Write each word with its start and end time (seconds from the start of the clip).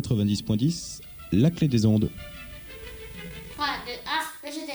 90.10, 0.00 1.00
la 1.32 1.50
clé 1.50 1.68
des 1.68 1.86
ondes. 1.86 2.10
3, 3.56 3.66
2, 3.86 3.92
1, 3.92 4.46
le 4.46 4.52
jeté. 4.52 4.72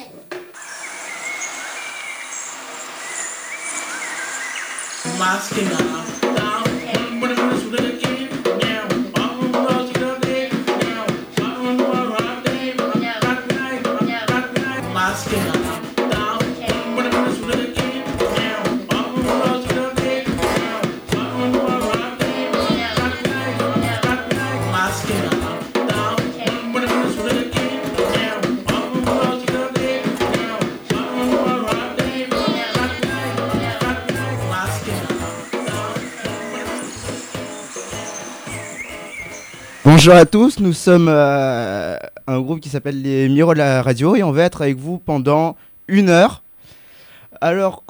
Bonjour 40.04 40.16
à 40.16 40.26
tous, 40.26 40.60
nous 40.60 40.74
sommes 40.74 41.10
euh, 41.10 41.96
un 42.26 42.42
groupe 42.42 42.60
qui 42.60 42.70
s'appelle 42.70 43.04
les 43.04 43.30
Miro 43.30 43.54
de 43.54 43.60
la 43.60 43.84
radio 43.84 44.16
et 44.16 44.24
on 44.24 44.32
va 44.32 44.42
être 44.46 44.64
avec 44.64 44.76
vous 44.76 44.98
pendant 44.98 45.56
une 45.88 46.10
heure. 46.10 46.42
Alors, 47.40 47.84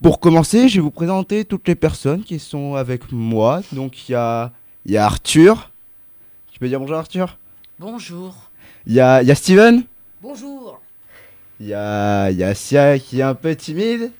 pour 0.00 0.20
commencer, 0.20 0.68
je 0.68 0.76
vais 0.76 0.80
vous 0.80 0.92
présenter 0.92 1.44
toutes 1.44 1.66
les 1.66 1.74
personnes 1.74 2.22
qui 2.22 2.38
sont 2.38 2.76
avec 2.76 3.10
moi. 3.10 3.62
Donc, 3.72 4.08
il 4.08 4.12
y 4.12 4.14
a, 4.14 4.52
il 4.86 4.92
y 4.92 4.96
a 4.96 5.04
Arthur. 5.04 5.72
Tu 6.52 6.60
peux 6.60 6.68
dire 6.68 6.78
bonjour 6.78 6.98
Arthur? 6.98 7.36
Bonjour. 7.80 8.36
Il 8.86 8.92
y 8.92 9.00
a, 9.00 9.20
il 9.20 9.26
y 9.26 9.32
a 9.32 9.34
Steven? 9.34 9.82
Bonjour. 10.22 10.80
Il 11.58 11.66
y 11.66 11.74
a, 11.74 12.30
il 12.30 12.36
y 12.36 12.44
a 12.44 12.54
Sia 12.54 12.96
qui 13.00 13.18
est 13.18 13.24
un 13.24 13.34
peu 13.34 13.56
timide. 13.56 14.12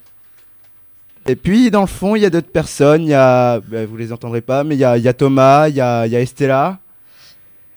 Et 1.26 1.36
puis, 1.36 1.70
dans 1.70 1.82
le 1.82 1.86
fond, 1.86 2.16
il 2.16 2.22
y 2.22 2.26
a 2.26 2.30
d'autres 2.30 2.50
personnes. 2.50 3.02
Il 3.02 3.10
y 3.10 3.14
a, 3.14 3.60
ben, 3.60 3.86
vous 3.86 3.96
les 3.96 4.12
entendrez 4.12 4.40
pas, 4.40 4.64
mais 4.64 4.74
il 4.74 4.80
y 4.80 4.84
a, 4.84 4.98
il 4.98 5.04
y 5.04 5.08
a 5.08 5.12
Thomas, 5.12 5.68
il 5.68 5.76
y 5.76 5.80
a, 5.80 6.08
il 6.08 6.12
y 6.12 6.16
a 6.16 6.20
Estella. 6.20 6.80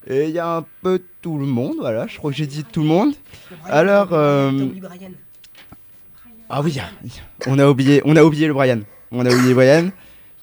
Et 0.08 0.26
il 0.26 0.32
y 0.32 0.40
a 0.40 0.58
un 0.58 0.66
peu 0.82 1.02
tout 1.22 1.38
le 1.38 1.46
monde, 1.46 1.76
voilà, 1.80 2.08
je 2.08 2.18
crois 2.18 2.32
que 2.32 2.38
j'ai 2.38 2.48
dit 2.48 2.64
tout 2.66 2.82
le 2.82 2.88
monde. 2.88 3.14
Alors, 3.66 4.10
euh, 4.12 4.52
Ah 6.50 6.62
oui, 6.62 6.78
on 7.48 7.58
a 7.58 7.68
oublié, 7.68 8.02
on 8.04 8.16
a 8.16 8.24
oublié 8.24 8.48
le 8.48 8.54
Brian. 8.54 8.82
On 9.12 9.26
a 9.26 9.30
oublié 9.34 9.54
Brian, 9.54 9.90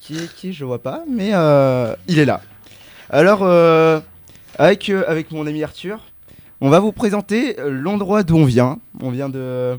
qui, 0.00 0.28
qui 0.36 0.52
je 0.52 0.64
vois 0.64 0.80
pas, 0.80 1.04
mais 1.08 1.30
euh, 1.34 1.94
il 2.08 2.18
est 2.18 2.24
là. 2.24 2.40
Alors, 3.10 3.40
euh, 3.42 4.00
avec, 4.58 4.88
euh, 4.88 5.04
avec 5.06 5.30
mon 5.30 5.46
ami 5.46 5.62
Arthur, 5.62 6.00
on 6.60 6.70
va 6.70 6.80
vous 6.80 6.92
présenter 6.92 7.56
l'endroit 7.58 8.22
d'où 8.22 8.36
on 8.36 8.44
vient. 8.44 8.78
On 9.00 9.10
vient 9.10 9.28
de, 9.28 9.78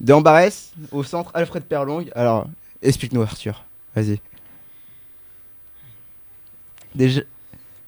de 0.00 0.12
Ambarès, 0.12 0.72
au 0.90 1.04
centre 1.04 1.30
Alfred 1.34 1.64
Perlong. 1.64 2.04
Alors, 2.14 2.46
explique-nous 2.82 3.22
Arthur, 3.22 3.64
vas-y. 3.94 4.20
Déjà, 6.94 7.22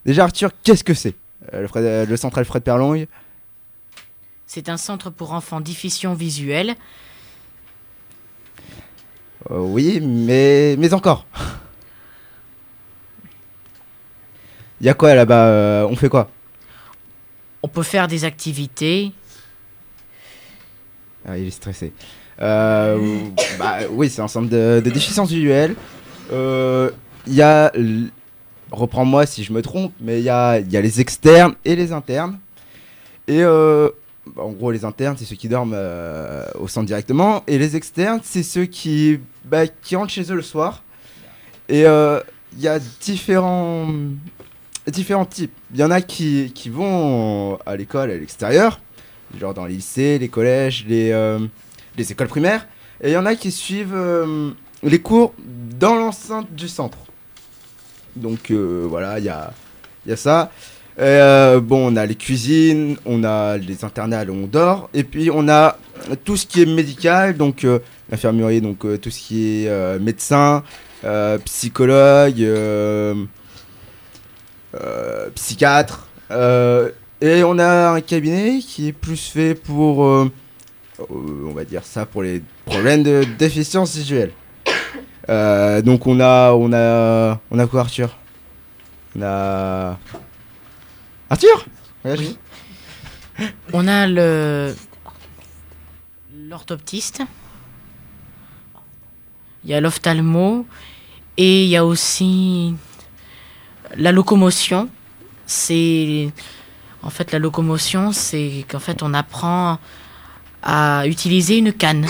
déjà 0.05 0.23
Arthur, 0.23 0.49
qu'est-ce 0.63 0.83
que 0.83 0.93
c'est? 0.95 1.13
Le, 1.53 1.67
Fred- 1.67 1.83
euh, 1.85 2.05
le 2.05 2.17
centre 2.17 2.37
Alfred 2.37 2.63
Perlong 2.63 3.05
C'est 4.47 4.69
un 4.69 4.77
centre 4.77 5.09
pour 5.09 5.33
enfants 5.33 5.61
diffusion 5.61 6.13
visuelle. 6.13 6.75
Euh, 9.51 9.59
Oui, 9.59 9.99
mais, 10.01 10.75
mais 10.77 10.93
encore. 10.93 11.25
Il 14.81 14.87
y 14.87 14.89
a 14.89 14.93
quoi 14.93 15.13
là-bas 15.15 15.47
euh, 15.47 15.87
On 15.89 15.95
fait 15.95 16.09
quoi? 16.09 16.29
On 17.63 17.67
peut 17.67 17.83
faire 17.83 18.07
des 18.07 18.25
activités. 18.25 19.11
Ah, 21.27 21.37
il 21.37 21.47
est 21.47 21.51
stressé. 21.51 21.93
Euh, 22.41 23.21
bah, 23.57 23.77
oui, 23.89 24.09
c'est 24.09 24.21
un 24.21 24.27
centre 24.27 24.49
de, 24.49 24.81
de 24.83 24.89
déficience 24.91 25.29
visuelle. 25.29 25.75
Euh, 26.31 26.91
Il 27.25 27.33
y 27.33 27.41
a. 27.41 27.71
Reprends-moi 28.71 29.25
si 29.25 29.43
je 29.43 29.53
me 29.53 29.61
trompe, 29.61 29.93
mais 30.01 30.19
il 30.19 30.23
y 30.23 30.29
a, 30.29 30.59
les 30.59 31.01
externes 31.01 31.53
et 31.65 31.75
les 31.75 31.91
internes. 31.91 32.39
Et 33.27 33.43
euh, 33.43 33.89
bah, 34.35 34.43
en 34.43 34.51
gros, 34.51 34.71
les 34.71 34.85
internes, 34.85 35.15
c'est 35.17 35.25
ceux 35.25 35.35
qui 35.35 35.47
dorment 35.47 35.75
euh, 35.75 36.45
au 36.59 36.67
centre 36.67 36.87
directement. 36.87 37.43
Et 37.47 37.57
les 37.57 37.75
externes, 37.75 38.19
c'est 38.23 38.43
ceux 38.43 38.65
qui, 38.65 39.19
bah, 39.45 39.63
rentrent 39.93 40.11
chez 40.11 40.31
eux 40.31 40.35
le 40.35 40.41
soir. 40.41 40.83
Et 41.69 41.85
euh, 41.85 42.19
il 42.53 42.61
y 42.61 42.67
a 42.67 42.79
différents, 43.01 43.87
différents 44.87 45.25
types. 45.25 45.53
Il 45.73 45.79
y 45.79 45.83
en 45.83 45.91
a 45.91 46.01
qui, 46.01 46.51
vont 46.69 47.57
à 47.65 47.75
l'école 47.75 48.11
à 48.11 48.17
l'extérieur, 48.17 48.79
genre 49.39 49.53
dans 49.53 49.65
les 49.65 49.75
lycées, 49.75 50.17
les 50.17 50.29
collèges, 50.29 50.85
les, 50.87 51.37
les 51.97 52.11
écoles 52.11 52.27
primaires. 52.27 52.67
Et 53.01 53.09
il 53.09 53.13
y 53.13 53.17
en 53.17 53.25
a 53.25 53.35
qui 53.35 53.51
suivent 53.51 53.97
les 54.83 54.99
cours 55.01 55.33
dans 55.79 55.95
l'enceinte 55.95 56.53
du 56.53 56.67
centre. 56.67 56.97
Donc 58.15 58.51
euh, 58.51 58.85
voilà, 58.89 59.19
il 59.19 59.25
y 59.25 59.29
a, 59.29 59.53
ça. 60.15 60.51
Euh, 60.97 61.59
bon, 61.59 61.91
on 61.91 61.95
a 61.97 62.05
les 62.05 62.15
cuisines, 62.15 62.95
on 63.05 63.23
a 63.23 63.57
les 63.57 63.83
internats 63.83 64.23
où 64.25 64.33
on 64.33 64.47
dort, 64.47 64.89
et 64.93 65.03
puis 65.03 65.29
on 65.29 65.49
a 65.49 65.77
tout 66.23 66.37
ce 66.37 66.45
qui 66.45 66.61
est 66.61 66.65
médical, 66.65 67.35
donc 67.35 67.65
euh, 67.65 67.79
l'infirmerie, 68.09 68.61
donc 68.61 68.85
euh, 68.85 68.97
tout 68.97 69.11
ce 69.11 69.19
qui 69.19 69.65
est 69.65 69.99
médecin, 69.99 70.63
psychologue, 71.43 72.43
psychiatre, 75.35 76.07
et 76.31 77.43
on 77.43 77.59
a 77.59 77.89
un 77.89 78.01
cabinet 78.01 78.59
qui 78.59 78.87
est 78.87 78.93
plus 78.93 79.29
fait 79.29 79.53
pour, 79.53 79.99
on 79.99 81.51
va 81.53 81.65
dire 81.65 81.83
ça, 81.83 82.05
pour 82.05 82.23
les 82.23 82.41
problèmes 82.65 83.03
de 83.03 83.25
déficience 83.37 83.95
visuelle. 83.95 84.31
Euh, 85.27 85.81
donc 85.81 86.05
on 86.07 86.19
a, 86.19 86.51
on 86.51 86.71
a, 86.73 87.39
on 87.49 87.59
a 87.59 87.67
quoi 87.67 87.81
Arthur? 87.81 88.15
On 89.15 89.21
a 89.23 89.97
Arthur? 91.29 91.65
Réagis. 92.03 92.37
On 93.73 93.87
a 93.87 94.07
le 94.07 94.75
l'orthoptiste. 96.47 97.23
Il 99.63 99.71
y 99.71 99.73
a 99.73 99.81
l'ophtalmo 99.81 100.67
et 101.37 101.63
il 101.63 101.69
y 101.69 101.75
a 101.75 101.83
aussi 101.83 102.75
la 103.95 104.11
locomotion. 104.11 104.89
C'est 105.47 106.31
en 107.01 107.09
fait 107.09 107.31
la 107.31 107.39
locomotion, 107.39 108.11
c'est 108.11 108.65
qu'en 108.67 108.79
fait 108.79 109.01
on 109.01 109.13
apprend 109.13 109.79
à 110.61 111.07
utiliser 111.07 111.57
une 111.57 111.73
canne. 111.73 112.07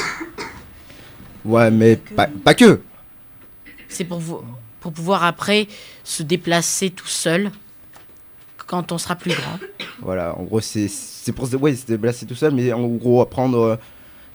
Ouais, 1.46 1.72
mais 1.72 1.96
pas, 1.96 2.28
pas 2.44 2.53
que. 2.53 2.82
C'est 3.96 4.04
pour, 4.04 4.22
pour 4.82 4.92
pouvoir 4.92 5.24
après 5.24 5.68
se 6.04 6.22
déplacer 6.22 6.90
tout 6.90 7.08
seul 7.08 7.50
quand 8.68 8.92
on 8.92 8.98
sera 8.98 9.16
plus 9.16 9.32
grand. 9.32 9.58
Voilà, 10.02 10.38
en 10.38 10.44
gros, 10.44 10.60
c'est 10.60 11.32
pour 11.34 11.48
se, 11.48 11.56
ouais, 11.56 11.74
se 11.76 11.86
déplacer 11.86 12.26
tout 12.26 12.36
seul, 12.36 12.54
mais 12.54 12.74
en 12.74 12.86
gros, 12.88 13.22
apprendre. 13.22 13.58
euh, 13.60 13.76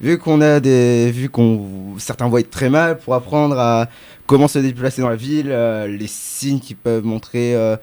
vu 0.01 0.17
qu'on 0.17 0.41
a 0.41 0.59
des. 0.59 1.11
Vu 1.11 1.29
qu'on. 1.29 1.95
Certains 1.99 2.27
voient 2.27 2.41
très 2.41 2.71
mal, 2.71 2.97
pour 2.97 3.13
apprendre 3.13 3.59
à 3.59 3.87
comment 4.25 4.47
se 4.47 4.57
déplacer 4.57 5.03
dans 5.03 5.09
la 5.09 5.15
ville, 5.15 5.51
euh, 5.51 5.85
les 5.85 6.07
signes 6.07 6.59
qui 6.59 6.73
peuvent 6.73 7.05
montrer 7.05 7.55
euh, 7.55 7.77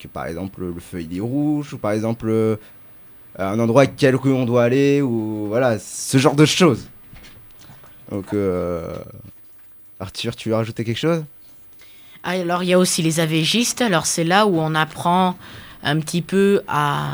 que 0.00 0.08
par 0.08 0.26
exemple 0.26 0.62
le 0.62 0.80
feu 0.80 1.02
il 1.02 1.16
est 1.16 1.20
rouge, 1.20 1.74
ou 1.74 1.78
par 1.78 1.92
exemple 1.92 2.58
un 3.38 3.60
endroit 3.60 3.86
quelle 3.86 4.16
rue 4.16 4.32
on 4.32 4.44
doit 4.44 4.64
aller, 4.64 5.02
ou 5.02 5.46
voilà, 5.46 5.78
ce 5.78 6.18
genre 6.18 6.34
de 6.34 6.46
choses. 6.46 6.88
Donc, 8.10 8.34
Arthur, 10.02 10.34
tu 10.36 10.48
veux 10.48 10.54
rajouter 10.56 10.84
quelque 10.84 10.98
chose? 10.98 11.24
Ah, 12.24 12.30
Alors 12.30 12.62
il 12.62 12.68
y 12.68 12.72
a 12.72 12.78
aussi 12.78 13.02
les 13.02 13.20
AVGistes. 13.20 13.80
Alors 13.80 14.06
c'est 14.06 14.24
là 14.24 14.46
où 14.46 14.58
on 14.58 14.74
apprend 14.74 15.36
un 15.82 15.98
petit 16.00 16.22
peu 16.22 16.62
à, 16.68 17.08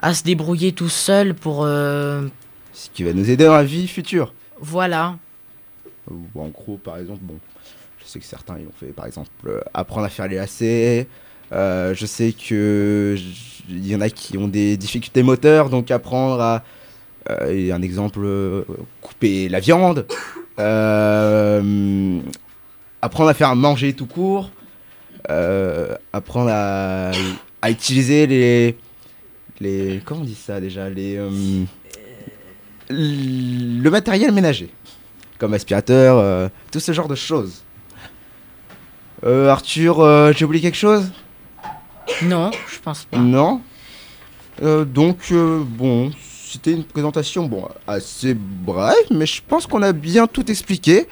à 0.00 0.14
se 0.14 0.22
débrouiller 0.24 0.72
tout 0.72 0.88
seul 0.88 1.34
pour... 1.34 1.64
euh, 1.64 2.26
Ce 2.72 2.88
qui 2.90 3.02
va 3.04 3.12
nous 3.12 3.28
aider 3.30 3.44
dans 3.44 3.54
la 3.54 3.64
vie 3.64 3.86
future. 3.88 4.32
voilà. 4.60 5.16
En 6.34 6.48
gros, 6.48 6.76
par 6.76 6.98
exemple, 6.98 7.20
bon, 7.22 7.36
je 7.98 8.04
sais 8.06 8.18
que 8.18 8.26
certains 8.26 8.58
ils 8.58 8.66
ont 8.66 8.72
fait, 8.78 8.92
par 8.92 9.06
exemple, 9.06 9.30
euh, 9.46 9.60
apprendre 9.72 10.04
à 10.06 10.10
faire 10.10 10.28
les 10.28 10.36
lacets. 10.36 11.06
Euh, 11.52 11.94
je 11.94 12.04
sais 12.06 12.32
que 12.32 13.16
il 13.68 13.86
y 13.86 13.96
en 13.96 14.00
a 14.02 14.10
qui 14.10 14.36
ont 14.36 14.48
des 14.48 14.76
difficultés 14.76 15.22
moteurs, 15.22 15.70
donc 15.70 15.90
apprendre 15.90 16.40
à, 16.40 16.62
et 17.48 17.72
un 17.72 17.80
exemple, 17.80 18.26
couper 19.00 19.48
la 19.48 19.60
viande, 19.60 20.06
euh, 20.58 22.20
apprendre 23.02 23.30
à 23.30 23.34
faire 23.34 23.54
manger 23.56 23.92
tout 23.92 24.06
court, 24.06 24.50
euh, 25.30 25.96
apprendre 26.12 26.50
à, 26.52 27.10
à 27.62 27.70
utiliser 27.70 28.26
les, 28.26 28.76
les, 29.60 30.00
comment 30.04 30.20
on 30.20 30.24
dit 30.24 30.34
ça 30.34 30.60
déjà, 30.60 30.88
les, 30.88 31.16
euh, 31.16 31.64
le 32.90 33.88
matériel 33.90 34.32
ménager 34.32 34.70
comme 35.38 35.54
aspirateur, 35.54 36.50
tout 36.70 36.80
ce 36.80 36.92
genre 36.92 37.08
de 37.08 37.16
choses. 37.16 37.62
Arthur, 39.24 40.32
j'ai 40.32 40.44
oublié 40.44 40.62
quelque 40.62 40.76
chose? 40.76 41.10
Non, 42.22 42.50
je 42.72 42.78
pense 42.78 43.04
pas. 43.04 43.18
Non? 43.18 43.60
Donc, 44.62 45.32
bon, 45.32 46.12
c'était 46.54 46.72
une 46.72 46.84
présentation 46.84 47.46
bon, 47.46 47.66
assez 47.88 48.34
brève, 48.34 48.94
mais 49.10 49.26
je 49.26 49.42
pense 49.46 49.66
qu'on 49.66 49.82
a 49.82 49.92
bien 49.92 50.28
tout 50.28 50.48
expliqué. 50.48 51.08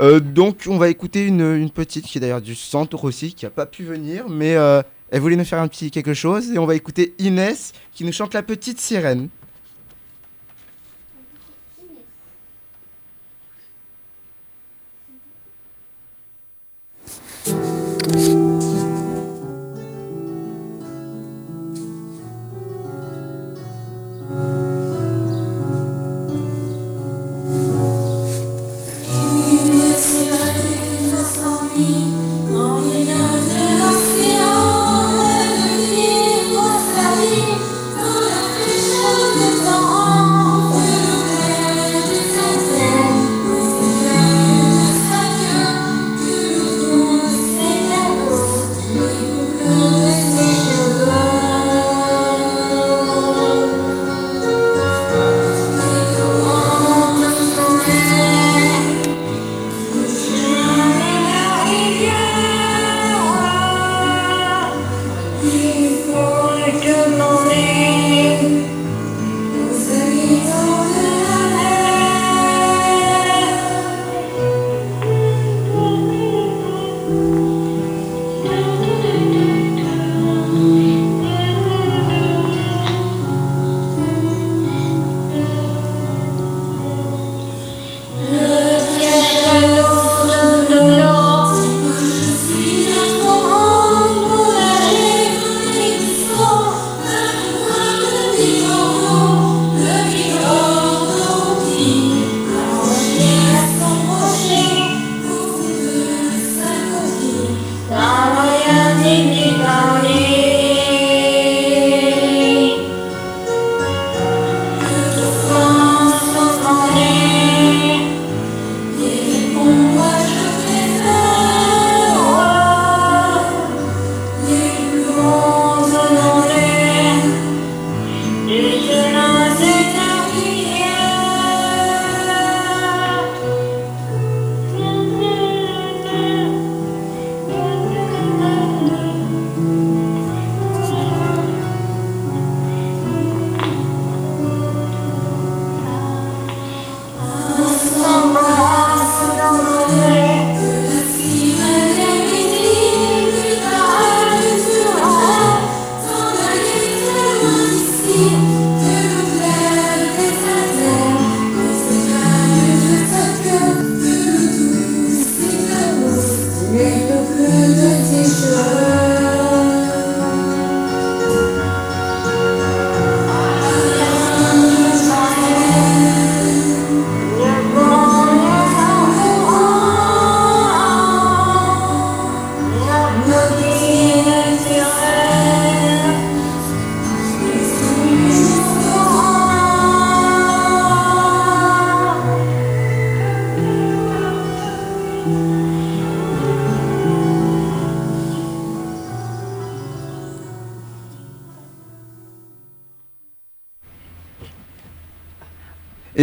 Euh, 0.00 0.18
donc, 0.18 0.64
on 0.66 0.78
va 0.78 0.88
écouter 0.88 1.24
une, 1.24 1.70
petite 1.70 2.06
qui 2.06 2.18
est 2.18 2.20
d'ailleurs 2.20 2.42
du 2.42 2.56
centre 2.56 3.04
aussi, 3.04 3.34
qui 3.34 3.44
n'a 3.44 3.50
pas 3.50 3.66
pu 3.66 3.84
venir, 3.84 4.28
mais 4.28 4.56
euh, 4.56 4.82
elle 5.10 5.20
voulait 5.20 5.36
nous 5.36 5.44
faire 5.44 5.60
un 5.60 5.68
petit 5.68 5.92
quelque 5.92 6.12
chose. 6.12 6.50
Et 6.50 6.58
on 6.58 6.66
va 6.66 6.74
écouter 6.74 7.14
Inès 7.20 7.72
qui 7.92 8.04
nous 8.04 8.10
chante 8.10 8.34
la 8.34 8.42
petite 8.42 8.80
sirène. 8.80 9.28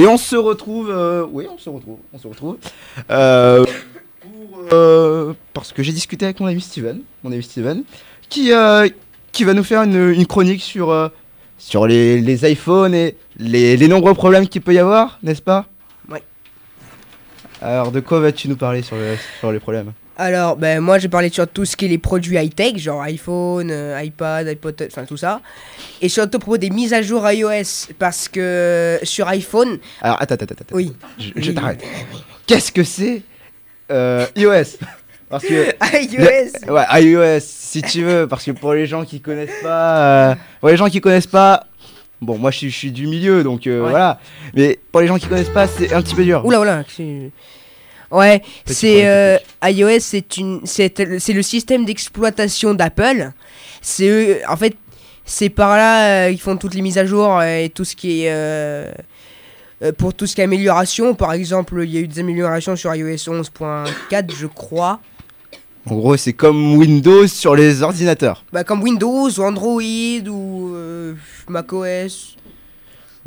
Et 0.01 0.07
on 0.07 0.17
se 0.17 0.35
retrouve. 0.35 0.89
euh, 0.89 1.25
oui, 1.31 1.45
on 1.53 1.57
se 1.59 1.69
retrouve. 1.69 1.97
On 2.11 2.17
se 2.17 2.27
retrouve. 2.27 2.57
euh, 3.11 3.63
pour, 4.21 4.59
euh, 4.73 5.33
parce 5.53 5.71
que 5.73 5.83
j'ai 5.83 5.91
discuté 5.91 6.25
avec 6.25 6.39
mon 6.39 6.47
ami 6.47 6.59
Steven, 6.59 7.01
mon 7.23 7.31
ami 7.31 7.43
Steven, 7.43 7.83
qui, 8.27 8.51
euh, 8.51 8.89
qui 9.31 9.43
va 9.43 9.53
nous 9.53 9.63
faire 9.63 9.83
une, 9.83 10.09
une 10.11 10.25
chronique 10.25 10.61
sur, 10.63 10.89
euh, 10.89 11.09
sur 11.59 11.85
les, 11.85 12.19
les 12.19 12.51
iPhones 12.51 12.95
et 12.95 13.15
les, 13.37 13.77
les 13.77 13.87
nombreux 13.87 14.15
problèmes 14.15 14.47
qu'il 14.47 14.61
peut 14.63 14.73
y 14.73 14.79
avoir, 14.79 15.19
n'est-ce 15.21 15.41
pas? 15.43 15.67
Ouais. 16.09 16.23
Alors, 17.61 17.91
de 17.91 17.99
quoi 17.99 18.19
vas-tu 18.21 18.47
nous 18.49 18.57
parler 18.57 18.81
sur, 18.81 18.95
le- 18.95 19.17
sur 19.39 19.51
les 19.51 19.59
problèmes? 19.59 19.93
Alors, 20.21 20.55
ben 20.55 20.79
moi 20.81 20.99
j'ai 20.99 21.09
parlé 21.09 21.29
sur 21.29 21.47
tout 21.47 21.65
ce 21.65 21.75
qui 21.75 21.85
est 21.85 21.87
les 21.87 21.97
produits 21.97 22.37
high-tech, 22.37 22.77
genre 22.77 23.01
iPhone, 23.01 23.69
euh, 23.71 23.99
iPad, 24.03 24.47
iPod, 24.47 24.75
enfin 24.85 25.03
tout 25.05 25.17
ça. 25.17 25.41
Et 25.99 26.09
surtout 26.09 26.37
propos 26.37 26.57
des 26.57 26.69
mises 26.69 26.93
à 26.93 27.01
jour 27.01 27.27
iOS, 27.27 27.87
parce 27.97 28.29
que 28.29 28.99
sur 29.01 29.27
iPhone, 29.29 29.79
Alors, 29.99 30.21
attends, 30.21 30.35
attends, 30.35 30.45
attends. 30.45 30.55
attends. 30.61 30.75
oui, 30.75 30.93
Je, 31.17 31.51
t'arrête. 31.51 31.83
Qu'est-ce 32.45 32.71
que 32.71 32.83
c'est 32.83 33.23
euh, 33.91 34.27
iOS? 34.35 34.77
Parce 35.27 35.43
que. 35.43 35.73
iOS, 36.03 36.71
Ouais, 36.71 36.85
iOS, 37.01 37.39
si 37.41 37.81
tu 37.81 38.03
veux, 38.03 38.27
parce 38.27 38.43
que 38.45 38.51
pour 38.51 38.73
les 38.73 38.85
gens 38.85 39.03
qui 39.03 39.21
connaissent 39.21 39.61
pas, 39.63 40.29
euh, 40.31 40.35
pour 40.59 40.69
les 40.69 40.77
gens 40.77 40.87
qui 40.87 41.01
connaissent 41.01 41.25
pas, 41.25 41.65
bon, 42.21 42.37
moi 42.37 42.51
je 42.51 42.57
suis, 42.59 42.69
je 42.69 42.77
suis 42.77 42.91
du 42.91 43.07
milieu, 43.07 43.41
donc 43.43 43.65
euh, 43.65 43.81
Ouais. 43.81 43.89
voilà. 43.89 44.19
Mais 44.53 44.77
pour 44.91 45.01
les 45.01 45.07
gens 45.07 45.17
qui 45.17 45.25
connaissent 45.25 45.49
pas, 45.49 45.65
c'est 45.65 45.91
un 45.93 46.01
petit 46.03 46.13
peu 46.13 46.23
dur. 46.23 46.45
Oula, 46.45 46.59
oula. 46.59 46.83
Ouais, 48.11 48.41
c'est 48.65 49.07
euh, 49.07 49.37
iOS, 49.63 49.99
c'est 49.99 50.37
une, 50.37 50.61
c'est 50.65 51.19
c'est 51.19 51.33
le 51.33 51.41
système 51.41 51.85
d'exploitation 51.85 52.73
d'Apple. 52.73 53.31
C'est 53.81 54.07
eux, 54.07 54.37
en 54.49 54.57
fait, 54.57 54.75
c'est 55.25 55.49
par 55.49 55.77
là 55.77 56.25
euh, 56.25 56.29
qu'ils 56.29 56.41
font 56.41 56.57
toutes 56.57 56.73
les 56.73 56.81
mises 56.81 56.97
à 56.97 57.05
jour 57.05 57.39
euh, 57.39 57.63
et 57.63 57.69
tout 57.69 57.85
ce 57.85 57.95
qui 57.95 58.23
est 58.23 58.31
euh, 58.31 58.91
euh, 59.81 59.91
pour 59.93 60.13
tout 60.13 60.27
ce 60.27 60.35
qui 60.35 60.41
est 60.41 60.43
amélioration. 60.43 61.15
Par 61.15 61.33
exemple, 61.33 61.81
il 61.83 61.89
y 61.91 61.97
a 61.97 62.01
eu 62.01 62.07
des 62.07 62.19
améliorations 62.19 62.75
sur 62.75 62.93
iOS 62.93 63.15
11.4, 63.15 64.35
je 64.35 64.47
crois. 64.47 64.99
En 65.89 65.95
gros, 65.95 66.15
c'est 66.17 66.33
comme 66.33 66.75
Windows 66.75 67.25
sur 67.27 67.55
les 67.55 67.81
ordinateurs. 67.81 68.43
Bah, 68.53 68.63
comme 68.63 68.83
Windows 68.83 69.29
ou 69.29 69.41
Android 69.41 69.81
ou 69.81 70.75
euh, 70.75 71.15
macOS. 71.47 72.35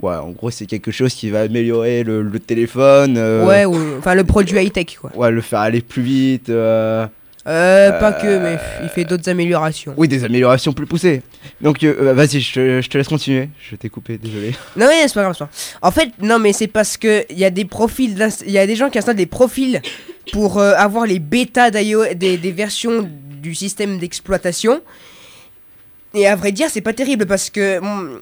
Ouais, 0.02 0.14
en 0.16 0.30
gros, 0.30 0.50
c'est 0.50 0.66
quelque 0.66 0.90
chose 0.90 1.14
qui 1.14 1.30
va 1.30 1.42
améliorer 1.42 2.02
le, 2.02 2.22
le 2.22 2.40
téléphone. 2.40 3.14
euh, 3.16 3.46
Ouais, 3.46 3.64
ou, 3.64 3.76
enfin 3.98 4.14
le 4.14 4.24
produit 4.24 4.58
high-tech 4.58 4.96
quoi. 5.00 5.10
Ouais, 5.14 5.30
le 5.30 5.40
faire 5.40 5.60
aller 5.60 5.80
plus 5.80 6.02
vite. 6.02 6.48
euh, 6.50 7.06
Euh, 7.46 7.92
pas 8.00 8.12
que, 8.12 8.38
mais 8.38 8.56
il 8.82 8.88
fait 8.88 9.04
d'autres 9.04 9.28
améliorations. 9.28 9.92
Oui, 9.96 10.08
des 10.08 10.24
améliorations 10.24 10.72
plus 10.72 10.86
poussées. 10.86 11.20
Donc, 11.60 11.84
euh, 11.84 11.94
euh, 12.08 12.12
vas-y, 12.14 12.40
je 12.40 12.52
te, 12.54 12.80
je 12.80 12.88
te 12.88 12.96
laisse 12.98 13.06
continuer. 13.08 13.50
Je 13.70 13.76
t'ai 13.76 13.88
coupé, 13.90 14.16
désolé. 14.18 14.52
Non, 14.76 14.86
mais 14.88 15.06
c'est 15.06 15.14
pas 15.14 15.22
grave. 15.22 15.34
c'est 15.38 15.44
pas 15.44 15.50
grave. 15.50 15.80
En 15.82 15.90
fait, 15.90 16.08
non, 16.20 16.38
mais 16.38 16.52
c'est 16.54 16.66
parce 16.68 16.96
que 16.96 17.24
il 17.30 17.38
y 17.38 17.44
a 17.44 17.50
des 17.50 17.66
profils, 17.66 18.16
il 18.46 18.50
y 18.52 18.58
a 18.58 18.66
des 18.66 18.74
gens 18.76 18.88
qui 18.90 18.98
installent 18.98 19.14
des 19.16 19.26
profils 19.26 19.80
pour 20.32 20.58
euh, 20.58 20.72
avoir 20.76 21.06
les 21.06 21.18
bêtas 21.18 21.70
d'iOS, 21.70 22.14
des, 22.14 22.38
des 22.38 22.50
versions 22.52 23.08
du 23.42 23.54
système 23.54 23.98
d'exploitation. 23.98 24.80
Et 26.14 26.26
à 26.26 26.36
vrai 26.36 26.50
dire, 26.52 26.68
c'est 26.70 26.80
pas 26.80 26.92
terrible 26.94 27.26
parce 27.26 27.50
que, 27.50 27.78
bon, 27.80 28.20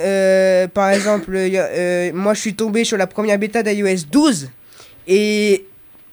euh, 0.00 0.68
par 0.68 0.90
exemple, 0.90 1.32
euh, 1.34 2.10
moi 2.14 2.34
je 2.34 2.40
suis 2.40 2.54
tombé 2.54 2.84
sur 2.84 2.96
la 2.96 3.06
première 3.06 3.38
bêta 3.38 3.62
d'iOS 3.62 4.06
12 4.10 4.50
et 5.06 5.66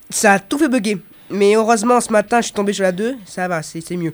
ça 0.09 0.33
a 0.33 0.39
tout 0.39 0.57
fait 0.57 0.69
bugger. 0.69 0.97
Mais 1.31 1.55
heureusement, 1.55 1.99
ce 2.01 2.11
matin, 2.11 2.37
je 2.39 2.45
suis 2.45 2.53
tombé 2.53 2.71
sur 2.71 2.83
la 2.83 2.91
2, 2.91 3.15
ça 3.25 3.47
va, 3.47 3.63
c'est 3.63 3.97
mieux. 3.97 4.13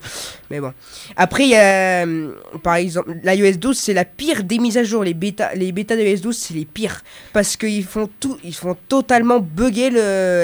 Mais 0.49 0.61
bon. 0.61 0.71
Après, 1.17 1.43
il 1.43 1.49
y 1.49 1.55
a, 1.55 2.05
euh, 2.05 2.31
par 2.63 2.75
exemple, 2.75 3.13
l'iOS 3.21 3.57
12, 3.57 3.77
c'est 3.77 3.93
la 3.93 4.05
pire 4.05 4.45
des 4.45 4.59
mises 4.59 4.77
à 4.77 4.85
jour. 4.85 5.03
Les 5.03 5.13
bêtas, 5.13 5.53
les 5.53 5.73
bêtas 5.73 5.97
de 5.97 6.03
l'iOS 6.03 6.21
12, 6.21 6.37
c'est 6.37 6.53
les 6.53 6.63
pires. 6.63 7.01
Parce 7.33 7.57
qu'ils 7.57 7.83
font 7.83 8.09
tout, 8.19 8.37
ils 8.45 8.55
font 8.55 8.77
totalement 8.87 9.39
bugger 9.39 9.89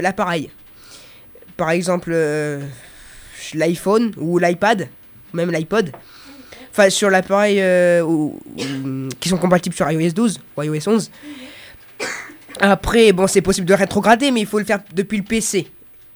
l'appareil. 0.01 0.49
Par 1.55 1.71
exemple, 1.71 2.13
l'iPhone 3.53 4.11
ou 4.17 4.37
l'iPad, 4.37 4.89
même 5.33 5.51
l'iPod. 5.51 5.91
Enfin, 6.79 6.91
sur 6.91 7.09
l'appareil 7.09 7.57
euh, 7.59 8.29
qui 9.19 9.29
sont 9.29 9.37
compatibles 9.37 9.75
sur 9.75 9.89
iOS 9.89 10.11
12 10.11 10.39
ou 10.55 10.61
iOS 10.61 10.87
11. 10.87 11.09
Après, 12.59 13.11
bon, 13.13 13.25
c'est 13.25 13.41
possible 13.41 13.65
de 13.65 13.73
rétrograder, 13.73 14.29
mais 14.29 14.41
il 14.41 14.45
faut 14.45 14.59
le 14.59 14.65
faire 14.65 14.79
depuis 14.93 15.17
le 15.17 15.23
PC. 15.23 15.65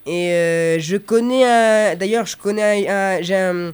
Et 0.05 0.29
euh, 0.31 0.79
je 0.79 0.97
connais 0.97 1.43
un. 1.45 1.95
D'ailleurs, 1.95 2.27
je 2.27 2.37
connais 2.37 2.87
un. 2.87 3.19
un- 3.31 3.71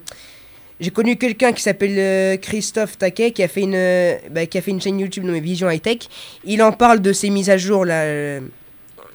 j'ai 0.80 0.90
connu 0.90 1.16
quelqu'un 1.16 1.52
qui 1.52 1.60
s'appelle 1.60 1.94
euh, 1.98 2.36
Christophe 2.36 2.96
Taquet 2.96 3.32
qui 3.32 3.42
a 3.42 3.48
fait 3.48 3.62
une 3.62 3.74
euh, 3.74 4.14
bah, 4.30 4.46
qui 4.46 4.56
a 4.56 4.62
fait 4.62 4.70
une 4.70 4.80
chaîne 4.80 4.98
YouTube 5.00 5.24
nommée 5.24 5.40
Vision 5.40 5.68
High 5.68 5.82
Tech. 5.82 5.98
Il 6.44 6.62
en 6.62 6.72
parle 6.72 7.00
de 7.00 7.12
ses 7.12 7.28
mises 7.30 7.50
à 7.50 7.56
jour 7.58 7.84
là. 7.84 8.38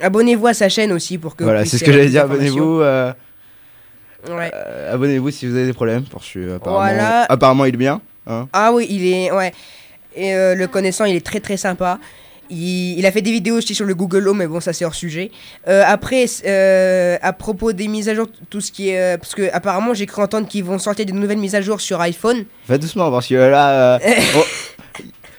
Abonnez-vous 0.02 0.46
à 0.48 0.54
sa 0.54 0.68
chaîne 0.70 0.92
aussi 0.92 1.18
pour 1.18 1.36
que. 1.36 1.44
Voilà, 1.44 1.66
c'est 1.66 1.78
ce 1.78 1.84
que 1.86 1.92
j'allais 1.92 2.10
dire. 2.10 2.24
Abonnez-vous. 2.24 2.82
euh, 2.82 3.14
Ouais. 4.30 4.52
euh, 4.54 4.94
Abonnez-vous 4.94 5.32
si 5.32 5.48
vous 5.48 5.56
avez 5.56 5.66
des 5.66 5.74
problèmes. 5.74 6.04
Parce 6.12 6.30
que 6.32 6.56
apparemment, 6.56 6.80
Voilà. 6.82 7.26
apparemment, 7.30 7.66
il 7.66 7.74
est 7.74 7.78
bien. 7.78 8.02
Hein. 8.28 8.48
Ah 8.54 8.72
oui, 8.74 8.88
il 8.90 9.06
est. 9.06 9.32
Ouais. 9.32 9.52
Et 10.16 10.34
euh, 10.36 10.56
le 10.56 10.68
connaissant, 10.68 11.06
il 11.06 11.16
est 11.16 11.26
très 11.26 11.40
très 11.40 11.58
sympa. 11.58 12.00
Il, 12.50 13.00
il 13.00 13.06
a 13.06 13.12
fait 13.12 13.22
des 13.22 13.32
vidéos 13.32 13.56
aussi 13.58 13.74
sur 13.74 13.86
le 13.86 13.96
Google 13.96 14.28
Home, 14.28 14.38
mais 14.38 14.48
bon, 14.48 14.60
ça 14.60 14.74
c'est 14.74 14.86
hors 14.86 14.94
sujet. 14.94 15.32
Euh, 15.68 15.84
après, 15.88 16.26
euh, 16.46 17.18
à 17.22 17.34
propos 17.34 17.72
des 17.74 17.88
mises 17.88 18.10
à 18.10 18.16
jour, 18.16 18.28
tout 18.50 18.62
ce 18.62 18.72
qui 18.72 18.90
est. 18.90 19.00
euh, 19.00 19.18
parce 19.18 19.34
que 19.34 19.50
apparemment, 19.54 19.94
j'ai 19.94 20.06
cru 20.06 20.22
entendre 20.22 20.48
qu'ils 20.48 20.64
vont 20.64 20.78
sortir 20.78 21.06
des 21.06 21.14
nouvelles 21.14 21.38
mises 21.38 21.56
à 21.56 21.62
jour 21.62 21.82
sur 21.82 22.00
iPhone. 22.02 22.46
Fais 22.68 22.78
doucement 22.78 23.10
parce 23.12 23.28
que 23.28 23.36
là. 23.36 24.00
oh, 24.38 24.44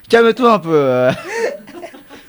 Calme-toi 0.09 0.53
un 0.55 0.59
peu. 0.59 1.09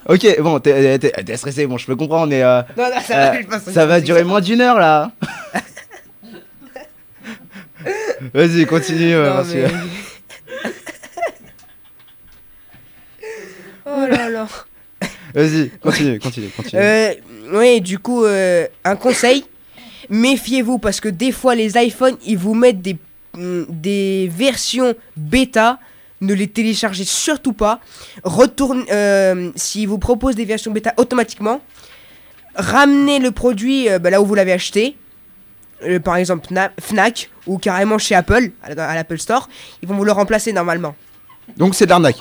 ok, 0.07 0.41
bon, 0.41 0.59
t'es 0.59 1.00
stressé. 1.35 1.65
Bon, 1.67 1.77
je 1.77 1.85
peux 1.85 1.95
comprendre. 1.95 2.27
Mais 2.27 2.41
Non, 2.43 2.63
non, 2.77 3.01
ça, 3.05 3.31
va, 3.31 3.41
je 3.41 3.71
ça 3.71 3.85
va 3.85 4.00
durer 4.01 4.24
moins 4.24 4.41
d'une 4.41 4.62
heure 4.62 4.79
là. 4.79 5.12
Vas-y, 8.34 8.65
continue. 8.65 9.13
Non, 9.15 9.43
mais- 9.43 9.67
oh 13.86 14.05
là 14.10 14.29
là. 14.29 14.48
Vas-y, 15.34 15.69
continue, 15.81 16.19
continue, 16.19 16.48
continue. 16.50 16.81
Euh, 16.81 17.13
oui, 17.53 17.81
du 17.81 18.00
coup, 18.00 18.24
euh, 18.24 18.67
un 18.84 18.95
conseil 18.95 19.45
méfiez-vous 20.10 20.77
parce 20.77 21.00
que 21.01 21.10
des 21.10 21.31
fois, 21.31 21.55
les 21.55 21.77
iPhones 21.77 22.15
ils 22.25 22.38
vous 22.38 22.53
mettent 22.53 22.81
des, 22.81 22.98
mm, 23.36 23.63
des 23.69 24.29
versions 24.34 24.93
bêta. 25.17 25.79
Ne 26.22 26.34
les 26.34 26.48
téléchargez 26.48 27.03
surtout 27.03 27.51
pas. 27.53 27.81
Retourne, 28.24 28.86
euh, 28.89 29.51
s'ils 29.55 29.88
vous 29.88 29.98
proposent 29.98 30.36
des 30.36 30.45
versions 30.45 30.72
bêta 30.72 30.93
automatiquement, 30.98 31.60
ramenez 32.55 33.19
le 33.19 33.31
produit 33.31 33.89
euh, 33.89 34.00
bah, 34.00 34.10
là 34.10 34.22
où 34.22 34.25
vous 34.25 34.36
l'avez 34.36 34.53
acheté. 34.53 34.95
Euh, 35.84 36.00
par 36.00 36.15
exemple, 36.15 36.48
Na- 36.51 36.72
Fnac 36.79 37.29
ou 37.48 37.58
carrément 37.58 37.98
chez 37.98 38.15
Apple, 38.15 38.51
à 38.63 38.74
la- 38.74 38.89
à 38.89 38.96
l'Apple 38.96 39.17
Store. 39.20 39.50
Ils 39.84 39.89
vont 39.89 39.96
vous 39.96 40.05
le 40.05 40.12
remplacer 40.12 40.53
normalement. 40.53 40.96
Donc, 41.58 41.75
c'est 41.75 41.86
de 41.86 41.89
l'arnaque. 41.91 42.17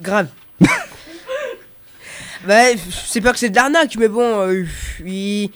Grave. 0.00 0.28
bah, 2.46 2.62
c'est 3.06 3.20
pas 3.20 3.32
que 3.32 3.38
c'est 3.38 3.50
de 3.50 3.56
l'arnaque, 3.56 3.96
mais 3.96 4.08
bon, 4.08 4.22
euh, 4.40 4.64
ils, 5.04 5.50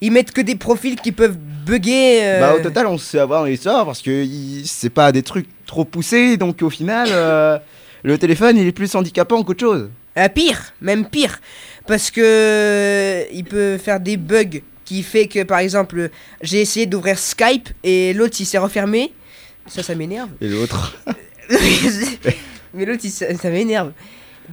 ils 0.00 0.12
mettent 0.12 0.32
que 0.32 0.40
des 0.40 0.54
profils 0.54 0.96
qui 1.00 1.12
peuvent 1.12 1.36
bugger. 1.36 2.20
euh, 2.22 2.40
Bah, 2.40 2.54
au 2.54 2.60
total, 2.62 2.86
on 2.86 2.98
sait 2.98 3.18
avoir 3.18 3.44
l'histoire 3.44 3.84
parce 3.84 4.00
que 4.00 4.10
il- 4.10 4.66
c'est 4.66 4.90
pas 4.90 5.10
des 5.12 5.22
trucs 5.22 5.48
trop 5.66 5.84
poussés. 5.84 6.36
Donc, 6.36 6.62
au 6.62 6.70
final, 6.70 7.08
le 8.04 8.16
téléphone 8.18 8.56
il 8.56 8.66
est 8.66 8.72
plus 8.72 8.94
handicapant 8.94 9.42
qu'autre 9.42 9.60
chose. 9.60 9.90
euh, 10.16 10.28
pire, 10.28 10.72
même 10.80 11.04
pire. 11.08 11.40
Parce 11.86 12.10
que 12.10 13.24
il 13.32 13.44
peut 13.44 13.76
faire 13.78 13.98
des 13.98 14.16
bugs 14.16 14.60
qui 14.88 15.02
fait 15.02 15.26
que, 15.28 15.42
par 15.42 15.58
exemple, 15.58 16.08
j'ai 16.40 16.62
essayé 16.62 16.86
d'ouvrir 16.86 17.18
Skype 17.18 17.68
et 17.84 18.14
l'autre 18.14 18.36
il 18.40 18.46
s'est 18.46 18.56
refermé. 18.56 19.12
Ça, 19.66 19.82
ça 19.82 19.94
m'énerve. 19.94 20.30
Et 20.40 20.48
l'autre. 20.48 20.96
mais 22.74 22.86
l'autre, 22.86 23.02
ça 23.06 23.50
m'énerve. 23.50 23.92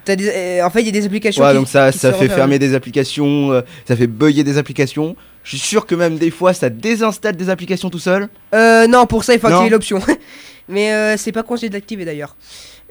Des- 0.06 0.28
euh, 0.30 0.66
en 0.66 0.70
fait, 0.70 0.82
il 0.82 0.88
y 0.88 0.90
a 0.90 0.92
des 0.92 1.06
applications 1.06 1.42
Ouais, 1.42 1.52
qui, 1.52 1.56
donc 1.56 1.70
ça, 1.70 1.90
qui 1.90 2.00
ça 2.00 2.12
fait 2.12 2.28
fermer 2.28 2.60
des 2.60 2.74
applications, 2.76 3.54
euh, 3.54 3.62
ça 3.88 3.96
fait 3.96 4.08
bugger 4.08 4.44
des 4.44 4.58
applications. 4.58 5.16
Je 5.46 5.52
suis 5.56 5.66
sûr 5.66 5.86
que 5.86 5.96
même 5.96 6.18
des 6.18 6.32
fois, 6.32 6.54
ça 6.54 6.70
désinstalle 6.70 7.38
des 7.38 7.50
applications 7.50 7.90
tout 7.90 8.00
seul. 8.00 8.28
Euh, 8.54 8.88
non, 8.88 9.06
pour 9.06 9.24
ça, 9.24 9.34
il 9.36 9.40
faut 9.40 9.48
Non. 9.48 9.56
activer 9.56 9.70
l'option. 9.70 10.02
Mais 10.68 10.92
euh, 10.92 11.16
c'est 11.16 11.32
pas 11.32 11.44
conseillé 11.44 11.70
de 11.70 11.76
l'activer 11.76 12.04
d'ailleurs. 12.04 12.36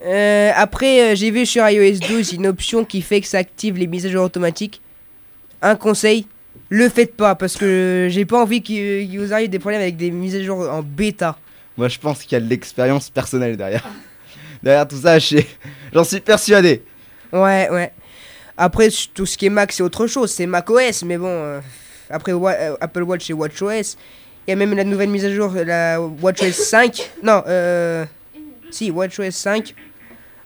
Euh, 0.07 0.51
après, 0.57 1.15
j'ai 1.15 1.31
vu 1.31 1.45
sur 1.45 1.69
iOS 1.69 1.99
12 2.09 2.33
une 2.33 2.47
option 2.47 2.87
qui 2.87 3.03
fait 3.03 3.21
que 3.21 3.27
ça 3.27 3.37
active 3.39 3.77
les 3.77 3.87
mises 3.87 4.07
à 4.07 4.09
jour 4.09 4.25
automatiques. 4.25 4.81
Un 5.61 5.77
conseil, 5.77 6.27
le 6.75 6.89
faites 6.89 7.15
pas 7.17 7.35
parce 7.35 7.57
que 7.57 8.09
j'ai 8.11 8.25
pas 8.25 8.41
envie 8.41 8.63
qu'il 8.63 9.09
qu'il 9.09 9.21
vous 9.21 9.33
arrive 9.33 9.51
des 9.51 9.59
problèmes 9.59 9.81
avec 9.81 9.97
des 9.97 10.11
mises 10.11 10.35
à 10.37 10.43
jour 10.43 10.69
en 10.71 10.83
bêta. 10.83 11.37
Moi, 11.77 11.89
je 11.89 11.99
pense 11.99 12.23
qu'il 12.23 12.33
y 12.33 12.37
a 12.37 12.41
de 12.41 12.49
l'expérience 12.49 13.11
personnelle 13.11 13.57
derrière. 13.57 13.85
derrière 14.63 14.87
tout 14.87 14.97
ça, 14.97 15.19
j'en 15.93 16.05
suis 16.05 16.21
persuadé. 16.21 16.83
Ouais, 17.33 17.69
ouais. 17.71 17.93
Après, 18.57 18.89
tout 19.13 19.27
ce 19.27 19.37
qui 19.37 19.47
est 19.47 19.51
Mac, 19.51 19.73
c'est 19.73 19.83
autre 19.83 20.07
chose. 20.07 20.31
C'est 20.31 20.47
Mac 20.47 20.71
OS, 20.71 21.03
mais 21.03 21.19
bon. 21.19 21.27
euh, 21.27 21.61
après 22.11 22.33
euh, 22.33 22.77
Apple 22.81 23.03
Watch 23.03 23.29
et 23.31 23.33
WatchOS. 23.33 23.97
Il 24.47 24.51
y 24.51 24.53
a 24.53 24.57
même 24.57 24.75
la 24.75 24.85
nouvelle 24.85 25.09
mise 25.09 25.25
à 25.25 25.33
jour, 25.33 25.53
la 25.55 26.01
WatchOS 26.01 26.53
5. 26.53 27.11
Non, 27.23 27.43
euh. 27.47 28.05
Si, 28.71 28.91
WatchOS 28.91 29.31
5. 29.31 29.75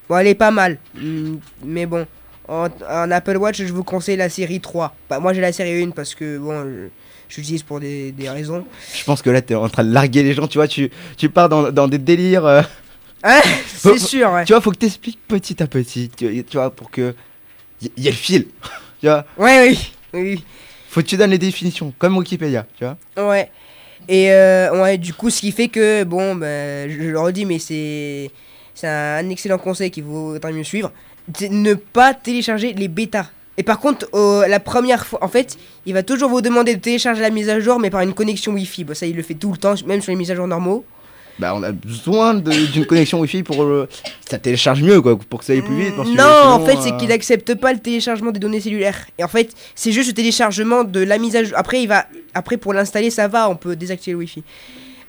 Bon, 0.08 0.16
elle 0.16 0.28
est 0.28 0.35
pas 0.35 0.50
mal. 0.50 0.78
Hmm, 0.94 1.37
mais 1.64 1.87
bon. 1.87 2.06
En, 2.49 2.69
en 2.88 3.11
Apple 3.11 3.37
Watch, 3.37 3.59
je 3.62 3.73
vous 3.73 3.85
conseille 3.85 4.17
la 4.17 4.28
série 4.28 4.61
3. 4.61 4.95
Bah, 5.11 5.21
moi, 5.21 5.33
j'ai 5.35 5.40
la 5.40 5.52
série 5.52 5.83
1 5.83 5.90
parce 5.90 6.14
que, 6.14 6.38
bon, 6.38 6.88
l'utilise 7.37 7.62
pour 7.62 7.78
des, 7.81 8.11
des 8.12 8.31
raisons. 8.31 8.64
Je 8.95 9.05
pense 9.05 9.21
que 9.23 9.28
là, 9.31 9.43
t'es 9.43 9.55
en 9.55 9.69
train 9.69 9.85
de 9.85 9.93
larguer 9.93 10.23
les 10.23 10.33
gens, 10.35 10.47
tu 10.49 10.57
vois, 10.59 10.67
tu, 10.69 10.90
tu 11.17 11.28
pars 11.28 11.49
dans, 11.49 11.71
dans 11.71 11.88
des 11.88 11.99
délires. 11.99 12.47
euh, 12.47 12.62
Faut- 13.67 13.93
C'est 13.93 13.99
sûr, 13.99 14.31
ouais. 14.33 14.45
tu 14.45 14.52
vois, 14.52 14.61
faut 14.62 14.71
que 14.71 14.76
t'expliques 14.76 15.19
petit 15.28 15.62
à 15.62 15.67
petit, 15.67 16.09
tu, 16.17 16.45
tu 16.45 16.57
vois, 16.57 16.71
pour 16.71 16.90
que. 16.90 17.14
Il 17.83 17.90
y, 17.97 18.02
y 18.02 18.09
ait 18.09 18.11
le 18.12 18.17
fil. 18.17 18.47
tu 19.00 19.07
vois, 19.07 19.25
Ouais, 19.37 19.69
oui. 19.69 19.93
Oui. 20.14 20.45
faut 20.88 21.00
que 21.02 21.07
tu 21.07 21.17
donnes 21.17 21.31
les 21.31 21.38
définitions, 21.38 21.93
comme 21.99 22.17
Wikipédia, 22.17 22.67
tu 22.78 22.85
vois. 22.85 22.97
Ouais. 23.31 23.50
Et 24.09 24.33
euh, 24.33 24.81
ouais, 24.83 24.97
du 24.97 25.12
coup, 25.12 25.28
ce 25.28 25.40
qui 25.40 25.52
fait 25.52 25.69
que, 25.69 26.02
bon, 26.05 26.35
je, 26.40 26.88
je 26.99 27.09
le 27.11 27.21
redis, 27.21 27.45
mais 27.45 27.59
c'est 27.59 28.31
c'est 28.75 28.87
un 28.87 29.28
excellent 29.28 29.59
conseil 29.59 29.90
qu'il 29.90 30.05
vaudrait 30.05 30.52
mieux 30.52 30.62
suivre. 30.64 30.93
Ne 31.50 31.75
pas 31.75 32.14
télécharger 32.14 32.73
les 32.73 32.88
bêtas. 32.88 33.26
Et 33.58 33.64
par 33.64 33.80
contre, 33.80 34.08
euh, 34.14 34.47
la 34.47 34.61
première 34.61 35.04
fois, 35.04 35.18
en 35.23 35.28
fait, 35.28 35.58
il 35.85 35.92
va 35.92 36.04
toujours 36.04 36.30
vous 36.30 36.40
demander 36.40 36.76
de 36.76 36.80
télécharger 36.80 37.23
la 37.23 37.30
mise 37.30 37.49
à 37.49 37.58
jour, 37.58 37.80
mais 37.80 37.90
par 37.90 38.02
une 38.02 38.14
connexion 38.14 38.52
Wi-Fi. 38.52 38.85
Bon, 38.85 38.94
ça, 38.94 39.04
il 39.04 39.16
le 39.16 39.23
fait 39.23 39.35
tout 39.35 39.50
le 39.50 39.58
temps, 39.58 39.75
même 39.85 40.00
sur 40.00 40.12
les 40.12 40.16
mises 40.16 40.30
à 40.30 40.37
jour 40.37 40.47
normaux. 40.47 40.85
Bah, 41.40 41.54
on 41.56 41.62
a 41.64 41.73
besoin 41.73 42.35
d'une 42.35 42.87
connexion 42.87 43.18
Wi-Fi 43.20 43.42
pour. 43.42 43.62
euh, 43.62 43.88
ça 44.30 44.38
télécharge 44.38 44.82
mieux, 44.82 45.02
quoi, 45.02 45.18
pour 45.18 45.40
que 45.40 45.44
ça 45.44 45.54
aille 45.54 45.62
plus 45.62 45.76
vite. 45.76 45.97
parce 45.97 46.08
que 46.08 46.14
non, 46.14 46.23
sinon, 46.23 46.52
en 46.52 46.64
fait, 46.64 46.76
c'est 46.80 46.92
euh, 46.92 46.97
qu'il 46.99 47.11
accepte 47.11 47.54
pas 47.56 47.73
le 47.73 47.80
téléchargement 47.80 48.30
des 48.30 48.38
données 48.38 48.61
cellulaires. 48.61 49.06
Et 49.18 49.25
en 49.25 49.28
fait, 49.28 49.50
c'est 49.75 49.90
juste 49.90 50.08
le 50.08 50.14
téléchargement 50.14 50.85
de 50.85 51.00
la 51.00 51.18
mise 51.18 51.35
à 51.35 51.42
jour. 51.42 51.58
Après, 51.58 51.82
il 51.82 51.88
va, 51.88 52.06
après 52.35 52.58
pour 52.58 52.73
l'installer, 52.73 53.11
ça 53.11 53.26
va, 53.26 53.50
on 53.50 53.56
peut 53.56 53.75
désactiver 53.75 54.12
le 54.12 54.18
Wi-Fi. 54.18 54.44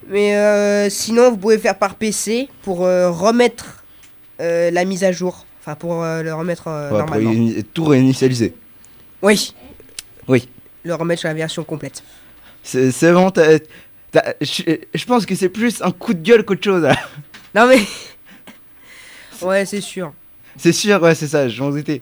Mais 0.07 0.35
euh, 0.35 0.89
sinon, 0.89 1.29
vous 1.29 1.37
pouvez 1.37 1.59
faire 1.59 1.77
par 1.77 1.93
PC 1.93 2.49
pour 2.63 2.79
remettre 2.79 3.83
la 4.39 4.85
mise 4.85 5.03
à 5.03 5.11
jour. 5.11 5.45
Enfin, 5.69 5.75
pour 5.75 6.03
euh, 6.03 6.23
le 6.23 6.33
remettre 6.33 6.67
euh, 6.67 6.85
ouais, 6.85 6.89
pour 6.89 6.97
normalement. 6.97 7.51
tout 7.75 7.85
réinitialiser. 7.85 8.55
Oui. 9.21 9.53
Oui. 10.27 10.47
Le 10.83 10.95
remettre 10.95 11.19
sur 11.19 11.27
la 11.29 11.35
version 11.35 11.63
complète. 11.63 12.01
C'est 12.63 12.91
c'est 12.91 13.11
vraiment. 13.11 13.29
t'as- 13.29 13.59
t'as- 14.11 14.33
Je 14.41 14.63
je 14.95 15.05
pense 15.05 15.27
que 15.27 15.35
c'est 15.35 15.49
plus 15.49 15.79
un 15.83 15.91
coup 15.91 16.15
de 16.15 16.21
gueule 16.23 16.43
qu'autre 16.43 16.63
chose. 16.63 16.81
là. 16.81 16.95
Non 17.53 17.67
mais. 17.67 17.81
ouais, 19.43 19.65
c'est 19.65 19.81
sûr. 19.81 20.11
C'est 20.57 20.71
sûr, 20.71 20.99
ouais, 21.03 21.13
c'est 21.13 21.27
ça, 21.27 21.47
c'est- 21.47 22.01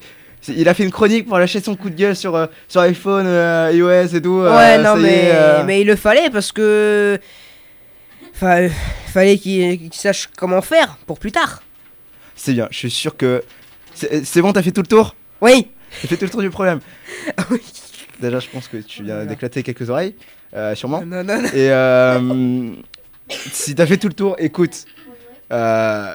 il 0.53 0.69
a 0.69 0.74
fait 0.74 0.83
une 0.83 0.91
chronique 0.91 1.27
pour 1.27 1.38
lâcher 1.39 1.59
son 1.59 1.75
coup 1.75 1.89
de 1.89 1.95
gueule 1.95 2.15
sur, 2.15 2.33
euh, 2.36 2.45
sur 2.69 2.79
iPhone, 2.81 3.25
euh, 3.27 3.69
iOS 3.74 4.15
et 4.15 4.21
tout. 4.21 4.39
euh, 4.39 4.55
Ouais, 4.55 4.77
non, 4.77 4.93
ça 4.93 5.00
y 5.00 5.01
mais, 5.03 5.09
est, 5.25 5.31
euh, 5.33 5.63
mais 5.65 5.81
il 5.81 5.88
le 5.88 5.95
fallait 5.97 6.29
parce 6.29 6.53
que. 6.53 7.19
Enfin, 8.33 8.62
euh, 8.62 8.69
fallait 9.07 9.38
qu'il 9.38 9.77
qu'il 9.77 9.93
sache 9.93 10.29
comment 10.38 10.62
faire 10.62 10.97
pour 11.05 11.19
plus 11.19 11.33
tard. 11.33 11.63
C'est 12.38 12.53
bien, 12.53 12.67
je 12.72 12.77
suis 12.77 12.89
sûr 12.91 13.17
que. 13.17 13.44
C'est 13.94 14.24
c'est 14.25 14.41
bon, 14.41 14.53
t'as 14.53 14.62
fait 14.62 14.72
tout 14.72 14.82
le 14.82 14.88
tour? 14.88 15.15
Oui. 15.41 15.67
T'as 16.01 16.08
fait 16.08 16.17
tout 16.17 16.25
le 16.25 16.29
tour 16.32 16.41
du 16.41 16.50
problème 16.50 16.79
Oui. 17.51 17.60
Déjà, 18.22 18.39
je 18.39 18.48
pense 18.50 18.67
que 18.70 18.77
tu 18.77 19.03
viens 19.03 19.15
Voilà. 19.15 19.29
d'éclater 19.29 19.62
quelques 19.63 19.89
oreilles, 19.89 20.15
euh, 20.56 20.74
sûrement. 20.75 21.03
Non, 21.06 21.24
non, 21.24 21.41
non. 21.41 21.48
Et 21.50 21.70
euh, 21.72 22.72
si 23.51 23.75
t'as 23.75 23.86
fait 23.86 23.98
tout 23.98 24.08
le 24.08 24.13
tour, 24.13 24.36
écoute. 24.39 24.86
euh, 25.51 26.13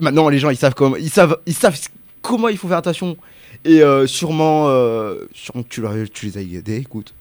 maintenant, 0.00 0.28
les 0.28 0.38
gens, 0.38 0.50
ils 0.50 0.56
savent 0.56 0.74
comment, 0.74 0.96
ils 0.96 1.10
savent, 1.10 1.38
ils 1.46 1.54
savent 1.54 1.78
comment 2.22 2.48
il 2.48 2.58
faut 2.58 2.68
faire 2.68 2.78
attention. 2.78 3.16
Et 3.64 3.82
euh, 3.82 4.06
sûrement, 4.06 4.66
euh, 4.68 5.26
sûrement 5.34 5.62
que 5.62 5.68
tu, 5.68 5.80
leur- 5.82 5.94
tu 6.12 6.26
les 6.26 6.38
as 6.38 6.40
aidés, 6.42 6.76
écoute. 6.76 7.12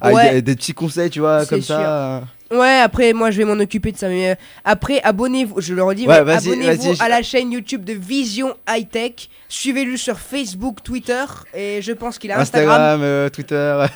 Avec 0.00 0.16
Ouais. 0.16 0.32
des, 0.34 0.42
des 0.42 0.54
petits 0.56 0.72
conseils, 0.74 1.10
tu 1.10 1.20
vois, 1.20 1.46
comme 1.46 1.60
sûr. 1.62 1.74
ça. 1.76 2.16
euh. 2.16 2.20
Ouais, 2.52 2.78
après, 2.82 3.12
moi, 3.12 3.30
je 3.30 3.38
vais 3.38 3.44
m'en 3.44 3.60
occuper 3.60 3.90
de 3.92 3.96
ça. 3.96 4.08
Mais 4.08 4.30
euh, 4.30 4.34
après, 4.64 5.00
abonnez-vous. 5.02 5.60
Je 5.60 5.74
le 5.74 5.82
redis, 5.82 6.06
Ouais, 6.06 6.16
abonnez-vous 6.16 6.94
à 7.00 7.08
la 7.08 7.22
chaîne 7.22 7.50
YouTube 7.52 7.84
de 7.84 7.94
Vision 7.94 8.54
High 8.68 8.88
Tech. 8.88 9.12
Suivez-le 9.48 9.96
sur 9.96 10.18
Facebook, 10.18 10.82
Twitter. 10.84 11.24
Et 11.54 11.80
je 11.82 11.92
pense 11.92 12.18
qu'il 12.18 12.30
a 12.32 12.38
Instagram. 12.38 12.70
Instagram, 12.70 13.00
euh, 13.02 13.28
Twitter. 13.30 13.86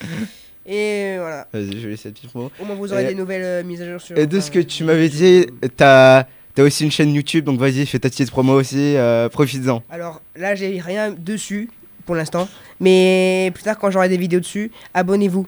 Et 0.66 1.16
voilà. 1.18 1.46
Vas-y, 1.52 1.72
je 1.80 1.84
vais 1.84 1.90
laisser 1.90 2.08
la 2.08 2.14
petite 2.14 2.30
promo. 2.30 2.50
Au 2.60 2.64
moins, 2.64 2.76
vous 2.76 2.92
aurez 2.92 3.04
Et- 3.04 3.08
des 3.08 3.14
nouvelles 3.14 3.42
euh, 3.42 3.62
mises 3.64 3.82
à 3.82 3.90
jour 3.90 4.00
sur. 4.00 4.16
Et 4.18 4.26
de 4.26 4.36
enfin, 4.36 4.46
ce 4.46 4.50
que 4.50 4.58
tu 4.60 4.84
m'avais 4.84 5.08
dit, 5.08 5.46
t'as 5.76 6.20
as 6.58 6.62
aussi 6.62 6.84
une 6.84 6.90
chaîne 6.90 7.14
YouTube, 7.14 7.46
donc 7.46 7.58
vas-y, 7.58 7.86
fais 7.86 7.98
ta 7.98 8.10
petite 8.10 8.30
promo 8.30 8.52
aussi, 8.52 8.94
euh, 8.96 9.30
profites-en. 9.30 9.82
Alors 9.88 10.20
là, 10.36 10.54
j'ai 10.54 10.78
rien 10.78 11.10
dessus 11.10 11.70
pour 12.10 12.16
l'instant. 12.16 12.48
Mais 12.80 13.52
plus 13.54 13.62
tard, 13.62 13.78
quand 13.78 13.88
j'aurai 13.92 14.08
des 14.08 14.16
vidéos 14.16 14.40
dessus, 14.40 14.72
abonnez-vous. 14.94 15.46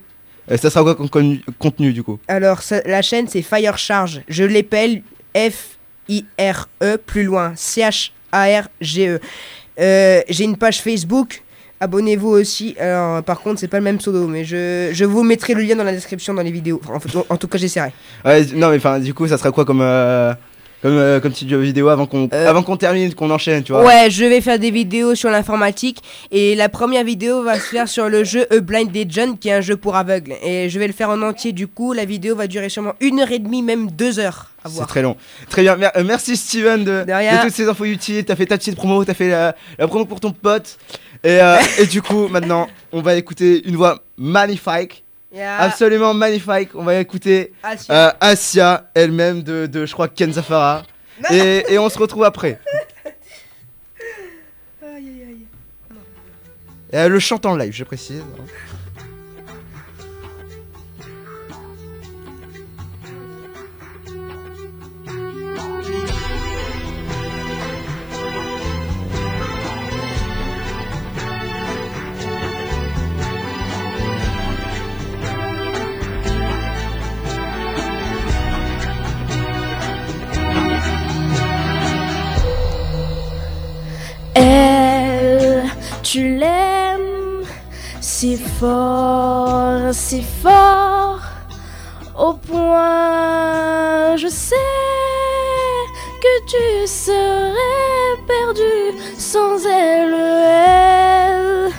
Et 0.49 0.57
ça 0.57 0.71
sera 0.71 0.85
quoi 0.85 0.95
comme 0.95 1.09
con- 1.11 1.38
contenu 1.59 1.92
du 1.92 2.04
coup? 2.04 2.21
Alors, 2.28 2.62
ça- 2.62 2.83
la 2.87 3.02
chaîne, 3.02 3.26
c'est 3.26 3.42
Fire 3.42 3.76
Charge. 3.78 4.23
Je 4.28 4.45
l'appelle 4.45 5.02
F-I-R-E, 5.35 6.85
E, 6.85 6.97
plus 6.99 7.25
loin, 7.25 7.52
C-H-A-R-G-E. 7.57 9.19
Euh, 9.81 10.21
J'ai 10.28 10.45
une 10.45 10.57
page 10.57 10.81
Facebook. 10.81 11.42
Abonnez-vous 11.81 12.28
aussi. 12.28 12.76
Alors, 12.78 13.25
par 13.25 13.40
contre, 13.40 13.59
c'est 13.59 13.66
pas 13.66 13.78
le 13.78 13.85
même 13.85 13.99
pseudo, 13.99 14.28
mais 14.28 14.45
je, 14.45 14.90
je 14.92 15.04
vous 15.04 15.25
mettrai 15.25 15.54
le 15.54 15.62
lien 15.62 15.75
dans 15.75 15.83
la 15.83 15.90
description 15.92 16.33
dans 16.33 16.42
les 16.42 16.52
vidéos. 16.52 16.81
Enfin, 16.88 17.19
en, 17.28 17.35
en 17.35 17.37
tout 17.37 17.49
cas, 17.49 17.59
j'essaierai. 17.59 17.92
Ouais, 18.25 18.45
non, 18.54 18.71
mais 18.71 18.76
enfin, 18.76 19.00
du 19.00 19.12
coup, 19.14 19.26
ça 19.26 19.37
sera 19.37 19.50
quoi 19.50 19.64
comme, 19.64 19.81
euh, 19.81 20.33
comme, 20.83 20.97
euh, 20.99 21.21
comme 21.21 21.31
petite 21.33 21.53
vidéo 21.53 21.89
avant 21.89 22.07
qu'on 22.07 22.29
Euh, 22.33 22.49
avant 22.49 22.62
qu'on 22.62 22.77
termine, 22.77 23.15
qu'on 23.15 23.31
enchaîne, 23.31 23.62
tu 23.62 23.73
vois 23.73 23.85
Ouais, 23.85 24.11
je 24.11 24.25
vais 24.25 24.41
faire 24.41 24.59
des 24.59 24.71
vidéos 24.73 25.15
sur 25.15 25.31
l'informatique. 25.31 25.99
Et 26.33 26.55
la 26.57 26.69
première 26.69 27.05
vidéo 27.05 27.43
va 27.45 27.55
se 27.55 27.61
faire 27.69 27.89
sur 27.89 28.09
le 28.09 28.25
jeu 28.25 28.47
A 28.51 28.59
Blind 28.61 28.95
Legend, 28.95 29.39
qui 29.39 29.49
est 29.49 29.53
un 29.53 29.61
jeu 29.61 29.77
pour 29.77 29.95
aveugles. 29.95 30.35
Et 30.43 30.69
je 30.69 30.79
vais 30.79 30.89
le 30.89 30.93
faire 30.93 31.11
en 31.11 31.23
entier. 31.23 31.53
Du 31.53 31.69
coup, 31.69 31.93
la 31.93 32.05
vidéo 32.05 32.35
va 32.35 32.49
durer 32.49 32.69
sûrement 32.69 32.95
une 33.01 33.21
heure 33.21 33.31
et 33.31 33.39
demie, 33.39 33.62
même 33.62 33.91
deux 33.91 34.19
heures 34.19 34.51
C'est 34.69 34.85
très 34.87 35.03
long. 35.03 35.17
Très 35.49 35.62
bien. 35.62 35.77
Euh, 35.97 36.03
merci 36.05 36.37
Steven 36.37 36.83
de, 36.85 37.05
De 37.05 37.12
rien. 37.12 37.39
de 37.39 37.43
toutes 37.43 37.55
ces 37.55 37.69
infos 37.69 37.85
utiles. 37.85 38.25
T'as 38.25 38.35
fait 38.37 38.47
ta 38.47 38.59
petite 38.59 38.75
promo, 38.77 39.05
t'as 39.05 39.15
fait 39.15 39.29
la, 39.29 39.55
la 39.79 39.87
promo 39.87 40.05
pour 40.05 40.19
ton 40.19 40.33
pote. 40.33 40.79
Et, 41.25 41.41
euh, 41.41 41.59
et 41.79 41.87
du 41.87 42.03
coup, 42.03 42.27
maintenant, 42.31 42.69
on 42.91 43.01
va 43.03 43.15
écouter 43.15 43.62
une 43.69 43.77
voix 43.77 44.01
magnifique. 44.19 45.01
Yeah. 45.33 45.61
Absolument 45.62 46.12
magnifique. 46.15 46.71
On 46.75 46.85
va 46.85 46.97
écouter 46.97 47.53
euh, 47.91 48.11
Asia 48.21 48.91
elle-même 48.95 49.43
de, 49.43 49.67
de, 49.67 49.87
je 49.87 49.93
crois, 49.93 50.09
Ken 50.09 50.33
Zafara. 50.33 50.83
Et, 51.31 51.65
et 51.73 51.79
on 51.79 51.89
se 51.89 51.99
retrouve 51.99 52.25
après. 52.25 52.61
Aïe, 54.83 54.89
aïe, 54.95 55.23
aïe. 55.29 55.47
Et 56.93 56.97
elle 56.97 57.12
le 57.12 57.19
chante 57.19 57.47
en 57.47 57.57
live, 57.57 57.73
je 57.73 57.85
précise. 57.85 58.23
Tu 86.12 86.37
l'aimes 86.37 87.42
si 88.03 88.37
fort, 88.37 89.94
si 89.94 90.20
fort, 90.20 91.20
au 92.18 92.35
point, 92.35 94.14
je 94.18 94.29
sais 94.29 94.57
que 96.22 96.35
tu 96.53 96.87
serais 96.87 98.18
perdu 98.27 98.77
sans 99.16 99.64
elle. 99.64 100.14
Elle, 101.31 101.70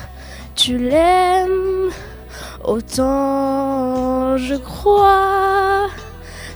tu 0.56 0.80
l'aimes 0.80 1.92
autant, 2.64 4.36
je 4.38 4.56
crois 4.56 5.90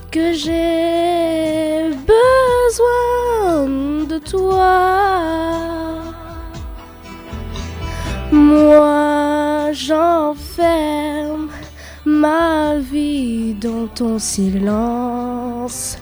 que 0.09 0.33
j'ai 0.33 1.91
besoin 2.15 3.67
de 4.07 4.17
toi. 4.17 5.17
Moi, 8.31 9.71
j'enferme 9.71 11.49
ma 12.05 12.77
vie 12.77 13.53
dans 13.53 13.87
ton 13.87 14.19
silence. 14.19 15.97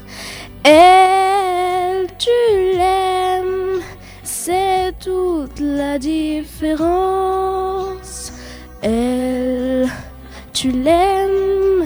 Elle, 0.64 2.08
tu 2.18 2.30
l'aimes, 2.76 3.82
c'est 4.24 4.94
toute 5.00 5.60
la 5.60 6.00
différence. 6.00 6.84
Elle, 8.82 9.88
tu 10.52 10.72
l'aimes 10.72 11.86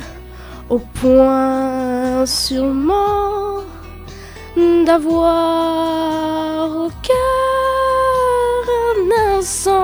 au 0.70 0.80
point 0.80 2.26
sûrement 2.26 3.64
d'avoir 4.86 6.70
au 6.86 6.90
cœur 7.02 7.40
un 9.18 9.42
qui 9.42 9.79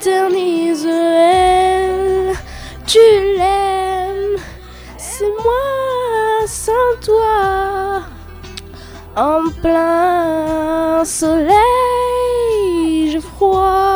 s'éternise. 0.00 0.86
Elle, 0.86 2.32
tu 2.86 2.98
l'aimes, 3.36 4.38
c'est 4.96 5.28
moi 5.42 6.46
sans 6.46 6.96
toi. 7.04 8.02
En 9.16 9.50
plein 9.62 11.04
soleil, 11.04 11.56
j'ai 13.10 13.20
froid. 13.20 13.87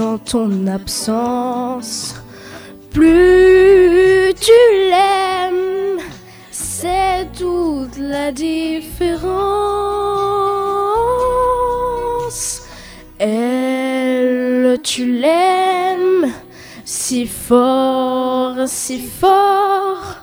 En 0.00 0.18
ton 0.18 0.66
absence, 0.66 2.14
plus 2.90 4.34
tu 4.40 4.52
l'aimes, 4.90 6.00
c'est 6.50 7.28
toute 7.38 7.96
la 7.98 8.32
différence. 8.32 9.24
Elle, 13.18 14.78
tu 14.82 15.06
l'aimes 15.12 16.32
si 16.84 17.26
fort, 17.26 18.56
si 18.66 18.98
fort, 18.98 20.16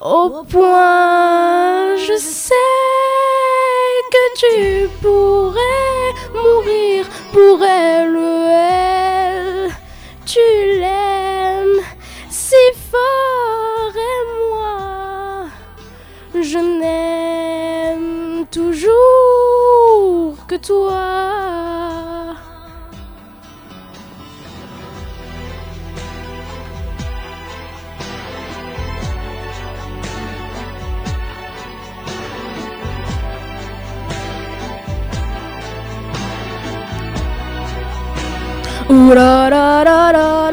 au 0.00 0.44
point 0.44 1.96
je 1.96 2.16
sais 2.18 2.54
que 4.14 4.24
tu 4.42 4.88
pourrais 5.00 6.10
mourir 6.34 7.06
pour 7.34 7.64
elle. 7.64 8.16
Elle, 8.46 9.70
tu 10.24 10.46
l'aimes 10.80 11.82
si 12.30 12.64
fort 12.90 13.96
et 14.12 14.20
moi 14.40 15.48
je 16.40 16.58
n'aime 16.80 18.46
toujours 18.50 20.36
que 20.46 20.54
toi. 20.54 22.03
Ooh 38.90 39.14
da 39.14 39.48
da 39.48 39.82
da 39.82 40.12
da 40.12 40.43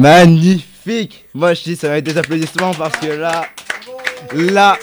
Magnifique 0.00 1.26
Moi 1.34 1.52
je 1.52 1.62
dis 1.62 1.76
ça 1.76 1.88
va 1.88 1.98
être 1.98 2.04
des 2.04 2.16
applaudissements 2.16 2.72
parce 2.72 2.96
que 2.96 3.06
là, 3.08 3.44
là, 4.32 4.78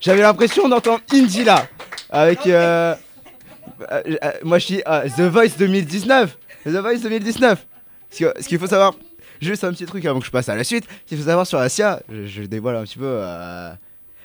j'avais 0.00 0.22
l'impression 0.22 0.68
d'entendre 0.68 1.00
Indy 1.12 1.44
là, 1.44 1.68
avec, 2.10 2.44
euh, 2.48 2.96
euh, 3.92 4.02
euh, 4.24 4.32
moi 4.42 4.58
je 4.58 4.66
dis 4.66 4.82
euh, 4.88 5.08
The 5.16 5.20
Voice 5.20 5.56
2019, 5.56 6.36
The 6.64 6.70
Voice 6.70 6.98
2019. 7.04 7.66
Ce 8.10 8.48
qu'il 8.48 8.58
faut 8.58 8.66
savoir, 8.66 8.94
juste 9.40 9.62
un 9.62 9.72
petit 9.72 9.86
truc 9.86 10.04
avant 10.04 10.18
que 10.18 10.26
je 10.26 10.32
passe 10.32 10.48
à 10.48 10.56
la 10.56 10.64
suite, 10.64 10.86
ce 11.04 11.10
qu'il 11.10 11.18
faut 11.18 11.28
savoir 11.28 11.46
sur 11.46 11.60
Asia, 11.60 12.00
je, 12.08 12.42
dévoile 12.42 12.74
un 12.74 12.82
petit 12.82 12.98
peu 12.98 13.22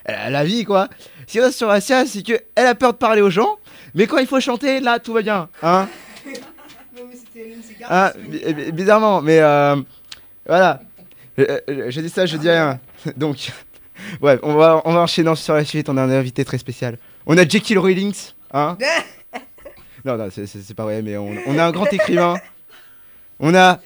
la 0.07 0.43
vie 0.43 0.65
quoi. 0.65 0.89
Ce 1.27 1.31
qu'il 1.33 1.41
y 1.41 1.43
a 1.43 1.51
sur 1.51 1.69
Asia, 1.69 2.07
c'est 2.07 2.23
que 2.23 2.39
elle 2.55 2.65
a 2.65 2.73
peur 2.73 2.93
de 2.93 2.97
parler 2.97 3.21
aux 3.21 3.29
gens, 3.29 3.59
mais 3.93 4.07
quand 4.07 4.17
il 4.17 4.25
faut 4.25 4.39
chanter, 4.39 4.79
là 4.79 4.97
tout 4.97 5.13
va 5.13 5.21
bien, 5.21 5.47
hein. 5.61 5.87
Ah, 7.87 8.13
bi- 8.17 8.71
bizarrement, 8.71 9.21
mais 9.21 9.39
euh, 9.39 9.75
voilà. 10.45 10.81
Euh, 11.39 11.59
euh, 11.69 11.91
Je 11.91 12.01
dis 12.01 12.09
ça, 12.09 12.25
je 12.25 12.37
dis 12.37 12.49
rien. 12.49 12.79
Donc, 13.17 13.51
ouais, 14.21 14.39
on 14.43 14.53
va, 14.55 14.81
on 14.85 14.93
va 14.93 15.01
enchaîner 15.01 15.35
sur 15.35 15.53
la 15.53 15.63
suite. 15.65 15.89
On 15.89 15.97
a 15.97 16.01
un 16.03 16.09
invité 16.09 16.43
très 16.45 16.57
spécial. 16.57 16.97
On 17.25 17.37
a 17.37 17.47
Jekyll 17.47 17.77
Rowlings, 17.79 18.31
hein 18.53 18.77
Non, 20.05 20.17
non, 20.17 20.29
c'est- 20.31 20.73
pas 20.73 20.83
vrai, 20.83 21.01
mais 21.01 21.15
on, 21.17 21.35
on 21.47 21.57
a 21.59 21.65
un 21.65 21.71
grand 21.71 21.85
écrivain. 21.93 22.35
On 23.39 23.53
a 23.55 23.79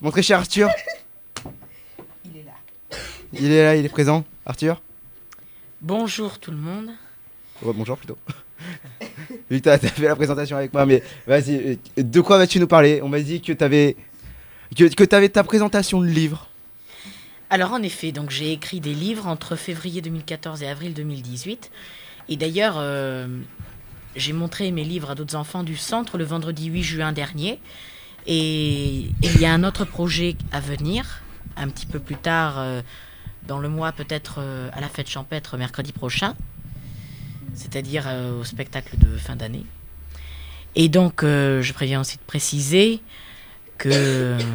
mon 0.00 0.10
très 0.10 0.22
cher 0.22 0.38
Arthur. 0.38 0.68
Il 2.24 2.36
est 2.38 2.44
là. 2.44 2.52
Il 3.32 3.50
est 3.52 3.62
là, 3.64 3.76
il 3.76 3.84
est 3.84 3.88
présent. 3.88 4.24
Arthur? 4.46 4.80
Bonjour 5.80 6.38
tout 6.38 6.50
le 6.50 6.56
monde. 6.58 6.90
Ouais, 7.62 7.72
Bonjour 7.74 7.96
plutôt. 7.96 8.18
Que 9.48 9.56
t'as 9.58 9.78
fait 9.78 10.02
la 10.02 10.16
présentation 10.16 10.56
avec 10.56 10.72
moi, 10.72 10.86
mais 10.86 11.02
vas-y, 11.26 11.54
euh, 11.56 11.76
de 12.02 12.20
quoi 12.20 12.38
vas-tu 12.38 12.58
nous 12.58 12.66
parler? 12.66 13.00
On 13.02 13.08
m'a 13.08 13.20
dit 13.20 13.40
que 13.40 13.52
t'avais 13.52 13.96
que, 14.76 15.04
t'avais 15.04 15.28
ta 15.28 15.44
présentation 15.44 16.00
de 16.00 16.06
livre. 16.06 16.48
Alors 17.50 17.72
en 17.72 17.82
effet, 17.82 18.10
donc 18.10 18.30
j'ai 18.30 18.52
écrit 18.52 18.80
des 18.80 18.94
livres 18.94 19.26
entre 19.26 19.54
février 19.54 20.00
2014 20.00 20.62
et 20.62 20.68
avril 20.68 20.94
2018. 20.94 21.70
Et 22.28 22.36
d'ailleurs, 22.36 22.76
euh, 22.78 23.26
j'ai 24.16 24.32
montré 24.32 24.70
mes 24.72 24.82
livres 24.82 25.10
à 25.10 25.14
d'autres 25.14 25.36
enfants 25.36 25.62
du 25.62 25.76
centre 25.76 26.18
le 26.18 26.24
vendredi 26.24 26.66
8 26.66 26.82
juin 26.82 27.12
dernier. 27.12 27.60
Et 28.26 29.10
il 29.22 29.40
y 29.40 29.44
a 29.44 29.52
un 29.52 29.62
autre 29.62 29.84
projet 29.84 30.36
à 30.50 30.60
venir, 30.60 31.22
un 31.56 31.68
petit 31.68 31.86
peu 31.86 32.00
plus 32.00 32.16
tard, 32.16 32.54
euh, 32.58 32.80
dans 33.46 33.58
le 33.58 33.68
mois, 33.68 33.92
peut-être 33.92 34.40
à 34.72 34.80
la 34.80 34.88
fête 34.88 35.08
champêtre 35.08 35.58
mercredi 35.58 35.92
prochain, 35.92 36.34
c'est-à-dire 37.54 38.04
euh, 38.06 38.40
au 38.40 38.44
spectacle 38.44 38.96
de 38.98 39.16
fin 39.16 39.36
d'année. 39.36 39.64
Et 40.76 40.88
donc, 40.88 41.22
euh, 41.22 41.62
je 41.62 41.72
préviens 41.72 42.00
aussi 42.00 42.16
de 42.16 42.22
préciser 42.26 43.00
que 43.78 44.36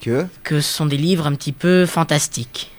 Que 0.00 0.26
que 0.44 0.60
ce 0.60 0.72
sont 0.74 0.86
des 0.86 0.96
livres 0.96 1.26
un 1.26 1.34
petit 1.34 1.50
peu 1.52 1.84
fantastiques. 1.84 2.70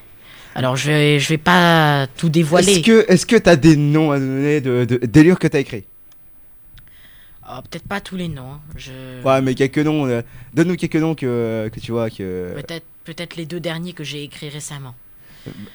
Alors 0.56 0.78
je 0.78 0.88
vais, 0.90 1.20
je 1.20 1.28
vais 1.28 1.38
pas 1.38 2.08
tout 2.18 2.30
dévoiler. 2.30 2.72
Est-ce 2.76 2.80
que 2.82 3.06
est-ce 3.12 3.26
que 3.26 3.36
t'as 3.36 3.58
des 3.58 3.76
noms 3.76 4.12
à 4.12 4.20
donner 4.20 4.62
de, 4.62 4.86
de- 4.86 5.06
des 5.06 5.24
livres 5.24 5.38
que 5.38 5.48
t'as 5.48 5.60
écrits? 5.60 5.84
Oh, 7.52 7.60
Peut-être 7.70 7.88
pas 7.88 8.00
tous 8.00 8.16
les 8.16 8.30
noms. 8.30 8.54
hein. 8.54 8.62
Je... 8.78 9.22
Ouais, 9.24 9.42
mais 9.42 9.54
quelques 9.56 9.80
noms. 9.80 10.06
euh, 10.08 10.22
Donne-nous 10.54 10.76
quelques 10.78 10.96
noms 10.96 11.14
que, 11.16 11.70
que 11.74 11.80
tu 11.82 11.92
vois 11.92 12.10
que. 12.10 12.54
Peut-être 12.56 12.86
peut-être 13.04 13.36
les 13.36 13.46
deux 13.46 13.60
derniers 13.60 13.94
que 13.94 14.04
j'ai 14.06 14.24
écrits 14.24 14.50
récemment. 14.50 14.96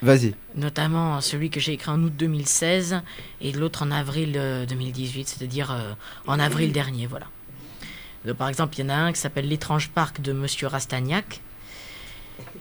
Vas-y. 0.03 0.35
Notamment 0.55 1.20
celui 1.20 1.50
que 1.50 1.61
j'ai 1.61 1.72
écrit 1.72 1.90
en 1.90 2.03
août 2.03 2.12
2016 2.16 3.00
et 3.40 3.53
l'autre 3.53 3.83
en 3.83 3.90
avril 3.90 4.35
euh, 4.37 4.66
2018, 4.66 5.29
c'est-à-dire 5.29 5.72
euh, 5.72 5.92
en 6.27 6.38
avril 6.38 6.72
dernier, 6.72 7.07
voilà. 7.07 7.27
Par 8.38 8.48
exemple, 8.48 8.74
il 8.79 8.83
y 8.83 8.85
en 8.85 8.88
a 8.88 8.94
un 8.94 9.12
qui 9.12 9.20
s'appelle 9.20 9.48
L'étrange 9.48 9.90
parc 9.90 10.22
de 10.22 10.33
Monsieur 10.33 10.66
Rastagnac, 10.66 11.40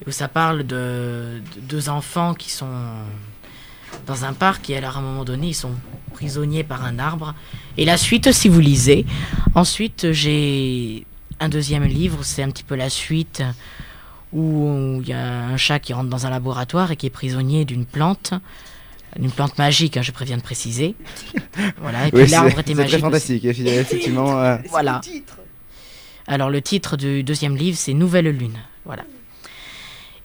où 0.06 0.12
ça 0.12 0.28
parle 0.28 0.63
de, 0.63 1.42
de 1.56 1.62
deux 1.62 1.88
enfants 1.88 2.34
qui 2.34 2.52
sont 2.52 2.68
dans 4.06 4.26
un 4.26 4.34
parc 4.34 4.70
et 4.70 4.78
alors 4.78 4.98
à 4.98 5.00
un 5.00 5.04
moment 5.04 5.24
donné, 5.24 5.48
ils 5.48 5.56
sont 5.56 5.74
prisonniers 6.13 6.63
par 6.63 6.84
un 6.84 7.00
arbre. 7.00 7.34
Et 7.78 7.86
la 7.86 7.98
suite, 7.98 8.32
si 8.32 8.50
vous 8.50 8.60
lisez. 8.60 9.06
Ensuite, 9.56 10.12
j'ai 10.12 11.06
un 11.39 11.50
deuxième 11.50 11.86
livre, 11.86 12.20
c'est 12.24 12.44
un 12.44 12.50
petit 12.50 12.63
peu 12.63 12.76
la 12.76 12.89
suite 12.89 13.44
où 14.34 15.00
il 15.04 15.08
y 15.10 15.13
a 15.13 15.46
un 15.46 15.58
chat 15.58 15.80
qui 15.80 15.93
rentre 15.93 16.10
dans 16.10 16.26
un 16.26 16.30
laboratoire 16.30 16.91
et 16.91 16.96
qui 16.96 17.06
est 17.06 17.10
prisonnier 17.12 17.65
d'une 17.65 17.86
plante, 17.86 18.34
une 19.19 19.30
plante 19.32 19.58
magique, 19.60 19.96
hein, 19.98 20.02
je 20.02 20.12
préviens 20.12 20.38
de 20.38 20.41
préciser. 20.41 20.96
Voilà, 21.82 22.08
et 22.08 22.12
puis 22.12 22.22
Oui, 22.22 22.26
c'est 22.28 22.32
l'arbre 22.36 22.50
c'est 22.56 22.62
était 22.62 22.74
très 22.74 22.82
magique. 22.84 22.93
aussi. 22.96 23.02
fantastique, 23.02 23.46
effectivement. 23.46 24.39
euh, 24.43 24.58
Voilà. 24.69 25.02
Alors 26.28 26.50
le 26.50 26.62
titre 26.62 26.98
du 26.98 27.22
deuxième 27.24 27.56
livre, 27.56 27.78
c'est 27.78 27.93
Nouvelle 27.93 28.30
Lune. 28.30 28.58
Voilà. 28.86 29.04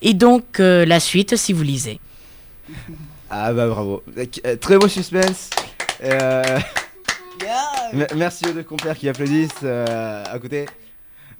Et 0.01 0.15
donc 0.15 0.59
euh, 0.61 0.85
la 0.87 1.01
suite, 1.01 1.37
si 1.37 1.53
vous 1.53 1.63
lisez. 1.65 2.01
Ah 3.31 3.53
bah 3.53 3.69
bravo. 3.69 4.03
Euh, 4.47 4.57
Très 4.57 4.79
beau 4.79 4.89
suspense. 4.89 5.51
Euh, 6.03 6.59
me- 7.93 8.07
Merci 8.17 8.47
aux 8.49 8.53
deux 8.53 8.63
compères 8.63 8.97
qui 8.97 9.09
applaudissent 9.09 9.51
euh, 9.65 10.25
à 10.31 10.39
côté. 10.39 10.67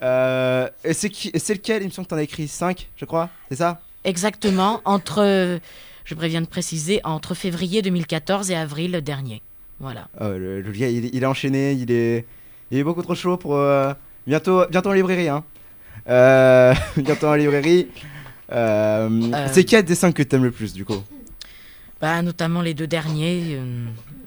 Euh, 0.03 0.69
c'est 0.93 1.09
lequel 1.55 1.83
Il 1.83 1.87
me 1.87 1.91
semble 1.91 2.07
que 2.07 2.11
t'en 2.11 2.17
as 2.17 2.23
écrit 2.23 2.47
5, 2.49 2.89
je 2.97 3.05
crois, 3.05 3.31
c'est 3.51 3.57
ça? 3.57 3.81
Exactement, 4.05 4.81
entre, 4.85 5.59
je 6.05 6.15
préviens 6.15 6.41
de 6.41 6.47
préciser, 6.47 7.01
entre 7.05 7.35
février 7.35 7.83
2014 7.83 8.51
et 8.51 8.57
avril 8.57 8.93
dernier. 9.03 9.43
Voilà. 9.81 10.09
Oh, 10.21 10.29
le, 10.29 10.61
le 10.61 10.73
gars, 10.73 10.89
il, 10.89 11.07
est- 11.07 11.11
il 11.13 11.23
est 11.23 11.27
enchaîné, 11.27 11.73
il 11.73 11.91
est, 11.91 12.25
il 12.71 12.79
est 12.79 12.85
beaucoup 12.85 13.03
trop 13.03 13.15
chaud 13.15 13.37
pour. 13.37 13.57
euh, 13.57 13.93
bientôt, 14.27 14.65
bientôt 14.71 14.91
en 14.91 14.93
librairie, 14.93 15.29
hein. 15.29 15.45
Euh, 16.09 16.75
bientôt 16.97 17.27
en 17.29 17.35
librairie. 17.35 17.89
Euh, 18.51 19.09
Euh. 19.35 19.49
C'est 19.53 19.65
quel 19.65 19.85
des 19.85 19.95
5 19.95 20.15
que 20.15 20.23
t'aimes 20.23 20.45
le 20.45 20.51
plus, 20.51 20.73
du 20.73 20.85
coup? 20.85 21.03
Bah, 22.01 22.23
notamment 22.23 22.63
les 22.63 22.75
deux 22.75 22.87
derniers, 22.87 23.59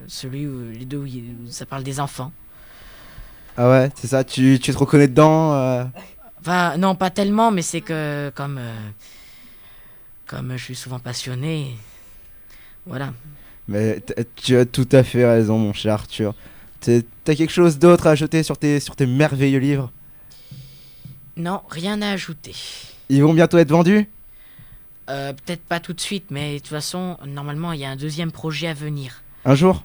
celui 0.07 0.45
où, 0.45 0.69
les 0.71 0.85
deux 0.85 0.97
où, 0.97 1.05
il- 1.05 1.35
où 1.45 1.49
ça 1.49 1.65
parle 1.65 1.83
des 1.83 1.99
enfants. 1.99 2.31
Ah 3.63 3.69
ouais, 3.69 3.91
c'est 3.93 4.07
ça, 4.07 4.23
tu, 4.23 4.57
tu 4.59 4.73
te 4.73 4.77
reconnais 4.77 5.07
dedans 5.07 5.53
euh 5.53 5.83
Enfin, 6.39 6.77
non, 6.77 6.95
pas 6.95 7.11
tellement, 7.11 7.51
mais 7.51 7.61
c'est 7.61 7.81
que 7.81 8.31
comme, 8.33 8.57
euh, 8.57 8.89
comme 10.25 10.57
je 10.57 10.63
suis 10.63 10.73
souvent 10.73 10.97
passionné, 10.97 11.77
voilà. 12.87 13.13
Mais 13.67 14.01
tu 14.35 14.57
as 14.57 14.65
tout 14.65 14.89
à 14.91 15.03
fait 15.03 15.27
raison, 15.27 15.59
mon 15.59 15.73
cher 15.73 15.93
Arthur. 15.93 16.33
T'as 16.79 17.35
quelque 17.35 17.51
chose 17.51 17.77
d'autre 17.77 18.07
à 18.07 18.11
ajouter 18.11 18.41
sur 18.41 18.57
tes, 18.57 18.79
sur 18.79 18.95
tes 18.95 19.05
merveilleux 19.05 19.59
livres? 19.59 19.91
Non, 21.37 21.61
rien 21.69 22.01
à 22.01 22.09
ajouter. 22.09 22.55
Ils 23.09 23.21
vont 23.21 23.35
bientôt 23.35 23.59
être 23.59 23.69
vendus? 23.69 24.09
Euh, 25.07 25.33
Peut-être 25.33 25.61
pas 25.61 25.79
tout 25.79 25.93
de 25.93 26.01
suite, 26.01 26.31
mais 26.31 26.55
de 26.55 26.57
toute 26.57 26.69
façon, 26.69 27.15
normalement, 27.27 27.73
il 27.73 27.81
y 27.81 27.85
a 27.85 27.91
un 27.91 27.95
deuxième 27.95 28.31
projet 28.31 28.69
à 28.69 28.73
venir. 28.73 29.21
Un 29.45 29.53
jour? 29.53 29.83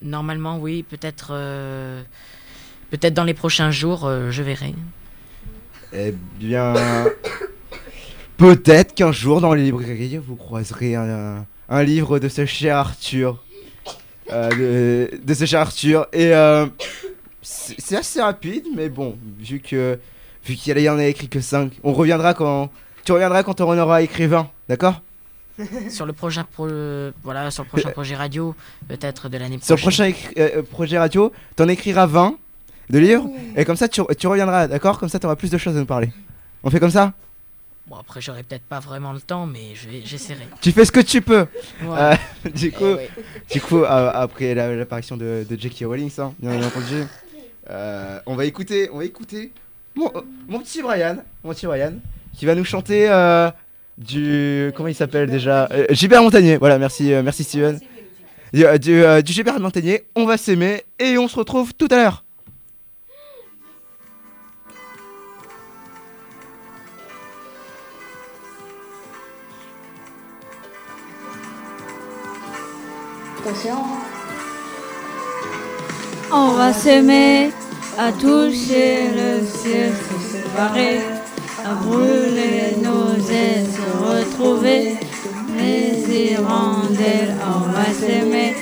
Normalement, 0.00 0.56
oui, 0.56 0.82
peut-être 0.82 1.32
euh, 1.32 2.02
peut-être 2.90 3.14
dans 3.14 3.24
les 3.24 3.34
prochains 3.34 3.70
jours, 3.70 4.06
euh, 4.06 4.30
je 4.30 4.42
verrai. 4.42 4.74
Eh 5.92 6.14
bien. 6.38 6.74
peut-être 8.36 8.94
qu'un 8.94 9.12
jour 9.12 9.40
dans 9.40 9.54
les 9.54 9.64
librairies 9.64 10.18
vous 10.18 10.36
croiserez 10.36 10.94
un, 10.94 11.44
un 11.68 11.82
livre 11.82 12.18
de 12.18 12.28
ce 12.28 12.46
cher 12.46 12.76
Arthur. 12.76 13.42
Euh, 14.32 15.08
de, 15.10 15.20
de 15.24 15.34
ce 15.34 15.44
cher 15.44 15.60
Arthur. 15.60 16.06
Et 16.12 16.32
euh, 16.34 16.66
c'est 17.42 17.96
assez 17.96 18.20
rapide, 18.20 18.64
mais 18.74 18.88
bon, 18.88 19.16
vu 19.40 19.58
que 19.60 19.98
vu 20.46 20.54
qu'il 20.54 20.78
y 20.78 20.88
en 20.88 20.98
a 20.98 21.04
écrit 21.06 21.28
que 21.28 21.40
5, 21.40 21.72
on 21.82 21.92
reviendra 21.92 22.34
quand. 22.34 22.70
Tu 23.04 23.12
reviendras 23.12 23.42
quand 23.42 23.60
on 23.60 23.68
en 23.70 23.78
aura 23.78 24.02
écrit 24.02 24.26
20, 24.26 24.48
d'accord? 24.68 25.02
Sur 25.90 26.06
le 26.06 26.12
prochain 26.12 26.44
pro- 26.44 26.68
voilà, 27.24 27.50
sur 27.50 27.64
le 27.64 27.68
prochain 27.68 27.90
projet 27.90 28.14
radio, 28.14 28.54
peut-être 28.88 29.28
de 29.28 29.36
l'année 29.38 29.58
Sur 29.60 29.76
prochaine. 29.76 30.12
le 30.36 30.42
prochain 30.52 30.62
projet 30.70 30.98
radio, 30.98 31.32
t'en 31.56 31.68
écriras 31.68 32.06
20 32.06 32.36
de 32.90 32.98
livres, 32.98 33.28
et 33.56 33.64
comme 33.64 33.76
ça 33.76 33.88
tu, 33.88 34.00
tu 34.18 34.26
reviendras, 34.26 34.66
d'accord? 34.68 34.98
Comme 34.98 35.08
ça 35.08 35.18
t'auras 35.18 35.36
plus 35.36 35.50
de 35.50 35.58
choses 35.58 35.76
à 35.76 35.80
nous 35.80 35.86
parler. 35.86 36.10
On 36.62 36.70
fait 36.70 36.80
comme 36.80 36.90
ça? 36.90 37.12
Bon, 37.86 37.96
après, 37.96 38.20
j'aurai 38.20 38.44
peut-être 38.44 38.62
pas 38.62 38.78
vraiment 38.78 39.12
le 39.12 39.20
temps, 39.20 39.46
mais 39.46 39.74
je 39.74 39.88
vais- 39.88 40.02
j'essaierai. 40.04 40.46
Tu 40.60 40.70
fais 40.70 40.84
ce 40.84 40.92
que 40.92 41.00
tu 41.00 41.22
peux. 41.22 41.46
Euh, 41.82 42.14
Du 42.54 42.70
coup, 42.70 42.84
Eh 42.84 42.94
ouais. 42.94 43.08
du 43.50 43.60
coup 43.60 43.78
euh, 43.82 44.10
après 44.14 44.54
la- 44.54 44.76
l'apparition 44.76 45.16
de, 45.16 45.44
de 45.48 45.58
Jackie 45.60 45.84
Rowling, 45.84 46.10
hein, 46.18 46.32
bien 46.38 46.62
entendu, 46.62 47.04
euh, 47.70 48.18
on 48.26 48.34
va 48.36 48.44
écouter, 48.44 48.88
on 48.92 48.98
va 48.98 49.04
écouter 49.04 49.50
mon, 49.96 50.06
euh, 50.14 50.20
mon 50.48 50.60
petit 50.60 50.82
Brian, 50.82 51.16
mon 51.42 51.52
petit 51.52 51.66
Brian, 51.66 51.94
qui 52.36 52.46
va 52.46 52.54
nous 52.54 52.64
chanter 52.64 53.08
euh, 53.10 53.50
du 53.98 54.70
comment 54.76 54.88
il 54.88 54.94
s'appelle 54.94 55.28
déjà? 55.30 55.68
Gilbert 55.90 56.22
Montagnier. 56.22 56.58
Voilà, 56.58 56.78
merci, 56.78 57.12
euh, 57.12 57.22
merci 57.22 57.42
Steven. 57.44 57.80
Du, 58.52 58.64
du, 58.78 59.02
du 59.24 59.32
Gilbert 59.32 59.58
Montagnier, 59.60 60.04
on 60.14 60.26
va 60.26 60.36
s'aimer 60.36 60.82
et 60.98 61.18
on 61.18 61.26
se 61.28 61.36
retrouve 61.36 61.72
tout 61.74 61.88
à 61.90 61.96
l'heure. 61.96 62.24
On 76.32 76.48
va 76.48 76.72
s'aimer, 76.72 77.50
à 77.98 78.12
toucher 78.12 79.08
le 79.14 79.44
ciel, 79.46 79.92
se 79.92 80.38
séparer, 80.38 81.00
à 81.64 81.74
brûler 81.74 82.76
nos 82.82 83.14
ailes, 83.30 83.66
se 83.66 83.88
retrouver, 84.04 84.96
les 85.56 86.14
hirondelles, 86.14 87.34
on 87.42 87.70
va 87.72 87.86
s'aimer, 87.98 88.56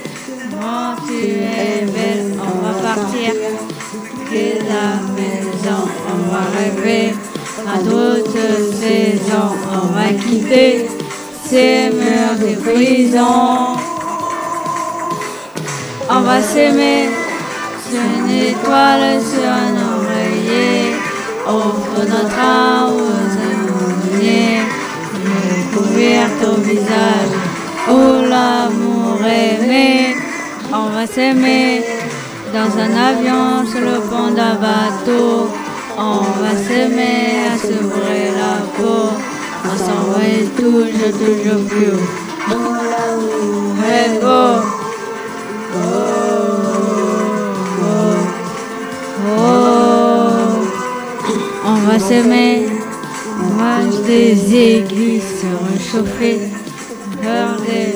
quand 0.53 0.95
tu 1.07 1.27
es 1.27 1.85
belle, 1.85 2.39
on 2.39 2.67
va 2.67 2.95
partir, 2.95 3.33
quitter 4.31 4.61
la 4.69 5.01
maison, 5.15 5.89
on 6.13 6.31
va 6.33 6.45
rêver, 6.57 7.15
à 7.67 7.83
d'autres 7.83 8.75
saisons, 8.81 9.55
on 9.73 9.87
va 9.93 10.09
quitter 10.25 10.89
ces 11.45 11.91
murs 11.91 12.39
de 12.41 12.55
prison. 12.61 13.98
On 16.11 16.21
va 16.23 16.41
s'aimer 16.41 17.11
sur 17.87 18.01
une 18.01 18.31
étoile, 18.31 19.21
sur 19.21 19.47
un 19.47 19.77
oreiller. 19.95 20.95
Offre 21.47 22.01
notre 22.09 22.39
âme 22.41 22.95
aux 22.95 23.31
aumôniers. 23.47 24.63
Couverte 25.75 26.43
au 26.45 26.61
visage, 26.63 27.35
où 27.91 28.23
l'amour 28.27 29.21
aimé. 29.23 30.17
On 30.73 30.89
va 30.95 31.07
s'aimer 31.07 31.85
dans 32.55 32.73
un 32.79 32.93
avion, 33.11 33.67
sur 33.71 33.81
le 33.81 34.01
pont 34.01 34.31
d'un 34.35 34.55
bateau. 34.55 35.51
On 35.99 36.21
va 36.43 36.53
s'aimer 36.57 37.51
à 37.53 37.57
brûler 37.57 38.31
la 38.41 38.55
peau. 38.77 39.11
On 39.63 39.77
s'envoie 39.77 40.41
toujours, 40.57 41.13
toujours 41.19 41.63
plus 41.69 41.93
haut. 41.93 42.19
On 51.99 52.01
va 52.01 52.07
s'aimer, 52.07 52.67
mange 53.57 54.03
des 54.07 54.55
aiguilles 54.55 55.21
se 55.21 55.47
réchauffer, 55.73 56.39
faire 57.21 57.57
des 57.61 57.93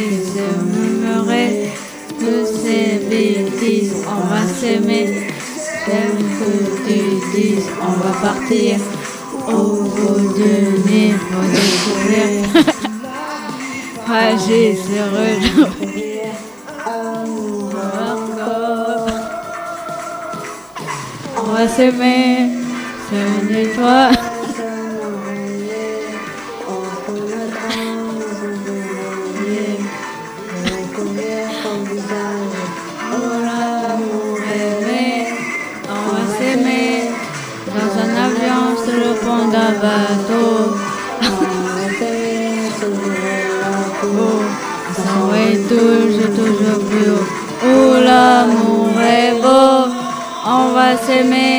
et 0.00 0.14
se 0.24 0.46
murmurer, 0.64 1.70
toutes 2.18 2.54
ces 2.64 2.98
bêtises, 3.08 3.94
on 4.08 4.22
va 4.26 4.42
s'aimer, 4.46 5.06
j'aime 5.86 6.20
que 6.38 6.50
tu 6.86 6.98
dises, 7.40 7.68
on 7.80 7.92
va 8.02 8.12
partir, 8.20 8.78
au 9.46 9.82
bout 9.82 10.22
de 10.36 10.52
faut 11.30 11.48
découvrir, 11.54 12.30
fragile 14.06 14.76
se 14.76 15.02
encore. 18.12 19.06
On 21.36 21.52
va 21.52 21.68
s'aimer, 21.68 22.59
le 38.92 39.14
pont 39.14 39.48
d'un 39.48 39.72
bateau. 39.82 40.76
Peau, 44.00 44.32
s'envoyer 44.96 45.58
toujours, 45.68 46.30
toujours 46.34 46.80
plus 46.88 47.10
haut. 47.10 47.96
L'amour 48.04 48.94
est 48.98 49.34
beau, 49.42 49.92
on 50.46 50.72
va 50.72 50.96
s'aimer. 50.96 51.49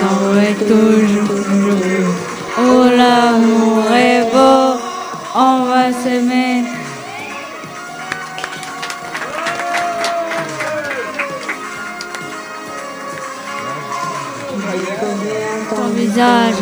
S'envoie 0.00 0.54
toujours. 0.66 2.14
Oh 2.58 2.84
l'amour 2.96 3.84
est 3.94 4.22
beau, 4.32 4.80
on 5.34 5.64
va 5.64 5.92
s'aimer. 5.92 6.64
Ton 15.68 15.88
visage, 15.94 16.54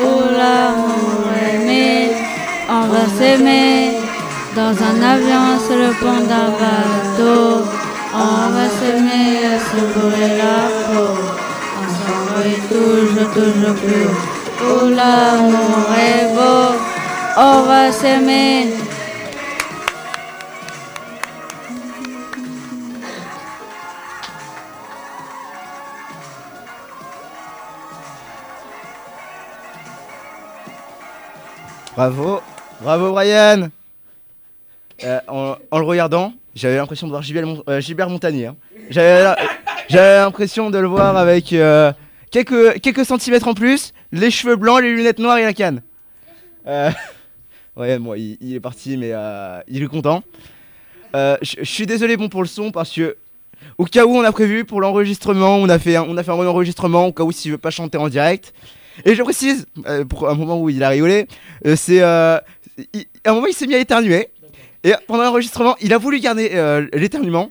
oh 0.00 0.22
l'amour 0.38 1.26
aimé, 1.52 2.12
on 2.70 2.86
va 2.86 3.04
s'aimer 3.18 3.98
dans 4.54 4.74
un 4.90 5.02
avion 5.02 5.58
sur 5.66 5.76
le 5.76 5.90
pont 6.00 6.24
d'un 6.30 6.50
bateau. 6.60 7.64
On 8.14 8.50
va 8.54 8.68
s'aimer 8.78 9.44
à 9.44 9.58
se 9.58 10.38
la 10.38 10.94
peau. 10.94 11.35
S'envoie 12.06 12.42
toujours, 12.68 13.32
toujours 13.32 13.74
plus 13.74 14.04
haut. 14.04 14.16
Oh 14.62 14.88
l'amour 14.88 15.86
est 15.98 16.34
beau, 16.34 16.78
on 17.36 17.62
va 17.62 17.92
s'aimer. 17.92 18.68
Bravo, 31.94 32.40
bravo 32.80 33.12
Brian. 33.12 33.68
Euh, 35.04 35.20
en, 35.28 35.56
en 35.70 35.78
le 35.78 35.84
regardant, 35.84 36.32
j'avais 36.54 36.76
l'impression 36.76 37.06
de 37.06 37.12
voir 37.12 37.22
Gilbert, 37.22 37.62
euh, 37.68 37.80
Gilbert 37.80 38.08
Montagnier. 38.10 38.46
hein. 38.46 38.56
J'avais 38.90 39.34
j'avais 39.88 40.16
l'impression 40.16 40.70
de 40.70 40.78
le 40.78 40.86
voir 40.86 41.16
avec 41.16 41.52
euh, 41.52 41.92
quelques, 42.30 42.80
quelques 42.80 43.04
centimètres 43.04 43.48
en 43.48 43.54
plus, 43.54 43.92
les 44.12 44.30
cheveux 44.30 44.56
blancs, 44.56 44.82
les 44.82 44.94
lunettes 44.94 45.18
noires 45.18 45.38
et 45.38 45.44
la 45.44 45.52
canne. 45.52 45.82
Euh, 46.66 46.90
ouais, 47.76 47.98
bon, 47.98 48.14
il, 48.14 48.54
est 48.54 48.60
parti, 48.60 48.96
mais 48.96 49.10
euh, 49.12 49.60
il 49.68 49.82
est 49.82 49.86
content. 49.88 50.22
Je 51.14 51.64
suis 51.64 51.86
désolé 51.86 52.16
bon 52.16 52.28
pour 52.28 52.42
le 52.42 52.48
son 52.48 52.70
parce 52.70 52.92
que 52.92 53.16
au 53.78 53.84
cas 53.84 54.04
où 54.04 54.10
on 54.10 54.22
a 54.22 54.32
prévu 54.32 54.64
pour 54.64 54.80
l'enregistrement, 54.80 55.56
on 55.56 55.68
a 55.68 55.78
fait 55.78 55.96
un, 55.96 56.02
on 56.02 56.16
a 56.16 56.22
fait 56.22 56.30
un 56.30 56.34
enregistrement 56.34 57.06
au 57.06 57.12
cas 57.12 57.22
où 57.22 57.32
s'il 57.32 57.52
veut 57.52 57.58
pas 57.58 57.70
chanter 57.70 57.96
en 57.96 58.08
direct. 58.08 58.52
Et 59.04 59.14
je 59.14 59.22
précise, 59.22 59.66
pour 60.08 60.28
un 60.28 60.34
moment 60.34 60.60
où 60.60 60.68
il 60.68 60.82
a 60.82 60.90
rigolé, 60.90 61.26
c'est 61.74 62.02
à 62.02 62.42
un 63.24 63.32
moment 63.32 63.46
il 63.46 63.54
s'est 63.54 63.66
mis 63.66 63.74
à 63.74 63.78
éternuer 63.78 64.28
et 64.84 64.92
pendant 65.06 65.24
l'enregistrement 65.24 65.74
il 65.80 65.94
a 65.94 65.98
voulu 65.98 66.20
garder 66.20 66.50
l'éternuement 66.92 67.50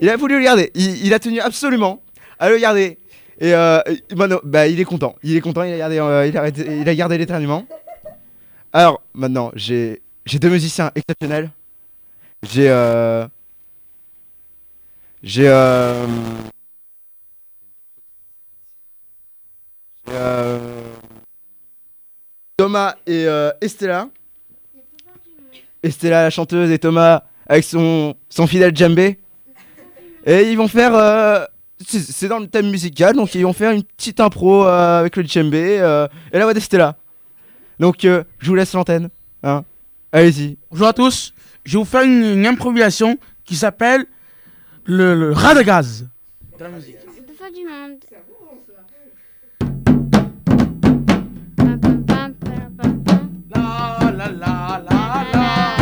Il 0.00 0.08
a 0.08 0.16
voulu 0.16 0.38
le 0.38 0.44
garder. 0.44 0.70
Il, 0.74 1.12
a 1.12 1.18
tenu 1.18 1.40
absolument 1.40 2.02
à 2.38 2.48
le 2.50 2.58
garder. 2.58 2.98
Et 3.40 3.54
euh, 3.54 3.80
maintenant, 4.16 4.40
bah, 4.44 4.66
il 4.66 4.80
est 4.80 4.84
content. 4.84 5.16
Il 5.22 5.36
est 5.36 5.40
content. 5.40 5.62
Il 5.62 5.72
a 5.72 5.78
gardé, 5.78 5.98
euh, 5.98 7.18
l'éternuement. 7.18 7.66
Alors 8.72 9.02
maintenant, 9.14 9.50
j'ai 9.54 10.00
deux 10.34 10.50
musiciens 10.50 10.90
exceptionnels. 10.94 11.50
J'ai 12.42 12.68
euh, 12.68 13.26
j'ai 15.22 15.48
euh, 15.48 16.06
euh, 20.10 20.82
Thomas 22.56 22.94
et 23.06 23.26
euh, 23.26 23.50
Estella. 23.60 24.08
Estella 25.82 26.22
la 26.22 26.30
chanteuse 26.30 26.70
et 26.70 26.78
Thomas 26.78 27.24
avec 27.48 27.64
son 27.64 28.14
son 28.28 28.46
fidèle 28.46 28.76
djembé. 28.76 29.18
Et 30.30 30.50
ils 30.50 30.58
vont 30.58 30.68
faire 30.68 30.94
euh, 30.94 31.42
c'est 31.78 32.28
dans 32.28 32.38
le 32.38 32.48
thème 32.48 32.70
musical 32.70 33.16
donc 33.16 33.34
ils 33.34 33.44
vont 33.44 33.54
faire 33.54 33.70
une 33.70 33.82
petite 33.82 34.20
impro 34.20 34.66
euh, 34.66 35.00
avec 35.00 35.16
le 35.16 35.22
djembé 35.22 35.78
euh, 35.80 36.06
et 36.30 36.36
la 36.38 36.44
voix 36.44 36.52
d'Estella. 36.52 36.96
Donc 37.80 38.04
euh, 38.04 38.24
je 38.38 38.48
vous 38.50 38.54
laisse 38.54 38.74
l'antenne 38.74 39.08
hein. 39.42 39.64
Allez-y. 40.12 40.58
Bonjour 40.70 40.88
à 40.88 40.92
tous. 40.92 41.32
Je 41.64 41.72
vais 41.72 41.78
vous 41.78 41.86
faire 41.86 42.02
une, 42.02 42.24
une 42.24 42.46
improvisation 42.46 43.16
qui 43.46 43.56
s'appelle 43.56 44.04
le, 44.84 45.14
le 45.14 45.32
rat 45.32 45.54
de 45.54 45.62
gaz. 45.62 46.06
De 46.58 46.64
la 46.64 46.70
musique. 46.70 46.96
De 47.26 47.32
faire 47.32 47.50
du 47.50 47.64
monde. 47.64 47.98
La 53.54 53.98
la 54.12 54.28
la 54.28 54.28
la 54.28 54.28
la 54.28 54.28
la 54.28 54.82
la 54.82 55.26
la 55.32 55.77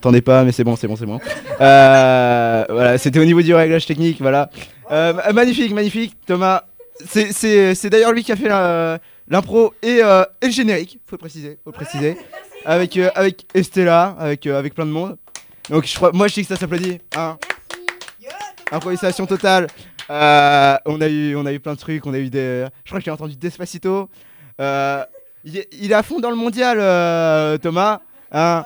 m'entendais 0.00 0.22
pas, 0.22 0.44
mais 0.44 0.52
c'est 0.52 0.64
bon, 0.64 0.76
c'est 0.76 0.88
bon, 0.88 0.96
c'est 0.96 1.04
bon. 1.06 1.20
Euh, 1.60 2.64
voilà, 2.70 2.96
c'était 2.98 3.18
au 3.18 3.24
niveau 3.24 3.42
du 3.42 3.54
réglage 3.54 3.84
technique, 3.86 4.18
voilà. 4.20 4.48
Euh, 4.90 5.12
ma- 5.12 5.32
magnifique, 5.32 5.72
magnifique, 5.74 6.16
Thomas. 6.26 6.62
C'est- 7.06 7.88
d'ailleurs 7.90 8.12
lui 8.12 8.24
qui 8.24 8.32
a 8.32 8.36
fait 8.36 8.48
l'impro 9.28 9.74
et, 9.82 10.00
euh, 10.02 10.24
et 10.40 10.46
le 10.46 10.52
générique, 10.52 10.98
faut 11.06 11.16
le 11.16 11.18
préciser, 11.18 11.58
faut 11.62 11.70
le 11.70 11.74
préciser. 11.76 12.16
Avec, 12.64 12.96
euh, 12.96 13.10
avec 13.14 13.46
Estella, 13.54 14.16
avec, 14.18 14.46
euh, 14.46 14.58
avec 14.58 14.74
plein 14.74 14.86
de 14.86 14.90
monde. 14.90 15.16
Donc 15.68 15.86
je 15.86 15.94
crois, 15.94 16.12
moi 16.12 16.28
je 16.28 16.34
dis 16.34 16.42
que 16.42 16.48
ça 16.48 16.56
s'applaudit. 16.56 16.98
Hein. 17.16 17.36
Improvisation 18.72 19.26
totale. 19.26 19.66
Euh, 20.10 20.76
on, 20.86 21.00
a 21.00 21.08
eu, 21.08 21.36
on 21.36 21.44
a 21.46 21.52
eu 21.52 21.60
plein 21.60 21.74
de 21.74 21.78
trucs, 21.78 22.04
on 22.06 22.14
a 22.14 22.18
eu 22.18 22.30
des. 22.30 22.66
Je 22.84 22.90
crois 22.90 23.00
que 23.00 23.04
j'ai 23.04 23.10
entendu 23.10 23.36
Despacito. 23.36 24.08
Euh, 24.60 25.04
il, 25.44 25.56
est, 25.58 25.92
à 25.92 26.02
fond 26.02 26.20
dans 26.20 26.30
le 26.30 26.36
mondial, 26.36 26.78
euh, 26.80 27.56
Thomas. 27.58 28.00
hein. 28.32 28.64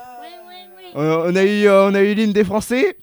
On, 0.95 1.03
on 1.03 1.37
a 1.37 1.43
eu, 1.45 1.67
euh, 1.67 1.89
on 1.91 1.95
a 1.95 2.01
eu 2.01 2.15
l'hymne 2.15 2.33
des 2.33 2.45
Français. 2.45 2.97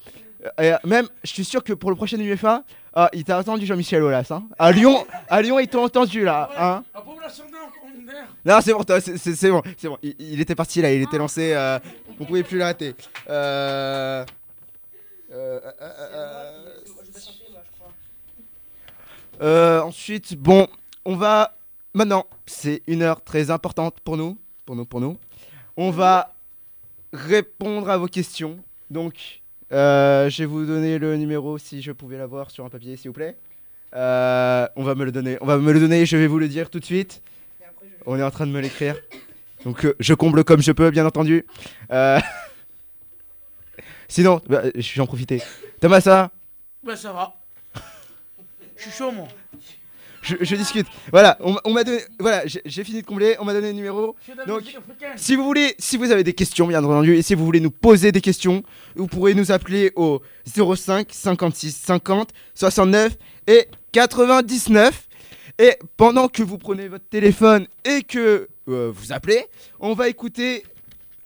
Et 0.59 0.71
même, 0.85 1.07
je 1.23 1.29
suis 1.29 1.45
sûr 1.45 1.63
que 1.63 1.73
pour 1.73 1.91
le 1.91 1.95
prochain 1.95 2.19
UEFA, 2.19 2.63
ah, 2.93 3.09
il 3.13 3.23
t'a 3.23 3.37
entendu 3.39 3.65
Jean-Michel 3.65 4.01
Aulas. 4.01 4.27
Hein. 4.31 4.43
À 4.57 4.71
Lyon, 4.71 5.05
à 5.29 5.41
Lyon, 5.41 5.59
ils 5.59 5.67
t'ont 5.67 5.83
entendu 5.83 6.23
là. 6.23 6.49
Hein. 6.57 6.83
La 6.93 7.01
population 7.01 7.43
d'un 7.45 8.53
Non, 8.55 8.59
c'est 8.61 8.73
bon, 8.73 8.83
c'est 8.99 9.49
bon, 9.51 9.61
c'est 9.77 9.87
bon. 9.87 9.97
Il, 10.01 10.15
il 10.19 10.41
était 10.41 10.55
parti 10.55 10.81
là, 10.81 10.91
il 10.91 11.03
était 11.03 11.17
lancé. 11.19 11.53
euh, 11.53 11.79
on 12.19 12.25
pouvait 12.25 12.43
plus 12.43 12.57
l'arrêter. 12.57 12.95
Euh... 13.29 14.25
euh, 15.31 15.59
euh, 15.63 15.71
euh, 15.81 15.91
euh, 16.13 16.51
euh, 19.41 19.81
ensuite, 19.81 20.35
bon, 20.35 20.67
on 21.05 21.15
va 21.15 21.55
maintenant. 21.93 22.25
C'est 22.45 22.81
une 22.87 23.03
heure 23.03 23.21
très 23.23 23.49
importante 23.51 23.99
pour 24.03 24.17
nous, 24.17 24.37
pour 24.65 24.75
nous, 24.75 24.85
pour 24.85 24.99
nous. 25.01 25.17
On 25.77 25.91
va 25.91 26.33
répondre 27.13 27.89
à 27.89 27.97
vos 27.97 28.07
questions. 28.07 28.59
Donc, 28.89 29.41
euh, 29.71 30.29
je 30.29 30.43
vais 30.43 30.45
vous 30.45 30.65
donner 30.65 30.97
le 30.99 31.15
numéro 31.17 31.57
si 31.57 31.81
je 31.81 31.91
pouvais 31.91 32.17
l'avoir 32.17 32.51
sur 32.51 32.65
un 32.65 32.69
papier, 32.69 32.97
s'il 32.97 33.09
vous 33.09 33.15
plaît. 33.15 33.37
Euh, 33.93 34.67
on 34.75 34.83
va 34.83 34.95
me 34.95 35.05
le 35.05 35.11
donner. 35.11 35.37
On 35.41 35.45
va 35.45 35.57
me 35.57 35.71
le 35.71 35.79
donner. 35.79 36.05
Je 36.05 36.17
vais 36.17 36.27
vous 36.27 36.39
le 36.39 36.47
dire 36.47 36.69
tout 36.69 36.79
de 36.79 36.85
suite. 36.85 37.21
On 38.05 38.17
est 38.17 38.23
en 38.23 38.31
train 38.31 38.47
de 38.47 38.51
me 38.51 38.59
l'écrire. 38.59 38.95
Donc 39.63 39.85
euh, 39.85 39.95
je 39.99 40.13
comble 40.13 40.43
comme 40.43 40.61
je 40.61 40.71
peux, 40.71 40.89
bien 40.89 41.05
entendu. 41.05 41.45
Sinon, 44.07 44.41
bah, 44.47 44.63
je 44.75 44.93
vais 44.95 45.01
en 45.01 45.07
profiter. 45.07 45.41
Thomas, 45.79 46.01
ça 46.01 46.09
va? 46.09 46.31
Ben 46.83 46.95
ça 46.95 47.13
va. 47.13 47.35
Je 48.75 48.81
suis 48.81 48.91
chaud 48.91 49.11
moi. 49.11 49.27
Je, 50.21 50.35
je 50.41 50.55
discute. 50.55 50.87
Voilà, 51.11 51.37
on, 51.41 51.55
on 51.65 51.71
m'a 51.73 51.83
donné. 51.83 51.99
Voilà, 52.19 52.43
j'ai 52.45 52.83
fini 52.83 53.01
de 53.01 53.05
combler. 53.07 53.35
On 53.39 53.45
m'a 53.45 53.53
donné 53.53 53.67
le 53.67 53.73
numéro. 53.73 54.15
Donc. 54.47 54.63
Si 55.15 55.35
vous 55.35 55.43
voulez, 55.43 55.75
si 55.79 55.97
vous 55.97 56.11
avez 56.11 56.23
des 56.23 56.33
questions, 56.33 56.67
bien 56.67 56.83
entendu, 56.83 57.15
et 57.15 57.21
si 57.21 57.35
vous 57.35 57.45
voulez 57.45 57.59
nous 57.59 57.71
poser 57.71 58.11
des 58.11 58.21
questions, 58.21 58.63
vous 58.95 59.07
pourrez 59.07 59.33
nous 59.33 59.51
appeler 59.51 59.91
au 59.95 60.21
05 60.45 61.07
56 61.11 61.71
50 61.75 62.29
69 62.53 63.17
et 63.47 63.67
99. 63.91 65.07
Et 65.59 65.77
pendant 65.97 66.27
que 66.27 66.43
vous 66.43 66.57
prenez 66.57 66.87
votre 66.87 67.07
téléphone 67.07 67.67
et 67.85 68.01
que 68.03 68.47
euh, 68.67 68.91
vous 68.93 69.11
appelez, 69.11 69.45
on 69.79 69.93
va 69.93 70.07
écouter 70.09 70.63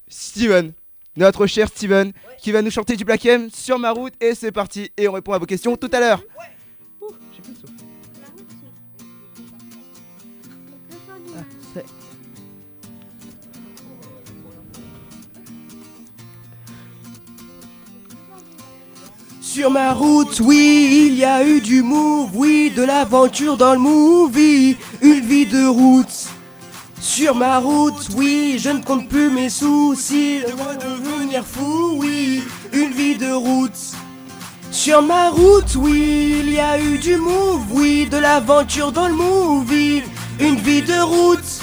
Steven, 0.08 0.74
notre 1.16 1.48
cher 1.48 1.68
Steven, 1.70 2.12
qui 2.40 2.52
va 2.52 2.62
nous 2.62 2.72
chanter 2.72 2.96
du 2.96 3.06
Black 3.06 3.26
M 3.26 3.50
sur 3.54 3.80
ma 3.80 3.92
route. 3.92 4.14
Et 4.20 4.36
c'est 4.36 4.52
parti. 4.52 4.92
Et 4.98 5.08
on 5.08 5.14
répond 5.14 5.34
à 5.34 5.38
vos 5.38 5.46
questions 5.46 5.78
tout 5.78 5.90
à 5.94 6.00
l'heure. 6.00 6.22
Ouh, 7.02 7.08
j'ai 7.34 7.42
plus 7.42 7.54
de 7.54 7.75
Sur 19.56 19.72
ma 19.72 19.94
route, 19.94 20.42
oui, 20.42 21.08
il 21.08 21.16
y 21.16 21.24
a 21.24 21.42
eu 21.48 21.62
du 21.62 21.82
move, 21.82 22.32
oui, 22.34 22.74
de 22.76 22.84
l'aventure 22.84 23.56
dans 23.56 23.72
le 23.72 23.80
movie, 23.80 24.76
une 25.02 25.22
vie 25.22 25.46
de 25.46 25.66
route. 25.66 26.28
Sur 27.00 27.36
ma 27.36 27.60
route, 27.60 28.10
oui, 28.18 28.58
je 28.60 28.70
ne 28.72 28.84
compte 28.84 29.08
plus 29.08 29.30
mes 29.30 29.48
soucis, 29.48 30.42
je 30.42 30.52
dois 30.52 30.76
devenir 30.76 31.46
fou, 31.46 32.00
oui, 32.00 32.44
une 32.74 32.92
vie 32.92 33.16
de 33.16 33.32
route. 33.32 33.80
Sur 34.72 35.02
ma 35.02 35.30
route, 35.30 35.74
oui, 35.78 36.36
il 36.42 36.52
y 36.52 36.60
a 36.60 36.78
eu 36.78 36.98
du 36.98 37.16
move, 37.16 37.64
oui, 37.72 38.08
de 38.12 38.18
l'aventure 38.18 38.92
dans 38.92 39.08
le 39.08 39.16
movie, 39.16 40.04
une 40.38 40.58
vie 40.58 40.82
de 40.82 41.00
route. 41.00 41.62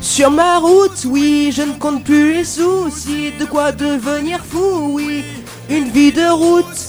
Sur 0.00 0.30
ma 0.30 0.58
route, 0.58 1.04
oui, 1.04 1.50
je 1.52 1.62
ne 1.62 1.72
compte 1.72 2.04
plus 2.04 2.34
les 2.34 2.44
soucis, 2.44 3.32
de 3.40 3.44
quoi 3.44 3.72
devenir 3.72 4.38
fou, 4.44 4.92
oui, 4.92 5.24
une 5.68 5.88
vie 5.88 6.12
de 6.12 6.30
route. 6.30 6.87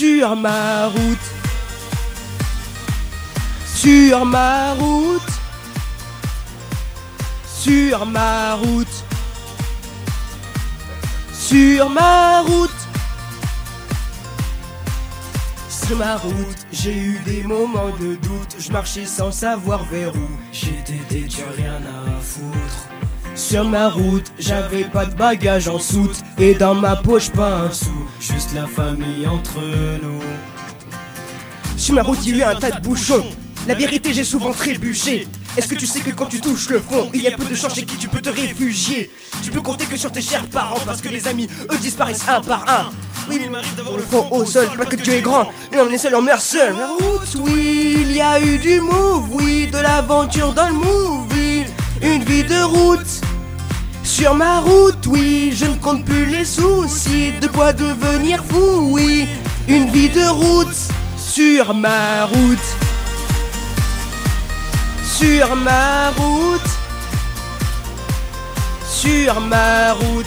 Sur 0.00 0.34
ma 0.34 0.86
route, 0.86 1.18
sur 3.66 4.24
ma 4.24 4.72
route, 4.72 5.32
sur 7.44 8.06
ma 8.06 8.54
route, 8.54 9.04
sur 11.34 11.90
ma 11.90 12.40
route. 12.40 12.70
Sur 15.68 15.98
ma 15.98 16.16
route, 16.16 16.66
j'ai 16.72 16.96
eu 16.96 17.18
des 17.26 17.42
moments 17.42 17.94
de 18.00 18.14
doute. 18.14 18.56
Je 18.58 18.72
marchais 18.72 19.04
sans 19.04 19.30
savoir 19.30 19.84
vers 19.84 20.14
où. 20.16 20.28
J'étais 20.50 20.96
têtu, 21.10 21.42
rien 21.58 21.74
à 21.74 22.18
foutre. 22.22 22.99
Sur 23.40 23.64
ma 23.64 23.88
route, 23.88 24.26
j'avais 24.38 24.84
pas 24.84 25.06
de 25.06 25.14
bagages 25.14 25.66
en 25.66 25.78
soute. 25.78 26.20
Et 26.38 26.52
dans 26.52 26.74
ma 26.74 26.94
poche, 26.94 27.30
pas 27.30 27.62
un 27.62 27.72
sou. 27.72 28.06
Juste 28.20 28.50
la 28.54 28.66
famille 28.66 29.26
entre 29.26 29.58
nous. 30.02 30.20
Sur 31.78 31.94
ma 31.94 32.02
route, 32.02 32.18
il 32.26 32.36
y 32.36 32.42
a 32.42 32.52
eu 32.52 32.54
un 32.54 32.60
tas 32.60 32.70
de 32.70 32.80
bouchons. 32.82 33.24
La 33.66 33.74
vérité, 33.74 34.12
j'ai 34.12 34.24
souvent 34.24 34.52
trébuché. 34.52 35.26
Est-ce 35.56 35.68
que 35.68 35.74
tu 35.74 35.86
sais 35.86 36.00
que 36.00 36.10
quand 36.10 36.26
tu 36.26 36.40
touches 36.40 36.68
le 36.68 36.80
fond, 36.80 37.08
il 37.14 37.22
y 37.22 37.28
a 37.28 37.30
peu 37.30 37.46
de 37.46 37.54
chances 37.54 37.74
chez 37.74 37.84
qui 37.84 37.96
tu 37.96 38.08
peux 38.08 38.20
te 38.20 38.28
réfugier? 38.28 39.10
Tu 39.42 39.50
peux 39.50 39.62
compter 39.62 39.86
que 39.86 39.96
sur 39.96 40.12
tes 40.12 40.20
chers 40.20 40.46
parents 40.46 40.78
parce 40.84 41.00
que 41.00 41.08
les 41.08 41.26
amis, 41.26 41.48
eux, 41.72 41.78
disparaissent 41.78 42.28
un 42.28 42.42
par 42.42 42.64
un. 42.68 42.90
Oui, 43.28 43.40
il 43.42 43.50
m'arrive 43.50 43.74
d'avoir 43.74 43.96
le 43.96 44.02
front 44.02 44.28
au 44.32 44.44
sol, 44.44 44.68
pas 44.76 44.84
que 44.84 44.96
Dieu 44.96 45.14
est 45.14 45.22
grand, 45.22 45.50
mais 45.72 45.80
on 45.80 45.90
est 45.90 45.98
seul, 45.98 46.14
on 46.14 46.22
meurt 46.22 46.42
seul. 46.42 46.74
Oui, 47.38 47.96
il 48.02 48.12
y 48.12 48.20
a 48.20 48.38
eu 48.38 48.58
du 48.58 48.80
move, 48.80 49.30
oui, 49.32 49.66
de 49.66 49.78
l'aventure 49.78 50.52
dans 50.52 50.68
le 50.68 50.74
movie, 50.74 51.64
une 52.02 52.24
vie 52.24 52.44
de 52.44 52.62
route. 52.62 53.20
Sur 54.02 54.34
ma 54.34 54.60
route, 54.60 55.06
oui, 55.06 55.52
je 55.54 55.66
ne 55.66 55.76
compte 55.76 56.04
plus 56.04 56.26
les 56.26 56.44
soucis, 56.44 57.32
de 57.40 57.46
quoi 57.46 57.72
devenir 57.72 58.44
fou, 58.44 58.90
oui, 58.92 59.26
une 59.68 59.88
vie 59.90 60.08
de 60.08 60.26
route. 60.28 60.76
Sur 61.16 61.74
ma 61.74 62.24
route. 62.26 62.68
Sur 65.04 65.54
ma 65.56 66.10
route. 66.10 66.70
Sur 68.88 69.40
ma 69.40 69.92
route. 69.92 70.26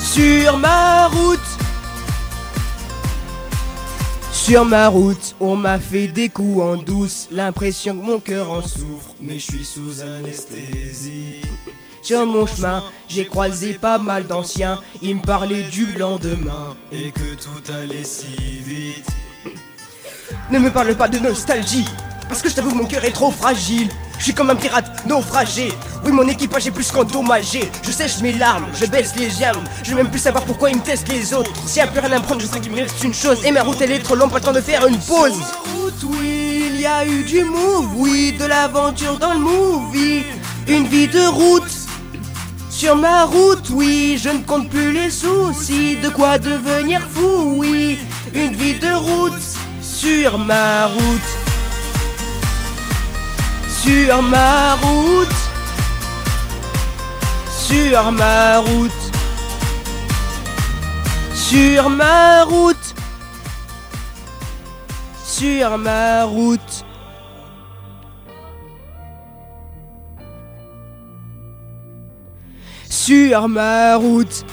Sur 0.00 0.58
ma 0.58 1.06
route. 1.06 1.57
Sur 4.48 4.64
ma 4.64 4.88
route, 4.88 5.36
on 5.40 5.56
m'a 5.56 5.78
fait 5.78 6.08
des 6.08 6.30
coups 6.30 6.62
en 6.62 6.76
douce, 6.76 7.28
l'impression 7.30 7.94
que 7.94 8.02
mon 8.02 8.18
cœur 8.18 8.50
en 8.50 8.62
souffre, 8.62 9.14
mais 9.20 9.38
je 9.38 9.44
suis 9.44 9.62
sous 9.62 10.00
anesthésie. 10.00 11.42
Sur 12.00 12.24
mon 12.24 12.46
chemin, 12.46 12.82
j'ai 13.08 13.26
croisé 13.26 13.74
pas 13.74 13.98
mal 13.98 14.26
d'anciens, 14.26 14.80
ils 15.02 15.16
me 15.16 15.20
parlaient 15.20 15.64
du 15.64 15.92
lendemain 15.98 16.74
et 16.90 17.10
que 17.10 17.34
tout 17.34 17.72
allait 17.74 18.04
si 18.04 18.36
vite. 18.64 19.06
Ne 20.50 20.60
me 20.60 20.70
parle 20.70 20.94
pas 20.94 21.08
de 21.08 21.18
nostalgie, 21.18 21.84
parce 22.28 22.42
que 22.42 22.48
je 22.48 22.54
t'avoue 22.54 22.74
mon 22.74 22.84
cœur 22.84 23.04
est 23.04 23.10
trop 23.10 23.30
fragile. 23.30 23.88
Je 24.18 24.24
suis 24.24 24.34
comme 24.34 24.50
un 24.50 24.56
pirate 24.56 25.06
naufragé. 25.06 25.72
Oui, 26.04 26.10
mon 26.10 26.26
équipage 26.26 26.66
est 26.66 26.70
plus 26.72 26.90
qu'endommagé. 26.90 27.70
Je 27.82 27.92
sèche 27.92 28.18
mes 28.20 28.32
larmes, 28.32 28.66
je 28.74 28.86
baisse 28.86 29.14
les 29.16 29.30
gemmes. 29.30 29.62
Je 29.82 29.90
veux 29.90 29.96
même 29.96 30.10
plus 30.10 30.18
savoir 30.18 30.44
pourquoi 30.44 30.70
ils 30.70 30.76
me 30.76 30.82
testent 30.82 31.08
les 31.08 31.32
autres. 31.32 31.52
S'il 31.66 31.78
y 31.78 31.80
a 31.82 31.86
plus 31.86 32.00
rien 32.00 32.12
à 32.12 32.20
prendre, 32.20 32.40
je 32.40 32.46
sais 32.46 32.60
qu'il 32.60 32.72
me 32.72 32.76
reste 32.76 33.02
une 33.02 33.14
chose. 33.14 33.44
Et 33.44 33.52
ma 33.52 33.62
route 33.62 33.80
elle 33.80 33.92
est 33.92 34.00
trop 34.00 34.16
longue, 34.16 34.30
pas 34.30 34.38
le 34.38 34.44
temps 34.44 34.52
de 34.52 34.60
faire 34.60 34.86
une 34.86 34.98
pause. 34.98 35.40
Route, 35.76 36.04
oui, 36.04 36.70
il 36.74 36.80
y 36.80 36.86
a 36.86 37.06
eu 37.06 37.22
du 37.22 37.44
move, 37.44 37.88
oui, 37.96 38.32
de 38.32 38.44
l'aventure 38.44 39.18
dans 39.18 39.34
le 39.34 39.40
movie. 39.40 40.24
Une 40.66 40.86
vie 40.86 41.08
de 41.08 41.26
route. 41.26 41.70
Sur 42.70 42.94
ma 42.96 43.24
route, 43.24 43.70
oui, 43.70 44.20
je 44.22 44.28
ne 44.28 44.38
compte 44.38 44.68
plus 44.68 44.92
les 44.92 45.10
soucis. 45.10 45.96
De 45.96 46.08
quoi 46.10 46.38
devenir 46.38 47.00
fou, 47.12 47.54
oui. 47.56 47.98
Une 48.34 48.54
vie 48.54 48.78
de 48.78 48.92
route. 48.92 49.32
Sur 49.80 50.38
ma 50.38 50.86
route. 50.86 51.37
Sur 53.80 54.22
ma 54.22 54.74
route. 54.74 55.28
Sur 57.48 58.10
ma 58.10 58.58
route. 58.58 59.02
Sur 61.32 61.88
ma 61.88 62.44
route. 62.44 62.94
Sur 65.24 65.78
ma 65.78 66.24
route. 66.24 66.84
Sur 72.90 73.48
ma 73.48 73.94
route. 73.96 74.44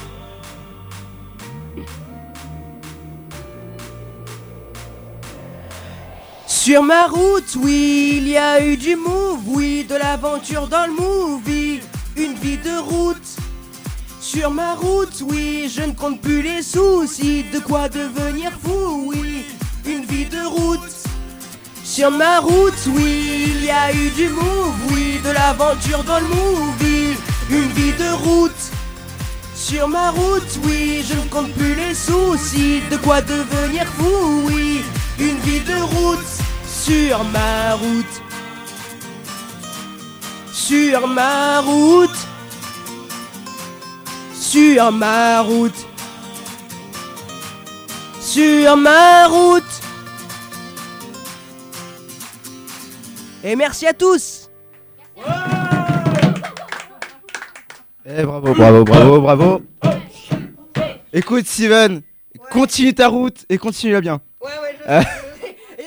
Sur 6.66 6.82
ma 6.82 7.04
route, 7.04 7.56
oui, 7.58 8.16
il 8.18 8.28
y 8.28 8.38
a 8.38 8.60
eu 8.60 8.76
du 8.76 8.96
move, 8.96 9.38
oui, 9.50 9.86
de 9.88 9.94
l'aventure 9.94 10.68
dans 10.68 10.88
le 10.88 10.94
movie, 10.94 11.80
une 12.18 12.34
vie 12.34 12.58
de 12.58 12.80
route. 12.80 13.38
Sur 14.20 14.50
ma 14.50 14.74
route, 14.74 15.22
oui, 15.30 15.72
je 15.72 15.84
ne 15.84 15.92
compte 15.92 16.22
plus 16.22 16.42
les 16.42 16.64
soucis, 16.64 17.46
de 17.54 17.60
quoi 17.60 17.88
devenir 17.88 18.52
fou, 18.64 19.12
oui, 19.14 19.46
une 19.86 20.06
vie 20.06 20.26
de 20.26 20.44
route. 20.44 20.92
Sur 21.84 22.10
ma 22.10 22.40
route, 22.40 22.88
oui, 22.96 23.52
il 23.58 23.66
y 23.66 23.70
a 23.70 23.94
eu 23.94 24.10
du 24.10 24.30
move, 24.30 24.74
oui, 24.92 25.20
de 25.24 25.30
l'aventure 25.30 26.04
dans 26.04 26.20
le 26.20 26.28
movie, 26.30 27.16
une 27.52 27.70
vie 27.74 27.94
de 27.94 28.12
route. 28.28 28.72
Sur 29.54 29.88
ma 29.88 30.10
route, 30.10 30.60
oui, 30.64 31.06
je 31.08 31.14
ne 31.14 31.30
compte 31.30 31.54
plus 31.54 31.76
les 31.76 31.94
soucis, 31.94 32.82
de 32.90 32.98
quoi 32.98 33.22
devenir 33.22 33.86
fou, 34.00 34.48
oui, 34.48 34.82
une 35.20 35.38
vie 35.42 35.60
de 35.60 35.80
route. 35.96 36.45
Sur 36.86 37.24
ma 37.24 37.74
route. 37.74 38.22
Sur 40.54 41.08
ma 41.08 41.60
route. 41.62 42.28
Sur 44.36 44.92
ma 44.92 45.42
route. 45.42 45.88
Sur 48.22 48.78
ma 48.78 49.28
route. 49.28 49.64
Et 53.44 53.56
merci 53.56 53.88
à 53.88 53.94
tous. 53.94 54.52
Eh 58.06 58.24
bravo, 58.24 58.54
bravo, 58.54 58.84
bravo, 58.84 59.22
bravo. 59.22 59.62
Écoute 61.12 61.48
Steven, 61.48 62.04
continue 62.52 62.94
ta 62.94 63.08
route 63.08 63.44
et 63.50 63.58
continue-la 63.58 64.02
bien. 64.02 64.22
Ouais, 64.40 64.52
ouais, 64.62 64.76
Euh, 64.88 65.02
Et 65.02 65.25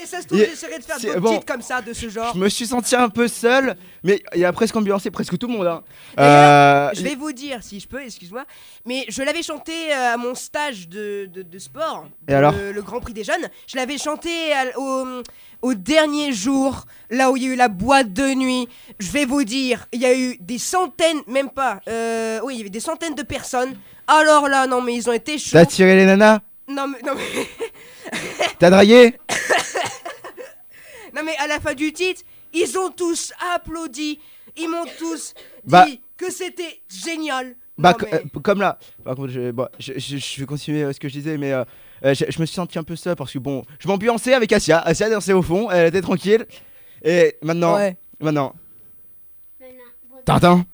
ça 0.09 0.21
se 0.23 0.27
trouve, 0.27 0.39
j'essaierai 0.41 0.79
de 0.79 0.85
faire 0.85 0.99
d'autres 1.01 1.21
bon. 1.21 1.33
titres 1.35 1.47
comme 1.47 1.63
ça, 1.63 1.81
de 1.83 1.93
ce 1.93 2.09
genre. 2.09 2.33
Je 2.35 2.39
me 2.41 2.49
suis 2.49 2.67
senti 2.67 2.97
un 2.97 3.09
peu 3.09 3.29
seul, 3.29 3.77
mais 4.03 4.23
il 4.35 4.41
y 4.41 4.45
a 4.45 4.53
presque 4.53 4.75
ambulancé 4.77 5.11
presque 5.11 5.39
tout 5.39 5.47
le 5.47 5.53
monde. 5.55 5.67
Hein. 5.67 5.83
Euh, 6.19 6.91
Je 6.95 7.03
vais 7.03 7.15
vous 7.15 7.33
dire, 7.33 7.63
si 7.63 7.79
je 7.81 7.87
peux, 7.89 8.03
excuse-moi, 8.03 8.45
mais 8.87 9.05
je 9.09 9.23
l'avais 9.23 9.43
chanté 9.43 9.73
euh, 9.93 10.15
à 10.15 10.17
mon 10.17 10.35
stage 10.35 10.89
de, 10.89 11.29
de, 11.33 11.43
de 11.43 11.59
sport, 11.59 12.07
Et 12.29 12.35
alors 12.35 12.53
le, 12.53 12.73
le 12.73 12.83
Grand 12.83 13.01
Prix 13.01 13.13
des 13.13 13.25
Jeunes. 13.25 13.49
Je 13.67 13.77
l'avais 13.77 13.99
chanté 13.99 14.31
à- 14.53 14.79
au, 14.79 15.23
au 15.63 15.75
dernier 15.75 16.33
jour, 16.33 16.87
là 17.11 17.31
où 17.31 17.37
il 17.37 17.43
y 17.43 17.47
a 17.47 17.53
eu 17.53 17.57
la 17.57 17.69
boîte 17.69 18.13
de 18.13 18.35
nuit. 18.35 18.69
Je 18.99 19.11
vais 19.11 19.25
vous 19.25 19.45
dire, 19.45 19.87
il 19.93 20.01
y 20.01 20.07
a 20.07 20.15
eu 20.17 20.37
des 20.41 20.59
centaines, 20.59 21.21
même 21.27 21.51
pas, 21.51 21.81
euh, 21.89 22.41
oui, 22.45 22.55
il 22.55 22.59
y 22.59 22.61
avait 22.61 22.71
des 22.71 22.81
centaines 22.81 23.15
de 23.15 23.23
personnes. 23.23 23.77
Alors 24.07 24.49
là, 24.49 24.67
non, 24.67 24.81
mais 24.81 24.95
ils 24.95 25.09
ont 25.11 25.13
été 25.13 25.37
chauds. 25.39 25.51
T'as 25.53 25.67
tiré 25.67 25.95
les 25.97 26.07
nanas? 26.07 26.41
Non, 26.67 26.87
mais, 26.87 26.99
non, 27.05 27.13
mais, 27.15 27.47
T'as 28.59 28.71
dragué? 28.71 29.15
non, 31.19 31.25
mais 31.25 31.37
à 31.37 31.47
la 31.47 31.61
fin 31.61 31.75
du 31.75 31.93
titre, 31.93 32.23
ils 32.53 32.79
ont 32.79 32.91
tous 32.91 33.33
applaudi. 33.55 34.19
Ils 34.57 34.69
m'ont 34.69 34.87
tous 34.99 35.35
dit 35.64 35.71
Bah- 35.71 35.87
que 36.16 36.31
c'était 36.33 36.81
génial. 36.89 37.55
Bah, 37.77 37.93
Non, 37.93 37.99
co- 37.99 38.07
mais- 38.11 38.19
euh, 38.37 38.41
comme 38.41 38.61
là. 38.61 38.79
Par 39.05 39.14
contre, 39.14 39.29
je, 39.29 39.51
bon, 39.53 39.69
je, 39.79 39.93
je- 39.97 40.16
je 40.16 40.41
vais 40.41 40.47
continuer 40.47 40.83
euh, 40.83 40.93
ce 40.93 40.99
que 40.99 41.09
je 41.09 41.12
disais, 41.14 41.39
mais 41.39 41.53
euh, 41.53 41.64
euh, 42.05 42.12
je, 42.14 42.25
je 42.29 42.41
me 42.41 42.47
suis 42.47 42.55
senti 42.57 42.77
un 42.79 42.83
peu 42.83 42.97
seul 42.97 43.14
parce 43.14 43.33
que 43.33 43.39
bon, 43.39 43.64
je 43.79 43.87
m'ambiançais 43.87 44.35
avec 44.35 44.53
Asia. 44.53 44.81
Asia 44.81 45.09
dansait 45.09 45.33
au 45.33 45.43
fond, 45.43 45.71
elle 45.71 45.87
était 45.89 46.01
tranquille. 46.01 46.45
Et 47.05 47.37
maintenant, 47.43 47.77
Ouais. 47.77 47.97
maintenant, 48.21 48.53
Tintin. 50.25 50.64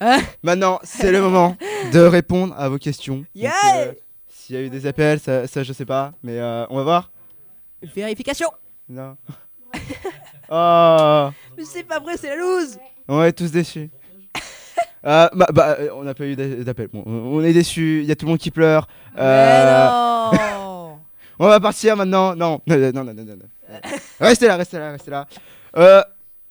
Hein 0.00 0.20
Maintenant, 0.42 0.80
c'est 0.82 1.12
le 1.12 1.20
moment 1.20 1.56
de 1.92 2.00
répondre 2.00 2.54
à 2.58 2.68
vos 2.68 2.78
questions. 2.78 3.24
Yeah 3.34 3.52
euh, 3.76 3.92
S'il 4.28 4.56
y 4.56 4.58
a 4.58 4.62
eu 4.62 4.70
des 4.70 4.86
appels, 4.86 5.20
ça, 5.20 5.46
ça, 5.46 5.62
je 5.62 5.72
sais 5.72 5.84
pas, 5.84 6.12
mais 6.22 6.38
euh, 6.38 6.66
on 6.70 6.76
va 6.76 6.82
voir. 6.82 7.12
Vérification. 7.82 8.48
Non. 8.88 9.16
Oh, 10.50 11.30
Mais 11.56 11.64
c'est 11.64 11.82
pas 11.84 11.98
vrai, 12.00 12.16
c'est 12.16 12.28
la 12.28 12.36
loose. 12.36 12.78
on 13.08 13.22
est 13.22 13.32
tous 13.32 13.50
déçus. 13.50 13.90
Euh, 15.02 15.30
bah, 15.32 15.46
bah, 15.50 15.76
euh, 15.80 15.88
on 15.94 16.02
n'a 16.02 16.12
pas 16.12 16.26
eu 16.26 16.36
d'a- 16.36 16.62
d'appel. 16.62 16.88
Bon, 16.92 17.02
on 17.06 17.42
est 17.42 17.54
déçus. 17.54 18.00
Il 18.02 18.06
y 18.06 18.12
a 18.12 18.16
tout 18.16 18.26
le 18.26 18.32
monde 18.32 18.38
qui 18.38 18.50
pleure. 18.50 18.86
Euh, 19.16 20.30
non. 20.52 20.98
On 21.38 21.48
va 21.48 21.58
partir 21.58 21.96
maintenant. 21.96 22.36
Non, 22.36 22.60
non, 22.66 22.76
non, 22.92 23.04
non, 23.04 23.14
non. 23.14 23.36
Restez 24.20 24.46
là, 24.46 24.56
restez 24.56 24.78
là, 24.78 24.90
restez 24.92 25.10
là. 25.10 25.26
Euh, 25.78 26.02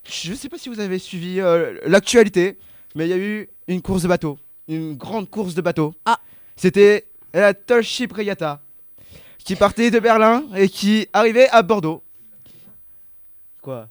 je 0.02 0.34
sais 0.34 0.48
pas 0.48 0.58
si 0.58 0.68
vous 0.68 0.80
avez 0.80 0.98
suivi 0.98 1.40
l'actualité, 1.86 2.58
mais 2.96 3.06
il 3.06 3.10
y 3.10 3.12
a 3.12 3.18
eu 3.18 3.48
une 3.68 3.82
course 3.82 4.02
de 4.02 4.08
bateau, 4.08 4.36
une 4.66 4.96
grande 4.96 5.30
course 5.30 5.54
de 5.54 5.60
bateau. 5.60 5.94
Ah. 6.04 6.18
C'était 6.56 7.06
la 7.32 7.54
Tall 7.54 7.84
Ship 7.84 8.12
Regatta, 8.12 8.60
qui 9.44 9.54
partait 9.54 9.92
de 9.92 10.00
Berlin 10.00 10.42
et 10.56 10.68
qui 10.68 11.06
arrivait 11.12 11.48
à 11.50 11.62
Bordeaux. 11.62 12.02
Quoi 13.62 13.88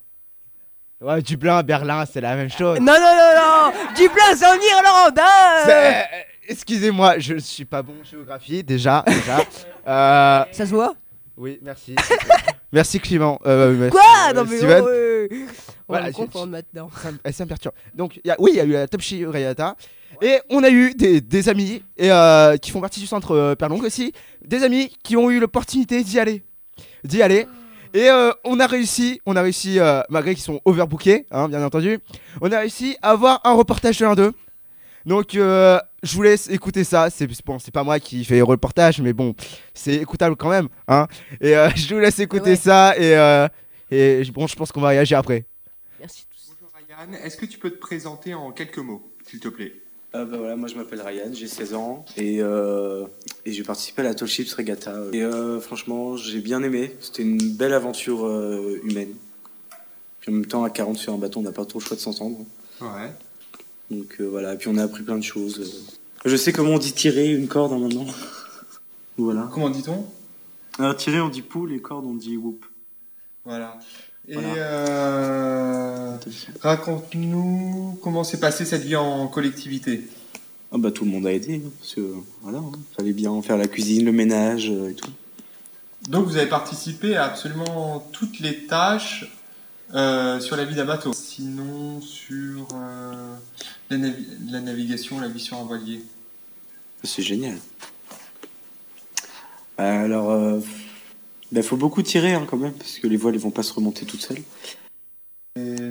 Ouais, 1.02 1.22
Dublin 1.22 1.64
Berlin, 1.64 2.06
c'est 2.12 2.20
la 2.22 2.36
même 2.36 2.50
chose. 2.50 2.78
non, 2.80 2.86
non, 2.94 2.94
non, 2.94 3.32
non. 3.38 3.72
Dublin, 3.96 4.36
c'est 4.36 4.46
en 4.46 4.56
Irlande. 4.56 5.18
hein. 5.20 5.64
C'est- 5.66 6.06
Excusez-moi, 6.52 7.20
je 7.20 7.36
ne 7.36 7.40
suis 7.40 7.64
pas 7.66 7.82
bon 7.84 7.94
en 8.02 8.04
géographie 8.04 8.64
déjà. 8.64 9.04
déjà. 9.08 9.38
Euh, 9.88 10.44
Ça 10.52 10.66
se 10.68 10.72
voit? 10.72 10.94
Oui, 11.38 11.58
merci. 11.64 11.96
merci 12.72 13.00
Clément. 13.00 13.40
Euh, 13.46 13.74
merci, 13.76 13.92
Quoi? 13.92 14.02
Euh, 14.30 14.34
Non, 14.34 14.46
mais 14.48 14.58
Steven. 14.58 14.84
oh. 14.84 15.36
On 15.36 15.46
Voilà, 15.88 16.04
va 16.04 16.08
me 16.10 16.14
tu- 16.14 16.20
confondre 16.22 16.48
maintenant. 16.52 16.90
ça, 17.02 17.12
me- 17.12 17.18
eh, 17.26 17.32
ça 17.32 17.44
me 17.46 17.50
perturbe. 17.50 17.74
Donc, 17.96 18.18
il 18.18 18.28
y 18.28 18.32
a- 18.32 18.36
oui, 18.40 18.52
il 18.54 18.58
y 18.58 18.60
a 18.60 18.66
eu 18.66 18.72
la 18.74 18.88
Top 18.88 19.02
Ship 19.02 19.26
Regatta. 19.26 19.76
Et 20.22 20.42
on 20.50 20.64
a 20.64 20.70
eu 20.70 20.94
des, 20.94 21.22
des 21.22 21.50
amis 21.50 21.82
et, 21.98 22.12
euh, 22.12 22.58
qui 22.58 22.70
font 22.72 22.82
partie 22.82 23.00
du 23.00 23.08
centre 23.08 23.32
euh, 23.34 23.56
Perlong 23.56 23.80
aussi. 23.84 24.14
Des 24.46 24.64
amis 24.64 24.96
qui 25.02 25.16
ont 25.18 25.32
eu 25.32 25.40
l'opportunité 25.40 26.04
d'y 26.04 26.20
aller. 26.20 26.44
D'y 27.04 27.24
aller. 27.24 27.48
Et 27.94 28.08
euh, 28.10 28.32
on 28.44 28.60
a 28.60 28.68
réussi, 28.68 29.20
on 29.26 29.36
a 29.36 29.42
réussi, 29.42 29.80
euh, 29.80 30.02
malgré 30.10 30.36
qu'ils 30.36 30.44
sont 30.44 30.62
overbookés, 30.66 31.26
hein, 31.32 31.50
bien 31.50 31.64
entendu, 31.64 32.00
on 32.42 32.52
a 32.52 32.60
réussi 32.60 32.98
à 33.02 33.12
avoir 33.12 33.42
un 33.44 33.54
reportage 33.54 33.98
de 33.98 34.06
l'un 34.06 34.16
d'eux. 34.16 34.34
Donc, 35.06 35.34
euh, 35.36 35.80
je 36.04 36.16
vous 36.16 36.22
laisse 36.22 36.50
écouter 36.50 36.84
ça. 36.84 37.10
C'est 37.10 37.28
bon, 37.46 37.58
c'est 37.58 37.74
pas 37.74 37.84
moi 37.84 38.00
qui 38.00 38.24
fais 38.26 38.38
le 38.38 38.44
reportage, 38.44 39.02
mais 39.02 39.14
bon, 39.14 39.34
c'est 39.74 39.96
écoutable 39.96 40.36
quand 40.36 40.50
même. 40.50 40.68
Hein. 40.88 41.08
Et 41.42 41.56
euh, 41.58 41.70
je 41.76 41.94
vous 41.96 42.00
laisse 42.00 42.20
écouter 42.20 42.52
Ouais. 42.52 42.56
ça. 42.56 42.96
Et, 42.98 43.16
euh, 43.18 43.48
et 43.90 44.24
bon, 44.34 44.46
je 44.46 44.56
pense 44.56 44.72
qu'on 44.72 44.82
va 44.82 44.90
réagir 44.90 45.18
après. 45.18 45.46
Merci. 46.00 46.26
tous. 46.30 46.54
Bonjour 46.62 46.72
Ryan, 46.76 47.14
est-ce 47.24 47.38
que 47.38 47.46
tu 47.48 47.58
peux 47.58 47.72
te 47.72 47.80
présenter 47.80 48.34
en 48.36 48.52
quelques 48.52 48.78
mots, 48.78 49.10
s'il 49.28 49.40
te 49.40 49.48
plaît? 49.48 49.74
Euh, 50.16 50.26
bah 50.26 50.38
voilà, 50.38 50.56
moi 50.56 50.68
je 50.68 50.76
m'appelle 50.76 51.02
Ryan, 51.02 51.30
j'ai 51.34 51.48
16 51.48 51.74
ans 51.76 52.04
et, 52.18 52.38
euh, 52.42 53.06
et 53.50 53.54
j'ai 53.54 53.64
participé 53.64 54.02
à 54.02 54.06
la 54.06 54.14
Tall 54.14 54.28
Ships 54.28 54.54
Regatta. 54.54 54.96
Et 55.12 55.24
euh, 55.24 55.60
franchement, 55.60 56.16
j'ai 56.18 56.40
bien 56.40 56.62
aimé. 56.62 56.96
C'était 57.02 57.24
une 57.24 57.38
belle 57.56 57.74
aventure 57.74 58.26
euh, 58.28 58.80
humaine. 58.84 59.14
Puis 60.22 60.32
en 60.32 60.36
même 60.36 60.46
temps, 60.46 60.64
à 60.64 60.70
40 60.70 60.98
sur 60.98 61.14
un 61.14 61.18
bateau, 61.18 61.40
on 61.40 61.44
n'a 61.44 61.52
pas 61.52 61.66
trop 61.66 61.80
le 61.80 61.84
choix 61.84 61.98
de 61.98 62.02
s'entendre. 62.02 62.38
Ouais. 62.80 63.12
Donc 63.90 64.18
euh, 64.20 64.26
voilà, 64.26 64.54
et 64.54 64.58
puis 64.58 64.68
on 64.68 64.78
a 64.78 64.84
appris 64.84 65.02
plein 65.04 65.18
de 65.18 65.24
choses. 65.24 65.98
Je 66.26 66.36
sais 66.36 66.52
comment 66.54 66.72
on 66.72 66.78
dit 66.78 66.94
tirer 66.94 67.32
une 67.34 67.48
corde 67.48 67.74
hein, 67.74 67.80
maintenant. 67.80 68.06
voilà. 69.18 69.50
Comment 69.52 69.70
dit-on? 69.72 70.06
Tirer, 70.98 71.20
on 71.22 71.30
dit 71.30 71.42
poule 71.42 71.74
et 71.74 71.80
corde, 71.82 72.06
on 72.06 72.14
dit 72.14 72.38
whoop. 72.38 72.64
Voilà. 73.46 73.80
Et 74.28 74.36
Voilà. 74.36 74.54
euh, 74.58 76.18
raconte-nous 76.62 77.98
comment 78.04 78.24
s'est 78.24 78.40
passée 78.40 78.64
cette 78.64 78.84
vie 78.84 78.96
en 78.96 79.28
collectivité. 79.28 80.08
Ah 80.72 80.78
bah 80.78 80.92
tout 80.92 81.04
le 81.06 81.12
monde 81.12 81.26
a 81.26 81.34
aidé. 81.34 81.62
hein, 81.66 81.70
parce 81.80 81.96
que, 81.96 82.14
voilà, 82.42 82.60
hein, 82.60 82.72
fallait 82.96 83.14
bien 83.14 83.42
faire 83.42 83.58
la 83.58 83.68
cuisine, 83.68 84.06
le 84.06 84.12
ménage 84.12 84.70
euh, 84.70 84.90
et 84.92 84.94
tout. 84.94 85.10
Donc 86.10 86.28
vous 86.28 86.38
avez 86.38 86.48
participé 86.48 87.16
à 87.16 87.26
absolument 87.26 88.08
toutes 88.12 88.40
les 88.40 88.66
tâches 88.66 89.36
euh, 89.96 90.40
sur 90.40 90.56
la 90.56 90.66
vie 90.66 90.76
d'un 90.76 90.86
bateau. 90.86 91.12
Sinon 91.14 92.00
sur 92.02 92.68
euh, 92.74 93.36
la, 93.90 93.98
navi- 93.98 94.26
la 94.52 94.62
navigation, 94.62 95.20
la 95.20 95.28
vie 95.28 95.40
sur 95.40 95.58
un 95.58 95.64
voilier. 95.64 96.04
C'est 97.04 97.24
génial. 97.24 97.58
Alors, 99.78 100.32
euh, 100.32 100.60
bah, 101.52 101.64
faut 101.64 101.78
beaucoup 101.78 102.04
tirer 102.04 102.34
hein, 102.34 102.46
quand 102.50 102.58
même, 102.58 102.74
parce 102.74 103.00
que 103.00 103.08
les 103.08 103.18
voiles 103.18 103.36
ne 103.36 103.40
vont 103.40 103.52
pas 103.52 103.64
se 103.64 103.74
remonter 103.74 104.06
toutes 104.06 104.22
seules. 104.22 104.44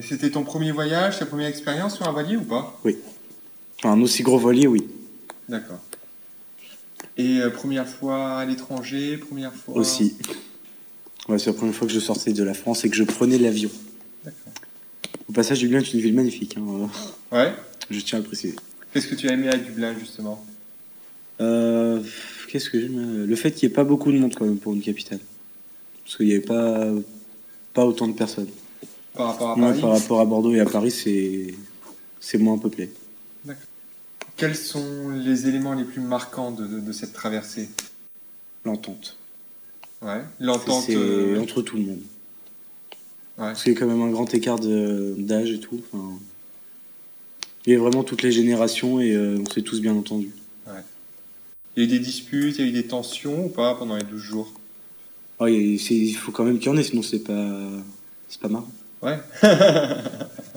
C'était 0.03 0.31
ton 0.31 0.45
premier 0.45 0.71
voyage, 0.73 1.19
ta 1.19 1.27
première 1.27 1.49
expérience 1.49 1.97
sur 1.97 2.07
un 2.09 2.13
voilier 2.13 2.37
ou 2.37 2.45
pas? 2.45 2.79
Enfin, 2.85 2.95
un 3.85 4.01
aussi 4.03 4.23
gros 4.23 4.39
voilier, 4.39 4.67
oui, 4.67 4.87
D'accord. 5.49 5.79
Et 7.17 7.39
euh, 7.41 7.51
première 7.51 7.89
fois 7.89 8.39
à 8.39 8.45
l'étranger, 8.45 9.17
première 9.17 9.55
fois 9.55 9.77
aussi. 9.77 10.15
Ouais, 11.29 11.39
c'est 11.39 11.47
la 11.47 11.55
première 11.55 11.75
fois 11.75 11.87
que 11.87 11.93
je 11.93 11.99
sortais 12.01 12.33
de 12.33 12.43
la 12.45 12.55
France 12.55 12.85
et 12.85 12.91
que 12.91 12.97
je 12.97 13.03
prenais 13.05 13.39
l'avion. 13.39 13.71
D'accord. 14.25 14.53
Au 15.29 15.33
passage, 15.33 15.59
Dublin 15.61 15.81
est 15.81 15.93
une 15.95 16.01
ville 16.01 16.15
magnifique, 16.15 16.57
hein, 16.59 16.89
Ouais. 17.33 17.53
je 17.91 18.01
tiens 18.01 18.19
à 18.19 18.21
le 18.23 18.27
préciser. 18.27 18.55
Qu'est-ce 18.93 19.07
que 19.09 19.15
tu 19.15 19.29
as 19.29 19.33
aimé 19.33 19.49
à 19.49 19.57
Dublin 19.57 19.95
justement? 19.99 20.45
Euh, 21.41 22.01
Qu'est-ce 22.51 22.71
que 22.71 22.81
j'aime? 22.81 23.25
Le 23.27 23.37
fait 23.37 23.53
qu'il 23.53 23.69
n'y 23.69 23.73
ait 23.73 23.77
pas 23.77 23.85
beaucoup 23.85 24.11
de 24.13 24.19
monde 24.19 24.35
quand 24.35 24.45
même 24.47 24.59
pour 24.59 24.73
une 24.75 24.81
capitale. 24.83 25.21
Parce 26.05 26.17
qu'il 26.17 26.27
n'y 26.27 26.33
avait 26.33 26.41
pas, 26.41 26.87
pas 27.75 27.85
autant 27.85 28.07
de 28.09 28.15
personnes. 28.15 28.49
par 29.15 29.27
rapport 29.29 29.51
à 29.51 29.55
Ouais, 29.55 29.61
Paris? 29.69 29.81
par 29.81 29.91
rapport 29.91 30.21
à 30.21 30.25
Bordeaux 30.25 30.55
et 30.55 30.61
à 30.61 30.67
Paris, 30.67 30.91
c'est 30.91 31.55
c'est 32.21 32.39
moins 32.39 32.59
peuplé. 32.59 32.91
Quels 34.39 34.57
sont 34.57 35.11
les 35.11 35.47
éléments 35.49 35.75
les 35.75 35.85
plus 35.85 36.01
marquants 36.01 36.51
de, 36.53 36.67
de- 36.67 36.81
de 36.81 36.93
cette 36.93 37.13
traversée? 37.13 37.69
L'entente. 38.65 39.17
Ouais. 40.01 40.23
L'entente. 40.41 40.85
C'est 40.87 40.95
euh, 40.97 41.41
entre 41.41 41.61
tout 41.61 41.77
le 41.77 41.83
monde. 41.83 41.99
Ouais. 43.37 43.47
Parce 43.49 43.63
qu'il 43.65 43.73
y 43.73 43.77
a 43.77 43.79
quand 43.79 43.87
même 43.87 44.01
un 44.01 44.11
grand 44.11 44.33
écart 44.33 44.59
d'âge 44.59 45.51
et 45.51 45.61
tout. 45.61 45.81
enfin, 45.93 46.13
il 47.67 47.73
y 47.73 47.77
a 47.77 47.79
vraiment 47.79 48.03
toutes 48.05 48.23
les 48.23 48.33
générations 48.33 49.01
et 49.01 49.13
euh, 49.13 49.39
on 49.45 49.51
s'est 49.53 49.63
tous 49.63 49.81
bien 49.81 49.95
entendus. 49.95 50.33
Il 51.77 51.85
y 51.85 51.87
a 51.87 51.89
eu 51.95 51.99
des 51.99 51.99
disputes, 52.01 52.57
il 52.59 52.65
y 52.65 52.65
a 52.65 52.71
eu 52.71 52.73
des 52.73 52.87
tensions 52.89 53.45
ou 53.45 53.49
pas 53.49 53.75
pendant 53.77 53.95
les 53.97 54.03
12 54.03 54.21
jours? 54.23 54.53
Ouais, 55.39 55.77
c'est- 55.79 55.95
il 55.95 56.15
faut 56.15 56.33
quand 56.33 56.43
même 56.45 56.59
qu'il 56.59 56.67
y 56.67 56.71
en 56.71 56.77
ait, 56.77 56.83
sinon 56.83 57.03
c'est 57.03 57.21
pas, 57.21 57.59
c'est 58.29 58.41
pas 58.41 58.49
marrant. 58.49 58.71
Ouais. 59.03 59.19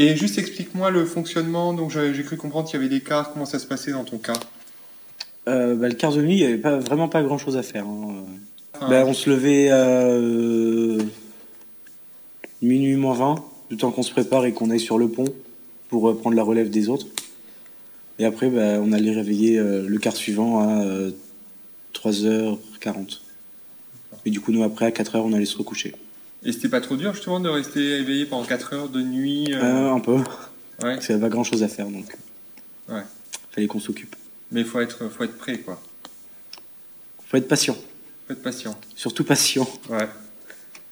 Et 0.00 0.16
juste 0.16 0.38
explique-moi 0.38 0.90
le 0.92 1.04
fonctionnement. 1.04 1.74
Donc 1.74 1.90
j'ai 1.90 2.22
cru 2.22 2.36
comprendre 2.36 2.68
qu'il 2.68 2.80
y 2.80 2.82
avait 2.82 2.88
des 2.88 3.00
cartes. 3.00 3.32
Comment 3.32 3.46
ça 3.46 3.58
se 3.58 3.66
passait 3.66 3.90
dans 3.90 4.04
ton 4.04 4.18
cas? 4.18 4.38
Euh, 5.48 5.74
bah, 5.74 5.88
le 5.88 5.94
quart 5.94 6.12
de 6.12 6.22
nuit, 6.22 6.34
il 6.36 6.38
n'y 6.38 6.44
avait 6.44 6.56
pas, 6.58 6.78
vraiment 6.78 7.08
pas 7.08 7.20
grand 7.22 7.36
chose 7.36 7.56
à 7.56 7.64
faire. 7.64 7.84
hein. 7.84 8.24
Enfin, 8.74 8.88
Bah, 8.88 9.04
on 9.04 9.12
se 9.12 9.28
levait 9.28 9.70
à 9.70 9.86
euh, 10.06 10.98
minuit 12.62 12.94
moins 12.94 13.14
20, 13.14 13.44
du 13.70 13.76
temps 13.76 13.90
qu'on 13.90 14.04
se 14.04 14.12
prépare 14.12 14.44
et 14.46 14.52
qu'on 14.52 14.70
aille 14.70 14.78
sur 14.78 14.98
le 14.98 15.08
pont 15.08 15.24
pour 15.88 16.08
euh, 16.08 16.16
prendre 16.16 16.36
la 16.36 16.44
relève 16.44 16.70
des 16.70 16.88
autres. 16.88 17.06
Et 18.20 18.24
après, 18.24 18.50
bah, 18.50 18.78
on 18.80 18.92
allait 18.92 19.10
réveiller 19.10 19.58
le 19.60 19.98
quart 19.98 20.14
suivant 20.14 20.60
à 20.60 20.84
euh, 20.84 21.10
3h40. 21.94 23.18
Et 24.26 24.30
du 24.30 24.40
coup, 24.40 24.52
nous, 24.52 24.62
après, 24.62 24.86
à 24.86 24.90
4h, 24.90 25.16
on 25.18 25.32
allait 25.32 25.44
se 25.44 25.56
recoucher. 25.58 25.94
Et 26.44 26.52
c'était 26.52 26.68
pas 26.68 26.80
trop 26.80 26.96
dur 26.96 27.14
justement 27.14 27.40
de 27.40 27.48
rester 27.48 27.98
éveillé 27.98 28.24
pendant 28.26 28.44
4 28.46 28.72
heures 28.74 28.88
de 28.88 29.00
nuit 29.02 29.52
euh, 29.52 29.62
Euh, 29.62 29.92
un 29.92 30.00
peu, 30.00 30.12
Ouais. 30.16 30.24
parce 30.80 31.06
qu'il 31.06 31.14
n'y 31.16 31.20
avait 31.20 31.28
pas 31.30 31.34
grand 31.34 31.44
chose 31.44 31.62
à 31.62 31.68
faire, 31.68 31.86
donc 31.88 32.16
Ouais. 32.88 33.02
fallait 33.50 33.66
qu'on 33.66 33.80
s'occupe. 33.80 34.14
Mais 34.52 34.64
faut 34.64 34.80
être, 34.80 35.08
faut 35.08 35.24
être 35.24 35.36
prêt 35.36 35.58
quoi. 35.58 35.80
Faut 37.28 37.36
être 37.36 37.48
patient, 37.48 37.74
Faut 38.26 38.32
être 38.32 38.42
patient. 38.42 38.78
surtout 38.96 39.24
patient, 39.24 39.68
Ouais. 39.90 40.08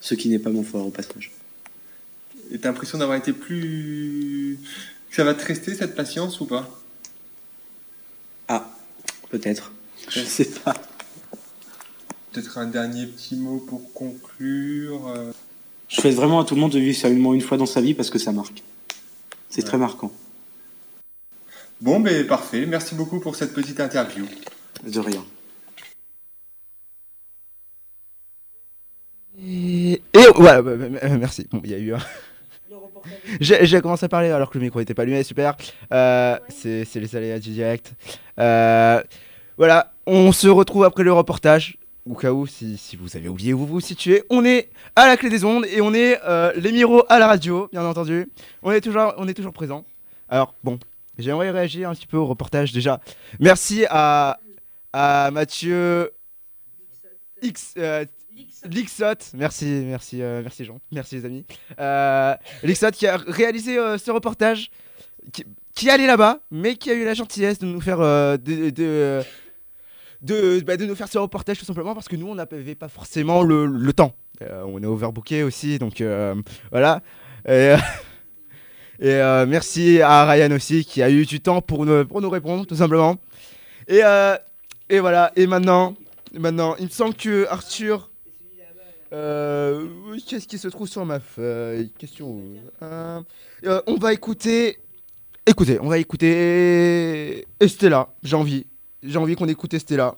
ce 0.00 0.14
qui 0.14 0.28
n'est 0.28 0.38
pas 0.40 0.50
mon 0.50 0.64
fort 0.64 0.86
au 0.86 0.90
passage. 0.90 1.32
Et 2.50 2.58
t'as 2.58 2.68
l'impression 2.68 2.98
d'avoir 2.98 3.16
été 3.18 3.32
plus. 3.32 4.58
que 5.10 5.16
ça 5.16 5.24
va 5.24 5.34
te 5.34 5.44
rester 5.46 5.74
cette 5.74 5.94
patience 5.94 6.40
ou 6.40 6.46
pas? 6.46 6.68
Ah, 8.48 8.70
peut-être, 9.30 9.72
je 10.10 10.20
sais 10.20 10.44
pas. 10.44 10.74
Peut-être 12.36 12.58
un 12.58 12.66
dernier 12.66 13.06
petit 13.06 13.34
mot 13.34 13.56
pour 13.66 13.94
conclure. 13.94 15.08
euh. 15.08 15.32
Je 15.88 16.02
souhaite 16.02 16.14
vraiment 16.14 16.40
à 16.40 16.44
tout 16.44 16.54
le 16.54 16.60
monde 16.60 16.72
de 16.72 16.78
vivre 16.78 17.08
moins 17.12 17.32
une 17.32 17.40
fois 17.40 17.56
dans 17.56 17.64
sa 17.64 17.80
vie 17.80 17.94
parce 17.94 18.10
que 18.10 18.18
ça 18.18 18.30
marque. 18.30 18.62
C'est 19.48 19.62
Ouais. 19.62 19.68
très 19.68 19.78
marquant. 19.78 20.12
Bon, 21.80 21.98
ben 21.98 22.26
parfait. 22.26 22.66
Merci 22.66 22.94
beaucoup 22.94 23.20
pour 23.20 23.36
cette 23.36 23.54
petite 23.54 23.80
interview. 23.80 24.26
De 24.86 25.00
rien. 25.00 25.24
Et, 29.38 30.02
et 30.12 30.26
voilà, 30.34 30.60
bah, 30.60 30.76
bah, 30.76 30.98
euh, 31.04 31.16
merci. 31.18 31.46
Bon, 31.50 31.62
il 31.64 31.70
y 31.70 31.74
a 31.74 31.78
eu 31.78 31.94
un. 31.94 31.98
J'ai 33.40 33.64
j'ai 33.64 33.80
commencé 33.80 34.04
à 34.04 34.10
parler 34.10 34.28
alors 34.30 34.50
que 34.50 34.58
le 34.58 34.64
micro 34.64 34.78
n'était 34.80 34.92
pas 34.92 35.02
allumé, 35.02 35.22
super. 35.22 35.56
Euh, 35.90 36.38
C'est 36.50 36.84
c'est 36.84 37.00
les 37.00 37.16
aléas 37.16 37.38
du 37.38 37.48
direct. 37.50 37.92
Euh, 38.38 39.02
voilà, 39.56 39.94
on 40.06 40.32
se 40.32 40.48
retrouve 40.48 40.84
après 40.84 41.02
le 41.02 41.14
reportage. 41.14 41.78
Au 42.08 42.14
cas 42.14 42.30
où, 42.30 42.46
si, 42.46 42.78
vous 42.98 43.16
avez 43.16 43.28
oublié 43.28 43.52
où 43.52 43.58
vous 43.58 43.66
vous 43.66 43.80
situez, 43.80 44.22
on 44.30 44.44
est 44.44 44.70
à 44.94 45.06
la 45.08 45.16
clé 45.16 45.28
des 45.28 45.44
ondes 45.44 45.66
et 45.66 45.80
on 45.80 45.92
est 45.92 46.20
euh, 46.24 46.52
les 46.54 46.70
Miro 46.70 47.02
à 47.08 47.18
la 47.18 47.26
radio, 47.26 47.68
bien 47.72 47.84
entendu. 47.84 48.30
On 48.62 48.70
est 48.70 48.80
toujours, 48.80 49.12
on 49.18 49.26
est 49.26 49.34
toujours 49.34 49.52
présent. 49.52 49.84
Alors, 50.28 50.54
bon, 50.62 50.78
j'aimerais 51.18 51.50
réagir 51.50 51.90
un 51.90 51.94
petit 51.94 52.06
peu 52.06 52.16
au 52.16 52.26
reportage 52.26 52.72
déjà. 52.72 53.00
Merci 53.40 53.86
à, 53.90 54.38
à 54.92 55.32
Mathieu 55.32 56.12
X. 57.42 57.74
euh, 57.76 58.04
merci, 59.34 59.64
merci, 59.84 60.22
euh, 60.22 60.42
merci 60.42 60.64
Jean, 60.64 60.78
merci 60.92 61.16
les 61.16 61.24
amis. 61.24 61.44
Euh, 61.80 62.36
Lixot 62.62 62.90
qui 62.92 63.08
a 63.08 63.16
réalisé 63.16 63.76
ce 63.98 64.10
reportage, 64.12 64.70
qui, 65.32 65.44
qui 65.74 65.90
allé 65.90 66.06
là-bas, 66.06 66.38
mais 66.52 66.76
qui 66.76 66.90
a 66.90 66.94
eu 66.94 67.04
la 67.04 67.14
gentillesse 67.14 67.58
de 67.58 67.66
nous 67.66 67.80
faire, 67.80 67.98
de, 67.98 69.22
de, 70.22 70.60
bah, 70.60 70.76
de 70.76 70.86
nous 70.86 70.94
faire 70.94 71.08
ce 71.08 71.18
reportage 71.18 71.58
tout 71.58 71.64
simplement 71.64 71.94
parce 71.94 72.08
que 72.08 72.16
nous 72.16 72.28
on 72.28 72.34
n'avait 72.34 72.74
pas 72.74 72.88
forcément 72.88 73.42
le, 73.42 73.66
le 73.66 73.92
temps. 73.92 74.14
Euh, 74.42 74.64
on 74.66 74.82
est 74.82 74.86
overbooké 74.86 75.42
aussi, 75.42 75.78
donc 75.78 76.00
euh, 76.00 76.34
voilà. 76.70 77.02
Et, 77.48 77.74
euh, 79.02 79.46
merci 79.46 80.00
à 80.00 80.24
Ryan 80.24 80.52
aussi 80.52 80.84
qui 80.84 81.02
a 81.02 81.10
eu 81.10 81.26
du 81.26 81.40
temps 81.40 81.60
pour 81.60 81.86
nous, 81.86 82.06
pour 82.06 82.20
nous 82.20 82.30
répondre 82.30 82.66
tout 82.66 82.76
simplement. 82.76 83.16
Et, 83.88 84.00
et 84.88 85.00
voilà, 85.00 85.32
et 85.36 85.46
maintenant, 85.46 85.94
maintenant, 86.32 86.76
il 86.78 86.86
me 86.86 86.90
semble 86.90 87.14
que 87.14 87.46
Arthur. 87.48 88.10
Qu'est-ce 89.10 90.46
qui 90.48 90.58
se 90.58 90.68
trouve 90.68 90.88
sur 90.88 91.04
ma 91.06 91.20
feuille? 91.20 91.90
Question. 91.98 92.42
on 92.82 93.94
va 94.00 94.12
écouter. 94.12 94.78
Écoutez, 95.46 95.78
on 95.80 95.88
va 95.88 95.98
écouter 95.98 97.46
Estella. 97.60 98.08
J'ai 98.22 98.34
envie. 98.34 98.66
J'ai 99.06 99.18
envie 99.18 99.36
qu'on 99.36 99.48
écoute 99.48 99.72
Estella. 99.74 100.14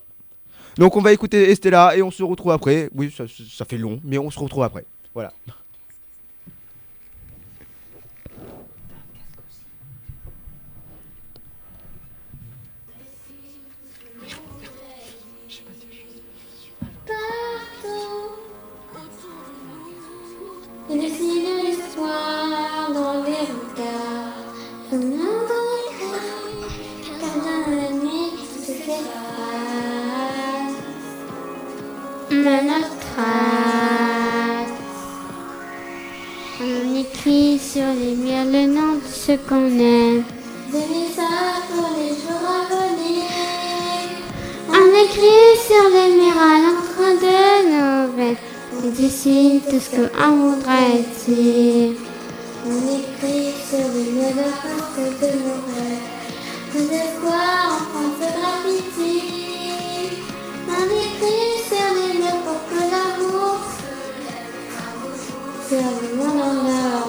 Donc 0.77 0.95
on 0.95 1.01
va 1.01 1.11
écouter 1.11 1.49
Estella 1.51 1.95
et 1.95 2.01
on 2.01 2.11
se 2.11 2.23
retrouve 2.23 2.51
après. 2.51 2.89
Oui, 2.95 3.13
ça, 3.15 3.65
fait 3.65 3.77
long, 3.77 3.99
mais 4.03 4.17
on 4.17 4.29
se 4.29 4.39
retrouve 4.39 4.63
après. 4.63 4.85
Voilà. 5.13 5.33
Ce 39.29 39.35
qu'on 39.47 39.65
aime. 39.79 40.23
Des 40.71 40.85
messages 40.93 41.65
pour 41.69 41.89
les 41.99 42.13
jours 42.21 42.47
à 42.49 42.61
venir. 42.73 43.29
On 44.69 44.87
écrit 45.05 45.53
sur 45.67 45.85
les 45.95 46.09
murs 46.17 46.41
à 46.41 46.55
l'entrée 46.63 47.17
de 47.25 47.37
nos 47.69 48.01
veines. 48.17 48.41
On 48.73 48.89
dessine 48.89 49.61
tout 49.69 49.79
ce 49.79 49.89
qu'on 49.95 50.35
voudrait 50.35 51.03
dire. 51.27 51.91
On 52.65 52.79
écrit 52.97 53.53
sur 53.69 53.85
les 53.93 54.33
de 54.39 54.47
France 54.61 54.97
de 55.21 55.29
nos 55.45 55.61
rêves. 55.69 56.07
Nos 56.73 56.87
espoirs 57.03 57.69
en 57.75 57.81
France 57.91 58.17
de 58.21 58.29
graffiti. 58.37 59.15
On 60.75 60.85
écrit 61.05 61.51
sur 61.69 61.89
les 61.97 62.13
murs 62.17 62.41
pour 62.45 62.59
que 62.69 62.81
l'amour 62.93 63.57
sur 65.69 65.87
le 66.01 66.15
monde 66.17 66.41
endormi. 66.41 67.08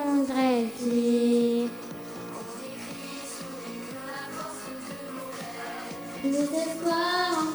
Nos 6.23 6.37
espoirs 6.37 7.47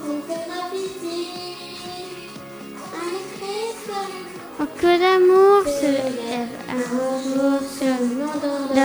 Pour 4.56 4.66
que 4.74 4.86
l'amour 4.86 5.62
se 5.66 5.86
lève 5.86 6.54
un 6.68 6.80
jour 6.82 7.60
sur 7.78 7.94
le 8.00 8.08
monde. 8.16 8.80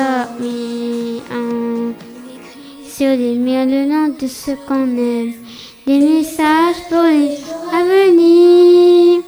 Sur 2.88 3.08
les 3.08 3.36
murs 3.36 3.66
le 3.66 3.86
nom 3.88 4.08
de 4.20 4.28
ce 4.28 4.52
qu'on 4.68 4.86
aime. 4.86 5.34
Des 5.88 5.98
messages 5.98 6.82
pour 6.88 7.02
les 7.02 7.40
à 7.74 7.84
venir. 7.84 9.24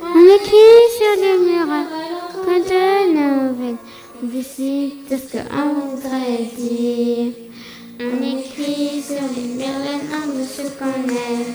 On 0.00 0.24
écrit 0.36 0.80
sur 0.96 1.14
les 1.20 1.38
murs 1.44 1.66
l'encre 1.66 2.52
de 2.70 2.82
nouvelles. 3.14 3.76
On 4.22 4.26
décide 4.28 4.92
tout 5.08 5.16
ce 5.16 5.38
qu'on 5.38 5.90
voudrait 5.90 6.44
dire. 6.56 7.32
On 8.00 8.22
écrit 8.22 8.47
sur 8.68 9.24
les 9.34 9.48
nom 9.54 10.26
de 10.34 10.44
ce 10.44 10.62
qu'on 10.78 11.00
aime. 11.08 11.54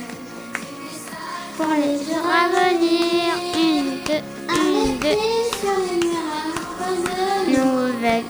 Pour 1.55 1.67
les 1.75 1.97
jours 2.03 2.27
à 2.27 2.49
venir, 2.49 3.29
une, 3.55 4.01
deux, 4.03 4.23
une, 4.49 4.97
deux, 4.97 5.21
sur 5.59 5.77
les 5.85 5.97
nouvelles, 7.55 8.23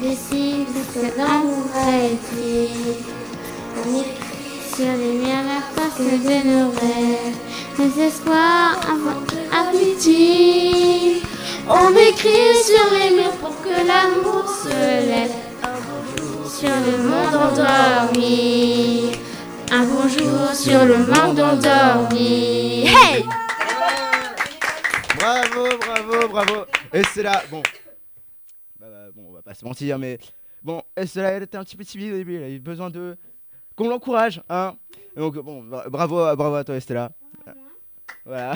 de 0.00 0.80
ce 0.80 0.98
que 0.98 1.06
l'on 1.16 1.38
voudrait 1.48 2.16
dire. 2.32 2.98
On 3.76 4.00
écrit 4.00 4.58
sur 4.74 4.92
les 4.98 5.14
place 5.74 5.98
de 5.98 6.36
nos 6.48 6.70
rêves, 6.70 7.36
les 7.78 7.94
espoirs 8.02 8.80
appétit. 9.52 11.22
On 11.68 11.90
écrit 11.96 12.54
sur 12.64 12.86
les 12.98 13.10
murs 13.16 13.36
pour 13.40 13.54
que 13.62 13.74
l'amour 13.86 14.44
se 14.48 14.68
lève. 15.06 15.43
Sur 16.64 16.72
le 16.72 16.96
monde 16.96 17.34
endormi. 17.34 19.12
Un 19.70 19.84
bonjour 19.84 20.54
sur 20.54 20.82
le 20.86 20.96
monde 20.96 21.38
endormi. 21.38 22.86
Hey! 22.86 23.22
Bravo, 25.14 25.68
bravo, 25.78 26.28
bravo. 26.28 26.64
Et 26.94 27.02
c'est 27.12 27.22
là, 27.22 27.42
bon. 27.50 27.62
Bah, 28.80 28.86
bah, 28.90 29.10
bon, 29.14 29.26
on 29.28 29.32
va 29.32 29.42
pas 29.42 29.52
se 29.52 29.62
mentir, 29.62 29.98
mais 29.98 30.18
bon, 30.62 30.80
et 30.96 31.06
c'est 31.06 31.20
là, 31.20 31.32
elle 31.32 31.42
était 31.42 31.58
un 31.58 31.64
petit 31.64 31.76
peu 31.76 31.84
timide 31.84 32.14
au 32.14 32.16
début. 32.16 32.36
Elle 32.36 32.44
a 32.44 32.48
eu 32.48 32.60
besoin 32.60 32.88
de 32.88 33.18
qu'on 33.76 33.88
l'encourage, 33.90 34.42
hein. 34.48 34.74
Donc 35.18 35.34
bon, 35.40 35.62
bra- 35.64 35.90
bravo, 35.90 36.34
bravo 36.34 36.54
à 36.54 36.64
toi, 36.64 36.76
Estella. 36.76 37.10
Voilà. 38.24 38.54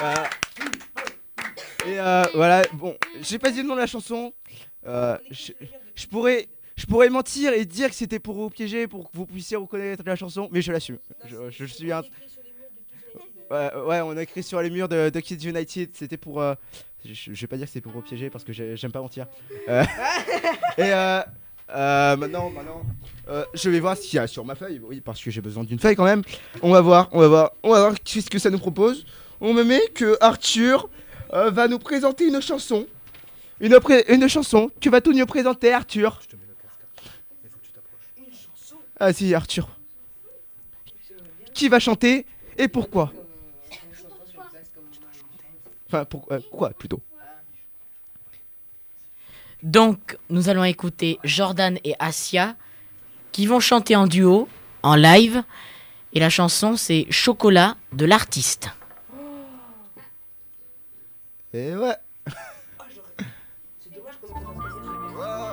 Voilà. 0.00 0.24
Et 1.86 2.00
euh, 2.00 2.24
voilà, 2.34 2.64
bon, 2.72 2.96
j'ai 3.20 3.38
pas 3.38 3.52
dit 3.52 3.62
le 3.62 3.68
nom 3.68 3.76
de 3.76 3.80
la 3.80 3.86
chanson. 3.86 4.32
Euh, 4.86 5.16
je 5.30 6.06
pourrais, 6.08 6.48
je 6.76 6.86
pourrais 6.86 7.08
mentir 7.10 7.52
et 7.52 7.64
dire 7.64 7.88
que 7.88 7.94
c'était 7.94 8.18
pour 8.18 8.34
vous 8.36 8.50
piéger, 8.50 8.86
pour 8.88 9.10
que 9.10 9.16
vous 9.16 9.26
puissiez 9.26 9.56
reconnaître 9.56 10.02
la 10.04 10.16
chanson, 10.16 10.48
mais 10.52 10.60
je 10.62 10.72
l'assume. 10.72 10.98
Je, 11.28 11.36
je 11.50 11.64
suis 11.64 11.92
un. 11.92 12.02
Ouais, 13.50 13.70
ouais, 13.86 14.00
on 14.00 14.16
a 14.16 14.22
écrit 14.22 14.42
sur 14.42 14.60
les 14.62 14.70
murs 14.70 14.88
de, 14.88 15.10
de 15.10 15.20
Kids 15.20 15.48
United. 15.48 15.90
C'était 15.94 16.16
pour. 16.16 16.40
euh, 16.40 16.54
je, 17.04 17.12
je 17.12 17.40
vais 17.40 17.46
pas 17.46 17.56
dire 17.56 17.66
que 17.66 17.72
c'est 17.72 17.80
pour 17.80 17.92
vous 17.92 18.00
piéger 18.00 18.30
parce 18.30 18.42
que 18.44 18.52
j'ai- 18.52 18.76
j'aime 18.76 18.90
pas 18.92 19.00
mentir. 19.02 19.26
Euh, 19.68 19.84
et 20.78 20.92
euh, 20.92 21.20
euh, 21.70 22.16
maintenant, 22.16 22.50
maintenant, 22.50 22.82
euh, 23.28 23.44
je 23.54 23.68
vais 23.70 23.80
voir 23.80 23.96
ce 23.96 24.02
qu'il 24.02 24.16
y 24.16 24.18
a 24.18 24.26
sur 24.26 24.44
ma 24.44 24.54
feuille. 24.54 24.80
Oui, 24.82 25.00
parce 25.00 25.22
que 25.22 25.30
j'ai 25.30 25.40
besoin 25.42 25.62
d'une 25.64 25.78
feuille 25.78 25.94
quand 25.96 26.04
même. 26.04 26.22
On 26.62 26.70
va 26.72 26.80
voir, 26.80 27.08
on 27.12 27.20
va 27.20 27.28
voir, 27.28 27.52
on 27.62 27.70
va 27.70 27.80
voir 27.80 27.94
qu'est-ce 28.02 28.30
que 28.30 28.38
ça 28.38 28.50
nous 28.50 28.58
propose. 28.58 29.04
On 29.40 29.52
me 29.52 29.62
met 29.62 29.82
que 29.94 30.16
Arthur 30.20 30.88
euh, 31.34 31.50
va 31.50 31.68
nous 31.68 31.78
présenter 31.78 32.26
une 32.26 32.40
chanson. 32.40 32.86
Une 33.60 34.28
chanson 34.28 34.70
que 34.80 34.90
va 34.90 35.00
tout 35.00 35.12
nous 35.12 35.26
présenter 35.26 35.72
Arthur. 35.72 36.20
Ah 39.06 39.12
si, 39.12 39.34
Arthur. 39.34 39.68
Qui 41.52 41.68
va 41.68 41.78
chanter 41.78 42.24
et 42.56 42.68
pourquoi 42.68 43.12
Enfin, 45.86 46.06
pourquoi 46.06 46.40
quoi 46.50 46.70
plutôt 46.70 47.02
Donc, 49.62 50.16
nous 50.30 50.48
allons 50.48 50.64
écouter 50.64 51.18
Jordan 51.22 51.78
et 51.84 51.94
Asia 51.98 52.56
qui 53.30 53.44
vont 53.44 53.60
chanter 53.60 53.94
en 53.94 54.06
duo, 54.06 54.48
en 54.82 54.94
live. 54.94 55.42
Et 56.14 56.20
la 56.20 56.30
chanson, 56.30 56.74
c'est 56.74 57.06
Chocolat 57.10 57.76
de 57.92 58.06
l'artiste. 58.06 58.70
Et 61.52 61.76
ouais. 61.76 61.96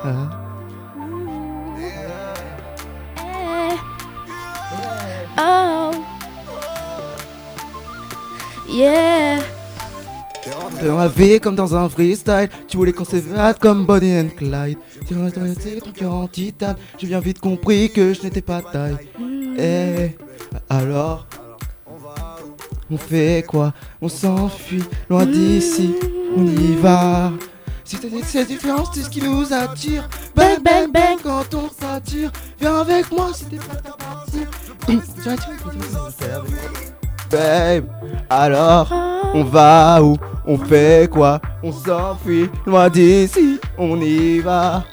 Ah. 0.04 0.41
Oh. 5.44 5.92
Yeah. 8.70 9.40
Dans 10.86 10.98
la 10.98 11.08
vie 11.08 11.40
comme 11.40 11.56
dans 11.56 11.76
un 11.76 11.90
freestyle, 11.90 12.50
tu 12.68 12.78
voulais 12.78 12.94
qu'on 12.94 13.06
s'évade 13.06 13.58
comme 13.60 13.86
Bonnie 13.86 14.20
and 14.20 14.30
Clyde. 14.38 14.78
Tu 15.08 15.16
ton 15.16 15.92
cœur 15.92 16.14
anti-table, 16.14 16.80
j'ai 16.98 17.08
bien 17.08 17.20
vite 17.20 17.40
compris 17.40 17.92
que 17.92 18.14
je 18.14 18.22
n'étais 18.22 18.42
pas 18.42 18.62
taille. 18.62 18.98
Eh, 19.58 20.16
alors, 20.70 21.26
on 22.92 22.98
fait 22.98 23.44
quoi? 23.48 23.74
On 24.02 24.10
s'enfuit 24.10 24.84
loin 25.10 25.26
d'ici, 25.26 25.96
on 26.36 26.46
y 26.46 26.76
va. 26.76 27.32
Si 27.84 27.98
t'as 27.98 28.08
dit 28.08 28.22
que 28.22 28.68
c'est 28.94 29.02
ce 29.02 29.10
qui 29.10 29.22
nous 29.22 29.52
attire. 29.52 30.08
Bang 30.34 30.62
bang 30.64 30.90
bang 30.92 31.18
quand 31.22 31.54
on 31.54 31.70
s'attire. 31.70 32.32
Viens 32.60 32.80
avec 32.80 33.12
moi 33.12 33.32
si 33.34 33.46
t'es 33.46 33.58
pas 33.58 33.74
à 33.74 33.98
partir. 33.98 34.50
Hum, 34.88 35.02
Babe, 37.30 37.86
alors 38.30 38.92
on 39.34 39.44
va 39.44 40.02
où 40.04 40.18
On 40.46 40.58
fait 40.58 41.10
quoi 41.10 41.40
On 41.64 41.72
s'enfuit 41.72 42.50
loin 42.66 42.90
d'ici, 42.90 43.60
on 43.78 44.00
y 44.02 44.40
va. 44.40 44.84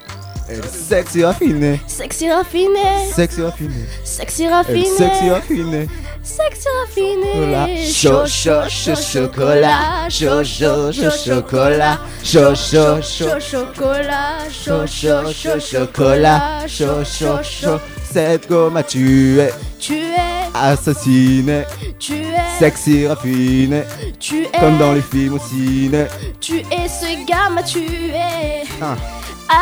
Elle 0.51 0.64
sexy 0.64 1.24
raffinée, 1.24 1.78
Sexy 1.86 2.30
raffiné. 2.30 2.78
sexy 3.12 3.43
raffinée, 3.43 3.86
Sexy 4.05 4.43
elle 4.45 4.49
est 4.49 4.53
raffiné. 4.55 4.84
sexy 4.84 5.30
raffinée. 5.30 5.89
Sexy 6.22 6.68
raffiné. 6.80 7.32
Chocolat, 7.34 7.68
chaud, 7.93 8.26
chaud, 8.26 8.68
chaud, 8.68 8.95
chocolat, 8.97 10.09
chaud, 10.09 10.45
chaud, 10.45 10.93
chaud, 10.93 11.11
chocolat, 11.11 11.99
chaud, 12.22 12.55
chaud, 12.55 13.01
chaud, 13.03 13.26
Chaud 13.28 13.41
chocolat. 13.41 14.49
chaud, 14.51 14.86
chaud, 14.86 15.32
chaud, 15.32 15.61
chocolat, 15.61 16.66
chaud, 16.66 17.05
chaud, 17.05 17.43
chaud. 17.43 17.78
Cette 18.13 18.49
gomme 18.49 18.77
a 18.77 18.83
tué, 18.83 19.49
Tu 19.79 19.95
es, 19.95 20.49
assassiné, 20.55 21.65
tu 21.99 22.15
es, 22.15 22.59
sexy 22.59 23.07
raffiné, 23.07 23.83
tu 24.19 24.45
es. 24.45 24.59
comme 24.59 24.79
dans 24.79 24.93
les 24.93 25.03
films 25.03 25.35
au 25.35 25.39
ciné. 25.39 26.07
Tu 26.41 26.61
es 26.61 26.89
ce 26.89 27.27
gars 27.27 27.51
m'a 27.51 27.63
tué. 27.63 28.63
Ah. 28.81 28.97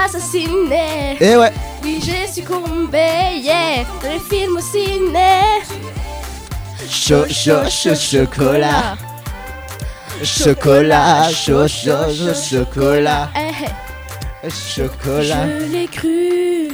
Assassiné. 0.05 1.17
Et 1.21 1.37
ouais, 1.37 1.53
Oui, 1.83 2.01
j'ai 2.05 2.27
succombé. 2.33 3.41
Yeah. 3.43 3.85
Dans 4.03 4.11
les 4.13 4.21
films 4.21 4.57
au 4.57 4.61
ciné. 4.61 5.63
chaud, 6.89 7.25
chaud, 7.29 7.69
chaud, 7.69 7.95
chocolat, 7.95 8.97
chocolat, 10.23 11.29
chaud, 11.31 11.67
chaud, 11.67 12.13
chaud, 12.15 12.35
chocolat, 12.35 13.29
Eh, 13.37 13.67
eh. 14.45 14.51
chocolat. 14.51 15.47
Je 15.61 15.65
l'ai 15.73 15.87
cru. 15.89 16.69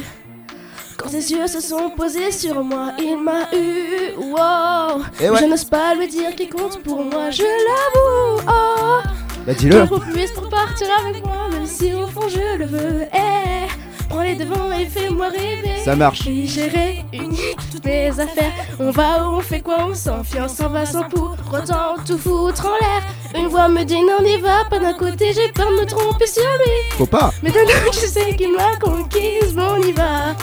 Quand 1.03 1.09
ses 1.09 1.33
yeux 1.33 1.47
se 1.47 1.59
sont 1.59 1.89
posés 1.89 2.31
sur 2.31 2.63
moi, 2.63 2.93
il 2.97 3.17
m'a 3.17 3.49
eu. 3.53 4.15
Wow. 4.17 5.01
Et 5.19 5.29
ouais. 5.29 5.37
Je 5.41 5.45
n'ose 5.45 5.65
pas 5.65 5.95
lui 5.95 6.07
dire 6.07 6.33
qu'il 6.33 6.49
compte 6.49 6.81
pour 6.81 7.03
moi, 7.03 7.29
je 7.29 7.43
l'avoue. 7.43 8.41
Oh. 8.47 9.01
Bah 9.45 9.53
dis-le. 9.53 9.85
Plus 9.85 10.31
pour 10.31 10.47
partir 10.47 10.87
avec 11.05 11.25
moi, 11.25 11.49
même 11.51 11.65
si 11.65 11.93
au 11.93 12.07
fond 12.07 12.29
je 12.29 12.57
le 12.57 12.65
veux. 12.65 13.01
Eh. 13.13 14.07
Prends 14.07 14.21
les 14.21 14.35
devants 14.35 14.71
et 14.71 14.85
fais-moi 14.85 15.27
rêver. 15.27 15.83
Ça 15.83 15.95
marche. 15.97 16.23
J'ai 16.23 16.67
réuni 16.67 17.37
toutes 17.69 17.83
mes 17.83 18.07
affaires. 18.07 18.53
On 18.79 18.91
va 18.91 19.27
où, 19.27 19.37
on 19.37 19.41
fait 19.41 19.59
quoi, 19.59 19.87
on 19.89 19.93
s'enfuit, 19.93 20.39
on 20.39 20.47
s'en 20.47 20.69
va 20.69 20.85
sans 20.85 21.03
pour 21.03 21.35
autant 21.51 21.95
tout 22.05 22.17
foutre 22.17 22.65
en 22.65 22.77
l'air. 22.79 23.03
Une 23.35 23.47
voix 23.47 23.67
me 23.67 23.83
dit 23.83 24.01
non, 24.01 24.21
n'y 24.23 24.37
va 24.37 24.63
pas 24.69 24.79
d'un 24.79 24.93
côté, 24.93 25.33
j'ai 25.33 25.51
peur 25.51 25.69
de 25.69 25.81
me 25.81 25.85
tromper 25.85 26.27
sur 26.27 26.43
lui. 26.43 26.97
Faut 26.97 27.05
pas. 27.05 27.33
Mais 27.41 27.51
d'un 27.51 27.63
autre, 27.63 27.93
je 27.93 28.07
sais 28.07 28.33
qu'il 28.37 28.53
m'a 28.53 28.77
conquise, 28.77 29.53
bon, 29.53 29.67
on 29.77 29.81
y 29.81 29.91
va. 29.91 30.33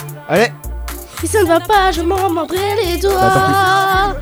Si 1.21 1.27
ça 1.29 1.43
ne 1.43 1.49
va 1.49 1.61
pas, 1.61 1.93
je 1.93 2.01
m'en 2.01 2.31
mordrai 2.31 2.75
les 2.83 2.97
doigts. 2.97 4.17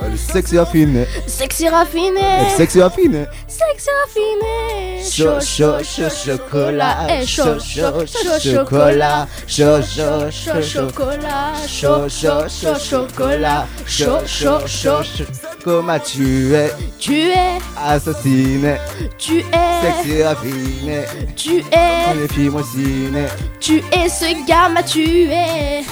Bah, 0.00 0.06
Elle 0.06 0.14
est 0.14 0.16
sexy 0.16 0.58
raffinée, 0.58 1.06
Sexy 1.26 1.64
elle 1.66 1.74
raffiné, 1.74 2.20
est 2.20 2.56
sexy 2.56 2.80
raffinée. 2.80 3.26
sexy 3.46 3.88
raffiné. 4.02 5.02
Chaud, 5.02 5.40
chaud, 5.40 5.82
chaud, 5.82 6.08
chocolat, 6.24 6.96
Eh, 7.10 7.26
chaud, 7.26 7.58
chaud, 7.58 8.06
chaud, 8.06 8.38
chocolat, 8.42 9.26
chaud, 9.46 9.82
chaud, 9.82 10.30
chaud 10.30 10.56
chaud, 10.56 10.90
chocolat, 10.90 11.52
chaud, 11.66 12.08
chaud, 12.08 12.48
chaud, 12.48 12.78
chocolat, 12.78 13.66
chaud, 13.86 14.18
chaud, 14.26 14.66
chaud, 14.66 15.02
chaud. 15.02 15.24
Comment 15.64 15.98
tu 15.98 16.54
es 16.54 16.70
Tu 16.98 17.28
es, 17.28 17.58
assassiné, 17.86 18.76
tu 19.18 19.38
es, 19.40 19.82
sexy 19.82 20.22
raffiné, 20.22 21.04
tu 21.36 21.58
es, 21.58 22.06
on 22.08 22.24
est 22.24 23.28
tu 23.60 23.82
es 23.92 24.08
ce 24.08 24.46
gars 24.46 24.68
m'a 24.70 24.82
tué, 24.82 25.82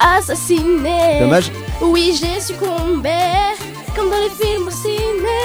assassiné. 0.00 1.20
Dommage, 1.20 1.50
Oui, 1.80 2.18
j'ai 2.18 2.40
succombé, 2.40 3.10
comme 3.94 4.10
dans 4.10 4.16
les 4.16 4.30
films 4.30 4.68
au 4.68 4.70
ciné. 4.70 5.42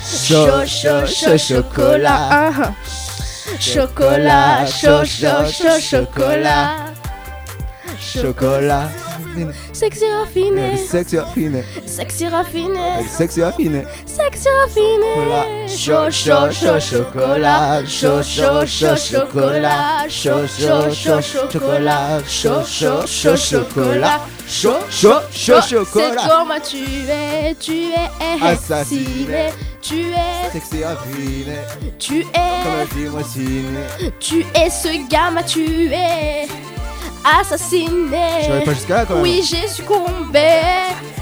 chaud, 0.00 0.64
chaud, 0.66 1.06
chaud, 1.06 1.38
chocolat, 1.38 2.28
Ah, 2.30 2.50
ah. 2.62 2.72
Chocolat, 3.58 4.66
chaud, 4.66 5.04
chaud, 5.04 5.46
chaud, 5.50 5.80
chocolat. 5.80 6.76
chocolat. 7.98 8.88
Sexy 9.72 10.04
raffiné, 10.10 10.76
sexy 10.76 11.16
raffiné, 11.18 11.64
sexy 11.86 12.28
raffiné, 12.28 13.04
sexy 13.08 13.40
raffiné. 13.42 13.84
sexy 14.06 14.48
raffiné. 14.48 15.68
Chaud, 15.68 16.10
chaud, 16.10 16.50
chaud, 16.50 16.80
chocolat, 16.80 17.84
chaud, 17.86 18.22
chaud, 18.22 18.66
chaud, 18.66 18.96
chocolat, 18.96 20.08
chaud, 20.08 20.46
chaud, 20.46 20.90
chaud, 20.92 21.20
chocolat, 21.52 22.22
chaud, 22.26 22.64
chaud, 22.66 23.06
chaud, 23.06 23.36
chocolat, 23.36 24.20
chaud, 24.48 24.78
chaud, 24.90 25.20
chaud, 25.30 25.60
C'est 25.62 25.68
chocolat. 25.76 26.28
comment 26.28 26.60
tu 26.60 26.84
es, 27.08 27.54
tu 27.54 27.90
es 27.92 28.44
Assassiné. 28.44 29.52
tu 29.82 30.10
es, 30.10 30.52
Sexy 30.52 30.82
raffiné, 30.84 31.58
tu 31.98 32.22
comme 32.24 32.40
un 32.42 32.82
es, 32.82 32.86
film 32.86 33.14
au 33.14 33.22
ciné. 33.24 34.10
tu 34.18 34.44
es 34.54 34.70
ce 34.70 35.08
gars 35.08 35.30
m'a 35.30 35.42
tué, 35.42 36.48
assassiné. 37.24 38.42
Je 38.42 38.64
pas 38.64 38.72
jusqu'à 38.74 38.94
là 38.96 39.04
quand 39.06 39.14
même. 39.14 39.22
Oui, 39.22 39.42
j'ai 39.48 39.66
succombé. 39.68 40.50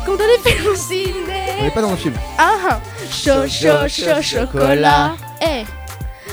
Dans 0.07 0.13
les 0.15 0.51
films 0.51 0.69
au 0.69 1.59
On 1.59 1.63
n'est 1.65 1.71
pas 1.71 1.83
dans 1.83 1.91
le 1.91 1.97
film. 1.97 2.15
Ah, 2.39 2.55
ah. 2.71 2.81
chaud, 3.11 3.47
chaud, 3.49 3.89
chaud, 3.89 4.23
chocolat. 4.23 5.13
Eh. 5.43 5.65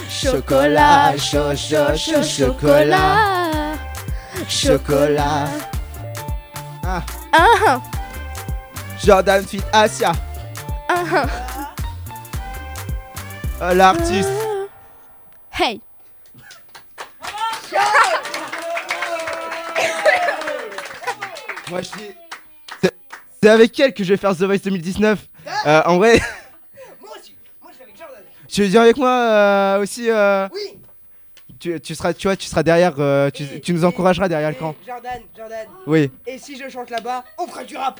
Chocolat, 0.09 1.17
chaud, 1.17 1.55
chaud, 1.55 1.95
chaud, 1.95 2.23
chocolat. 2.23 3.73
Chocolat. 4.47 5.47
Ah, 6.85 7.01
Ah, 7.31 7.45
ah. 7.67 7.81
Jordan 9.03 9.43
Fit 9.45 9.61
Asia. 9.73 10.11
ah, 10.87 11.03
ah. 11.15 11.25
Euh, 13.61 13.73
L'artiste. 13.73 14.29
Hey. 15.51 15.81
Moi 21.69 21.81
je 21.81 21.89
dis. 21.97 22.15
c'est- 23.41 23.49
avec 23.49 23.79
elle 23.79 23.93
que 23.93 24.03
je 24.03 24.09
vais 24.13 24.17
faire 24.17 24.35
The 24.35 24.43
Voice 24.43 24.59
2019. 24.63 25.19
Euh, 25.65 25.81
en 25.85 25.97
vrai. 25.97 26.19
Moi 27.01 27.09
aussi. 27.19 27.35
Moi, 27.61 27.71
je 27.71 27.75
suis 27.75 27.83
avec 27.83 27.97
Jordan. 27.97 28.23
Tu 28.47 28.61
veux 28.61 28.67
dire 28.69 28.81
avec 28.81 28.97
moi 28.97 29.09
euh, 29.09 29.81
aussi 29.81 30.09
euh, 30.09 30.47
Oui. 30.53 30.79
tu, 31.59 31.79
tu 31.81 31.95
seras, 31.95 32.13
tu 32.13 32.27
vois, 32.27 32.35
tu 32.37 32.47
seras 32.47 32.63
derrière, 32.63 32.93
euh, 32.99 33.29
tu, 33.29 33.43
Et- 33.43 33.59
tu 33.61 33.73
nous 33.73 33.81
et- 33.81 33.85
encourageras 33.85 34.27
derrière 34.29 34.49
le 34.49 34.55
et 34.55 34.59
camp. 34.59 34.75
Jordan, 34.85 35.21
Jordan. 35.37 35.67
Oui, 35.87 36.11
Et 36.25 36.37
si 36.37 36.57
je 36.57 36.69
chante 36.69 36.89
là-bas, 36.89 37.23
on 37.37 37.47
fera 37.47 37.63
du 37.63 37.75
rap. 37.77 37.99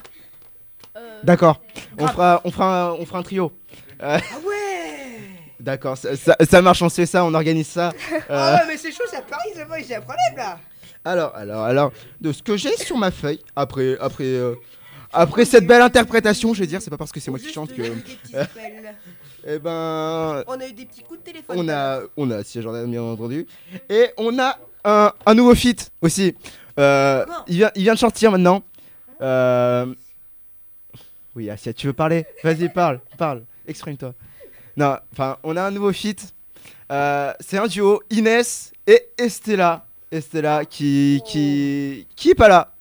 d'accord. 1.24 1.60
On 1.98 2.08
fera, 2.08 2.42
on 2.44 2.52
fera, 2.52 2.84
un, 2.86 2.92
on 2.94 3.06
fera 3.06 3.20
un 3.20 3.24
trio. 3.24 3.52
Ah 4.00 4.18
ouais. 4.46 5.20
D'accord, 5.60 5.98
ça, 5.98 6.16
ça- 6.18 6.36
ça 6.50 6.62
marche, 6.62 6.82
on 6.82 6.90
se 6.90 6.96
fait 6.96 7.06
ça, 7.06 7.24
on 7.26 7.34
organise 7.34 7.68
ça. 7.68 7.92
Euh, 8.12 8.20
Ah 8.30 8.56
ouais, 8.62 8.68
mais 8.74 8.78
c'est 8.78 8.92
chaud, 8.92 9.04
c'est 9.10 9.18
à 9.18 9.22
Paris, 9.22 9.50
The 9.56 9.66
Voice, 9.68 9.84
c'est 9.88 9.96
un 9.96 10.02
problème 10.02 10.36
là. 10.36 10.60
Alors, 11.06 11.36
alors, 11.36 11.64
alors, 11.64 11.92
de 12.22 12.32
ce 12.32 12.42
que 12.42 12.58
j'ai 12.58 12.76
sur 12.78 12.98
ma 12.98 13.12
feuille, 13.12 13.40
après, 13.56 13.98
après, 14.00 14.24
euh, 14.24 14.56
après 15.12 15.46
cette 15.46 15.68
belle 15.68 15.82
interprétation, 15.82 16.54
je 16.54 16.62
vais 16.62 16.68
dire, 16.68 16.82
c'est 16.82 16.90
pas 16.90 16.98
parce 16.98 17.12
que 17.12 17.20
c'est 17.20 17.32
moi 17.32 17.40
qui 17.40 17.52
chante 17.52 17.74
que, 17.74 17.82
eh 19.46 19.60
ben, 19.60 20.44
On 20.48 20.60
a 20.60 20.68
eu 20.68 20.74
des 20.74 20.86
petits 20.86 21.04
coups 21.04 21.20
de 21.20 21.26
téléphone. 21.26 21.58
on 21.60 21.70
a, 21.70 22.02
on 22.18 22.32
a, 22.32 22.44
si 22.44 22.62
Jordan 22.62 22.90
bien 22.90 23.04
entendu, 23.04 23.46
et 23.90 24.10
on 24.18 24.38
a 24.40 24.58
un, 24.86 25.12
un 25.26 25.34
nouveau 25.34 25.56
feat 25.56 25.92
aussi. 26.02 26.36
Euh, 26.80 27.26
il 27.48 27.58
vient, 27.58 27.72
il 27.76 27.84
vient 27.84 27.94
de 27.94 28.00
sortir 28.00 28.32
maintenant. 28.32 28.64
Euh, 29.22 29.94
oui, 31.36 31.50
Asia, 31.50 31.74
tu 31.74 31.88
veux 31.88 31.94
parler? 31.94 32.26
Vas-y, 32.44 32.70
parle, 32.70 33.00
parle, 33.18 33.44
exprime-toi. 33.68 34.14
Non, 34.76 34.98
enfin, 35.12 35.38
on 35.44 35.56
a 35.56 35.64
un 35.64 35.72
nouveau 35.72 35.92
feat. 35.94 36.34
Euh, 36.92 37.34
c'est 37.40 37.58
un 37.58 37.68
duo, 37.68 38.02
Inès 38.10 38.72
et 38.88 39.10
Estella. 39.18 39.86
Estella 40.14 40.66
qui, 40.66 41.22
qui, 41.26 42.08
qui 42.16 42.30
est 42.30 42.36
pas 42.36 42.48
là. 42.48 42.74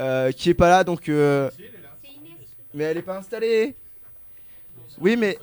Euh, 0.00 0.30
qui 0.32 0.50
est 0.50 0.54
pas 0.54 0.68
là, 0.68 0.84
donc. 0.84 1.08
euh, 1.08 1.50
mais 2.74 2.84
elle 2.84 2.98
est 2.98 3.02
pas 3.02 3.16
installée. 3.18 3.74
Oui, 5.00 5.16
mais. 5.16 5.38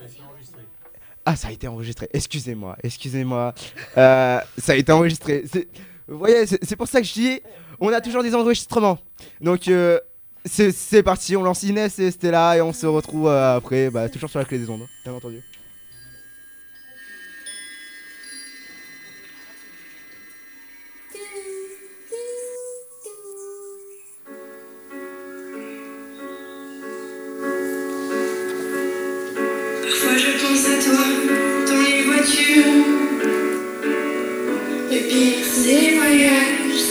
Ah, 1.25 1.35
ça 1.35 1.47
a 1.47 1.51
été 1.51 1.67
enregistré. 1.67 2.09
Excusez-moi, 2.13 2.75
excusez-moi. 2.83 3.55
Euh, 3.97 4.39
ça 4.57 4.73
a 4.73 4.75
été 4.75 4.91
enregistré. 4.91 5.45
Vous 6.07 6.17
voyez, 6.17 6.45
c'est 6.45 6.75
pour 6.75 6.87
ça 6.87 6.99
que 6.99 7.07
je 7.07 7.13
dis, 7.13 7.41
on 7.79 7.89
a 7.93 8.01
toujours 8.01 8.23
des 8.23 8.35
enregistrements. 8.35 8.99
Donc, 9.39 9.67
euh, 9.69 9.99
c'est 10.45 11.01
parti. 11.01 11.35
On 11.37 11.43
lance 11.43 11.63
Inès 11.63 11.97
et 11.97 12.11
Stella 12.11 12.57
et 12.57 12.61
on 12.61 12.73
se 12.73 12.85
retrouve 12.85 13.29
après, 13.29 13.89
bah, 13.89 14.09
toujours 14.09 14.29
sur 14.29 14.39
la 14.39 14.45
clé 14.45 14.59
des 14.59 14.69
ondes, 14.69 14.85
bien 15.03 15.13
entendu. 15.13 15.41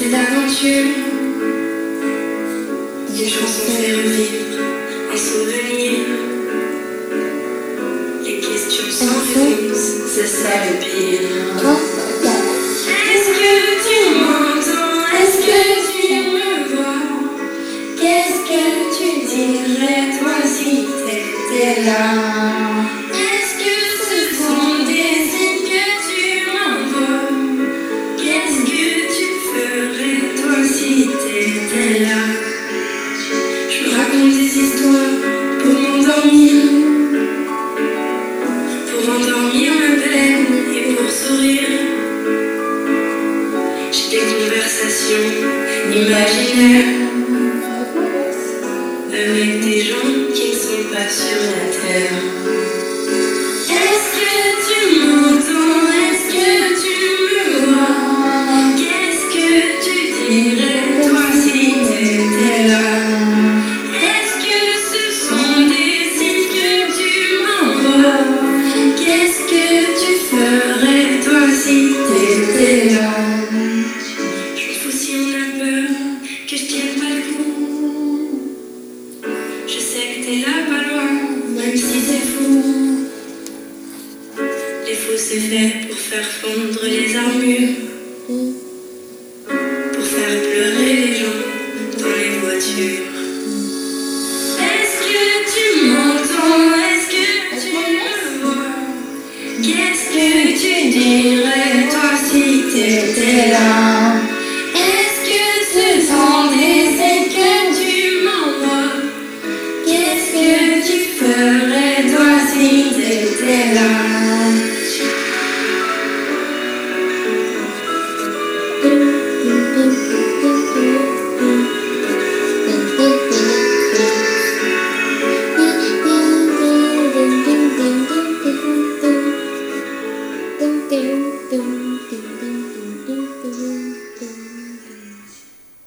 C'est 0.02 0.08
l'aventure. 0.08 0.94
Des 3.16 3.28
chansons 3.28 3.70
fait 3.70 3.94
revivre 3.94 4.60
un 5.12 5.16
souvenir. 5.16 5.92
Les 8.24 8.40
questions 8.40 8.90
sans 8.90 9.06
réponse, 9.06 10.08
c'est 10.08 10.26
ça 10.26 10.50
le 10.70 10.78
pire. 10.78 11.41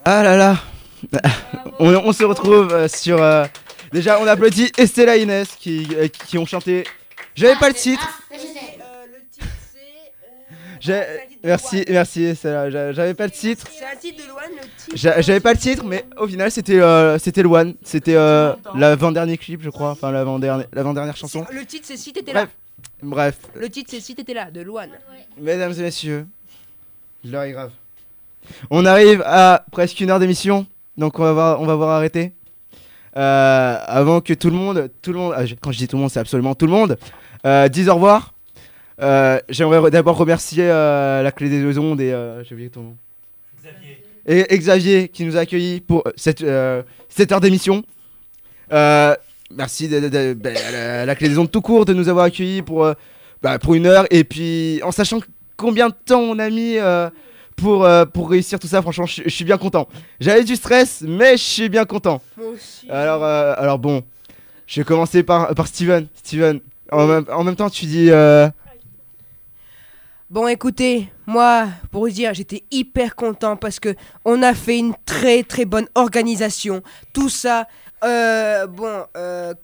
Ah 0.05 0.23
là 0.23 0.37
là 0.37 0.57
on, 1.79 1.93
on 1.93 2.13
se 2.13 2.23
retrouve 2.23 2.71
euh, 2.73 2.87
sur. 2.87 3.21
euh, 3.21 3.45
déjà, 3.91 4.19
on 4.21 4.27
applaudit 4.27 4.71
Estella 4.77 5.17
et 5.17 5.23
Inès 5.23 5.47
qui, 5.59 5.87
euh, 5.95 6.07
qui 6.07 6.37
ont 6.37 6.45
chanté. 6.45 6.83
J'avais 7.35 7.55
pas 7.59 7.67
le 7.67 7.73
titre. 7.75 8.07
Merci, 11.43 11.85
merci 11.89 12.35
J'avais 12.43 13.13
pas 13.13 13.25
le 13.25 13.31
titre. 13.31 13.67
C'est 13.71 13.85
un 13.85 13.95
titre 13.95 14.23
de 14.23 14.27
Loane, 14.29 14.51
le 14.55 14.61
titre. 14.61 14.91
J'a- 14.95 15.21
J'avais 15.21 15.39
pas 15.39 15.53
le 15.53 15.59
titre, 15.59 15.83
mais 15.83 16.05
au 16.17 16.27
final, 16.27 16.49
c'était 16.51 16.79
euh, 16.79 17.17
c'était 17.19 18.15
euh, 18.15 18.53
l'avant-dernier 18.75 19.37
clip, 19.37 19.61
je 19.63 19.69
crois. 19.69 19.91
Enfin, 19.91 20.11
l'avant-dernière 20.11 21.17
chanson. 21.17 21.45
Le 21.51 21.65
titre 21.65 21.85
c'est 21.87 21.97
Si 21.97 22.13
t'étais 22.13 22.33
là. 22.33 22.47
Bref, 23.01 23.35
bref. 23.35 23.37
Le 23.55 23.69
titre 23.69 23.89
c'est 23.91 23.99
Si 23.99 24.15
t'étais 24.15 24.33
là, 24.33 24.49
de 24.51 24.61
Loane. 24.61 24.91
Mesdames 25.39 25.73
et 25.73 25.81
messieurs, 25.81 26.25
l'heure 27.23 27.43
est 27.43 27.51
grave. 27.51 27.71
On 28.69 28.85
arrive 28.85 29.21
à 29.25 29.63
presque 29.71 29.99
une 30.01 30.09
heure 30.11 30.19
d'émission, 30.19 30.65
donc 30.97 31.19
on 31.19 31.23
va 31.23 31.33
voir, 31.33 31.61
on 31.61 31.65
va 31.65 31.75
voir 31.75 31.89
arrêter. 31.89 32.33
Euh, 33.17 33.77
avant 33.85 34.19
que 34.21 34.33
tout 34.33 34.49
le 34.49 34.55
monde, 34.55 34.89
tout 35.01 35.13
le 35.13 35.19
monde, 35.19 35.33
ah, 35.37 35.43
quand 35.61 35.71
je 35.71 35.77
dis 35.77 35.87
tout 35.87 35.95
le 35.95 36.01
monde, 36.01 36.11
c'est 36.11 36.19
absolument 36.19 36.53
tout 36.55 36.65
le 36.65 36.71
monde, 36.73 36.97
euh, 37.45 37.69
dise 37.69 37.87
au 37.89 37.95
revoir. 37.95 38.33
Euh, 39.01 39.39
J'aimerais 39.49 39.89
d'abord 39.91 40.17
remercier 40.17 40.65
euh, 40.67 41.21
la 41.23 41.31
clé 41.31 41.49
des 41.49 41.77
ondes 41.77 42.01
et 42.01 42.11
euh, 42.11 42.43
j'ai 42.43 42.53
oublié 42.55 42.69
ton 42.69 42.81
nom. 42.81 42.95
Et, 44.27 44.53
et 44.53 44.57
Xavier 44.57 45.07
qui 45.09 45.23
nous 45.23 45.37
a 45.37 45.41
accueillis 45.41 45.81
pour 45.81 46.03
cette, 46.15 46.43
cette 47.09 47.31
heure 47.31 47.39
d'émission. 47.41 47.83
Merci 48.71 49.87
de, 49.87 49.99
de- 49.99 50.09
de- 50.09 50.33
bah, 50.33 50.49
la, 50.71 51.05
la 51.05 51.15
clé 51.15 51.29
des 51.29 51.37
ondes 51.37 51.51
tout 51.51 51.61
court 51.61 51.85
de 51.85 51.93
nous 51.93 52.09
avoir 52.09 52.25
accueillis 52.25 52.63
pour, 52.63 52.89
bah, 53.41 53.59
pour 53.59 53.75
une 53.75 53.85
heure 53.85 54.05
et 54.09 54.23
puis 54.23 54.81
en 54.83 54.91
sachant 54.91 55.19
combien 55.55 55.89
de 55.89 55.93
temps 56.05 56.19
on 56.21 56.39
a 56.39 56.49
mis 56.49 56.77
pour, 57.55 57.85
euh, 57.85 58.05
pour 58.05 58.29
réussir 58.29 58.59
tout 58.59 58.67
ça, 58.67 58.81
franchement 58.81 59.05
je 59.05 59.29
suis 59.29 59.45
bien 59.45 59.57
content. 59.57 59.87
J'avais 60.19 60.43
du 60.43 60.55
stress 60.55 61.01
mais 61.01 61.37
je 61.37 61.43
suis 61.43 61.69
bien 61.69 61.85
content. 61.85 62.21
Moi 62.37 62.47
aussi. 62.47 62.89
Alors, 62.89 63.23
euh, 63.23 63.53
alors 63.57 63.79
bon, 63.79 64.03
je 64.67 64.81
vais 64.81 64.85
commencer 64.85 65.23
par, 65.23 65.53
par 65.55 65.67
Steven. 65.67 66.07
Steven, 66.15 66.59
en 66.91 67.05
même, 67.07 67.25
en 67.31 67.43
même 67.43 67.55
temps 67.55 67.69
tu 67.69 67.85
dis... 67.85 68.11
euh, 68.11 68.49
Bon, 70.31 70.47
écoutez, 70.47 71.07
moi, 71.27 71.67
pour 71.91 72.01
vous 72.01 72.09
dire, 72.09 72.33
j'étais 72.33 72.63
hyper 72.71 73.15
content 73.15 73.55
parce 73.55 73.79
que 73.79 73.95
on 74.25 74.41
a 74.41 74.55
fait 74.55 74.79
une 74.79 74.95
très 75.05 75.43
très 75.43 75.65
bonne 75.65 75.87
organisation. 75.93 76.81
Tout 77.13 77.29
ça, 77.29 77.67
bon, 78.01 79.05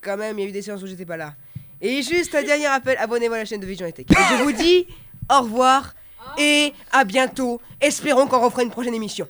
quand 0.01 0.17
même, 0.17 0.37
il 0.37 0.43
y 0.43 0.45
a 0.45 0.49
eu 0.49 0.51
des 0.51 0.61
séances 0.61 0.83
où 0.83 0.87
j'étais 0.87 1.05
pas 1.05 1.17
là. 1.17 1.33
Et 1.81 2.03
juste 2.03 2.35
un 2.35 2.43
dernier 2.43 2.67
appel, 2.67 2.95
abonnez-vous 2.99 3.33
à 3.33 3.37
la 3.39 3.45
chaîne 3.45 3.59
de 3.59 3.65
Vision 3.65 3.87
et 3.87 3.91
Tech. 3.91 4.05
Et 4.11 4.37
je 4.37 4.43
vous 4.43 4.51
dis 4.51 4.85
au 5.31 5.41
revoir 5.41 5.93
et 6.37 6.73
à 6.91 7.03
bientôt. 7.03 7.59
Espérons 7.79 8.27
qu'on 8.27 8.39
refera 8.39 8.63
une 8.63 8.69
prochaine 8.71 8.93
émission. 8.93 9.27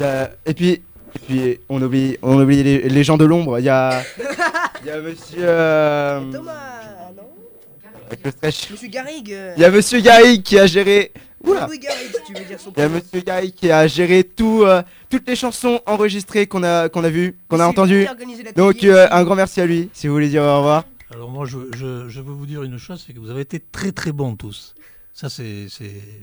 Euh, 0.00 0.26
et 0.46 0.54
puis, 0.54 0.70
et 0.70 1.18
puis 1.26 1.60
on 1.68 1.82
oublie, 1.82 2.16
on 2.22 2.40
oublie 2.40 2.62
les, 2.62 2.88
les 2.88 3.04
gens 3.04 3.16
de 3.16 3.24
l'ombre. 3.24 3.58
Il 3.58 3.64
y 3.64 3.68
a, 3.68 4.00
il 4.82 4.86
y 4.86 4.90
a 4.90 5.00
Monsieur. 5.00 5.38
euh, 5.40 6.20
Thomas, 6.32 6.52
non? 7.16 7.22
Avec 8.06 8.24
le 8.24 8.30
stress. 8.30 8.70
Monsieur 8.70 8.88
Garrigue. 8.88 9.32
euh, 9.32 9.54
Il 9.56 9.62
y 9.62 9.64
a 9.64 9.70
Monsieur 9.70 10.00
Garrigue 10.00 10.42
qui 10.42 10.58
a 10.58 10.66
géré. 10.66 11.12
Oula. 11.44 11.66
Louis 11.66 11.78
Garrigue, 11.78 12.12
si 12.14 12.32
tu 12.32 12.38
veux 12.40 12.44
dire 12.44 12.60
son 12.60 12.72
Il 12.76 12.80
y 12.80 12.82
a. 12.82 12.88
Monsieur 12.88 13.20
Garrigue 13.20 13.54
qui 13.54 13.70
a 13.72 13.86
géré 13.88 14.22
tout, 14.24 14.62
euh, 14.62 14.82
toutes 15.10 15.26
les 15.28 15.36
chansons 15.36 15.80
enregistrées 15.86 16.46
qu'on 16.46 16.62
a, 16.62 16.88
qu'on 16.88 17.02
a 17.02 17.08
vues, 17.10 17.36
qu'on 17.48 17.58
a 17.60 17.66
entendues. 17.66 18.06
Donc 18.56 18.84
euh, 18.84 19.08
un 19.10 19.24
grand 19.24 19.34
merci 19.34 19.60
à 19.60 19.66
lui. 19.66 19.90
Si 19.92 20.06
vous 20.06 20.14
voulez 20.14 20.28
dire 20.28 20.42
au 20.42 20.58
revoir. 20.58 20.84
Alors 21.12 21.30
moi, 21.30 21.46
je, 21.46 21.58
je, 21.74 22.08
je 22.08 22.20
veux 22.20 22.32
vous 22.32 22.46
dire 22.46 22.62
une 22.62 22.78
chose, 22.78 23.02
c'est 23.06 23.12
que 23.14 23.18
vous 23.18 23.30
avez 23.30 23.40
été 23.40 23.60
très 23.60 23.92
très 23.92 24.12
bons 24.12 24.36
tous. 24.36 24.74
Ça, 25.14 25.28
c'est... 25.28 25.66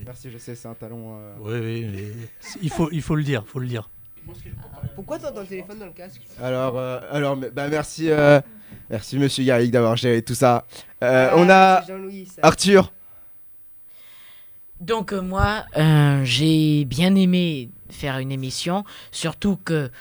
Merci, 0.05 0.29
je 0.31 0.37
sais, 0.37 0.55
c'est 0.55 0.67
un 0.67 0.73
talon. 0.73 1.17
euh. 1.17 1.33
Oui, 1.39 1.59
oui, 1.59 1.85
mais 1.91 2.29
il 2.61 2.69
faut, 2.69 2.89
il 2.91 3.01
faut 3.01 3.15
le 3.15 3.23
dire, 3.23 3.43
faut 3.45 3.59
le 3.59 3.67
dire. 3.67 3.89
Pourquoi 4.95 5.19
t'as 5.19 5.31
le 5.31 5.45
téléphone 5.45 5.79
dans 5.79 5.85
le 5.85 5.91
casque? 5.91 6.21
Alors, 6.41 6.77
euh, 6.77 6.99
alors, 7.11 7.35
bah 7.35 7.67
merci, 7.67 8.09
euh, 8.09 8.39
merci 8.89 9.19
Monsieur 9.19 9.43
Garrigue 9.43 9.71
d'avoir 9.71 9.95
géré 9.97 10.21
tout 10.21 10.33
ça. 10.33 10.65
Euh, 11.03 11.29
Ah, 11.31 11.35
on 11.37 11.49
a. 11.49 11.83
Arthur. 12.41 12.91
Donc 14.79 15.13
moi, 15.13 15.65
euh, 15.77 16.21
j'ai 16.23 16.85
bien 16.85 17.15
aimé 17.15 17.69
faire 17.89 18.17
une 18.19 18.31
émission, 18.31 18.83
surtout 19.11 19.57
que 19.57 19.91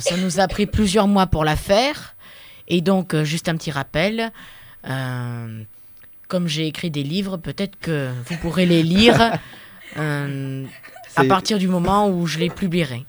ça 0.00 0.16
nous 0.16 0.40
a 0.40 0.48
pris 0.48 0.66
plusieurs 0.66 1.06
mois 1.08 1.26
pour 1.26 1.44
la 1.44 1.56
faire. 1.56 2.16
Et 2.68 2.80
donc, 2.80 3.14
euh, 3.14 3.24
juste 3.24 3.48
un 3.48 3.56
petit 3.56 3.70
rappel, 3.70 4.30
euh, 4.88 5.62
comme 6.28 6.46
j'ai 6.48 6.66
écrit 6.66 6.90
des 6.90 7.02
livres, 7.02 7.36
peut-être 7.38 7.76
que 7.80 8.10
vous 8.26 8.36
pourrez 8.36 8.66
les 8.66 8.82
lire 8.82 9.32
euh, 9.96 10.64
à 11.16 11.24
partir 11.24 11.58
du 11.58 11.66
moment 11.68 12.08
où 12.08 12.26
je 12.26 12.38
les 12.38 12.50
publierai. 12.50 13.04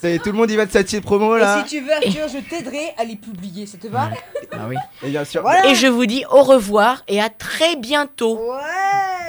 C'est 0.00 0.18
tout 0.18 0.30
le 0.30 0.38
monde 0.38 0.50
y 0.50 0.56
va 0.56 0.64
de 0.64 0.70
cette 0.70 0.86
petite 0.86 1.02
promo 1.04 1.36
Et 1.36 1.40
là. 1.40 1.62
si 1.66 1.76
tu 1.76 1.84
veux, 1.84 1.92
Arthur, 1.92 2.26
je 2.28 2.38
t'aiderai 2.48 2.94
à 2.96 3.04
les 3.04 3.16
publier, 3.16 3.66
ça 3.66 3.76
te 3.76 3.86
va 3.86 4.08
Ah 4.50 4.66
oui. 4.66 4.76
Et 5.02 5.10
bien 5.10 5.24
sûr. 5.26 5.42
Voilà. 5.42 5.66
Et 5.68 5.74
je 5.74 5.88
vous 5.88 6.06
dis 6.06 6.24
au 6.30 6.42
revoir 6.42 7.02
et 7.06 7.20
à 7.20 7.28
très 7.28 7.76
bientôt. 7.76 8.38
Ouais 8.38 8.56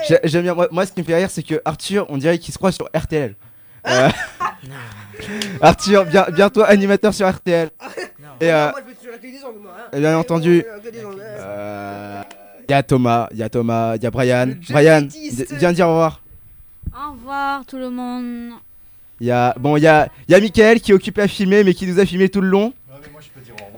J'ai- 0.08 0.20
J'aime 0.24 0.44
bien. 0.44 0.54
Moi, 0.54 0.68
moi, 0.70 0.86
ce 0.86 0.92
qui 0.92 1.00
me 1.00 1.04
fait 1.04 1.16
rire, 1.16 1.28
c'est 1.30 1.42
que 1.42 1.60
Arthur, 1.66 2.06
on 2.08 2.16
dirait 2.16 2.38
qu'il 2.38 2.54
se 2.54 2.58
croit 2.58 2.72
sur 2.72 2.88
RTL. 2.96 3.34
Euh, 3.86 4.08
Arthur, 5.60 6.04
bien, 6.06 6.26
bientôt 6.32 6.62
animateur 6.62 7.12
sur 7.12 7.28
RTL. 7.28 7.68
Et 8.42 8.50
euh, 8.52 8.70
Moi, 8.72 8.80
je 9.02 9.08
vais 9.08 9.44
ongles, 9.44 9.58
moi. 9.62 9.72
hein. 9.78 9.96
et 9.96 10.00
bien 10.00 10.18
entendu, 10.18 10.64
ongles, 10.76 11.16
ouais. 11.16 11.22
euh, 11.22 12.22
il 12.68 12.72
y 12.72 12.74
a 12.74 12.82
Thomas, 12.82 13.28
il 13.30 13.38
y 13.38 13.42
a 13.42 13.48
Thomas, 13.48 13.96
il 13.96 14.02
y 14.02 14.06
a 14.06 14.10
Brian. 14.10 14.46
Le 14.46 14.72
Brian, 14.72 15.08
viens 15.58 15.72
dire 15.72 15.86
au 15.88 15.92
revoir. 15.92 16.20
Au 16.92 17.12
revoir 17.12 17.64
tout 17.66 17.78
le 17.78 17.88
monde. 17.90 18.50
Il 19.20 19.28
y 19.28 19.30
a 19.30 19.54
bon, 19.58 19.76
il 19.76 19.82
y 19.82 19.86
a, 19.86 20.08
il 20.28 20.32
y 20.32 20.34
a 20.34 20.40
Michael 20.40 20.80
qui 20.80 20.90
est 20.90 20.94
occupé 20.94 21.22
à 21.22 21.28
filmer, 21.28 21.62
mais 21.62 21.72
qui 21.74 21.86
nous 21.86 22.00
a 22.00 22.04
filmé 22.04 22.28
tout 22.28 22.40
le 22.40 22.48
long. 22.48 22.72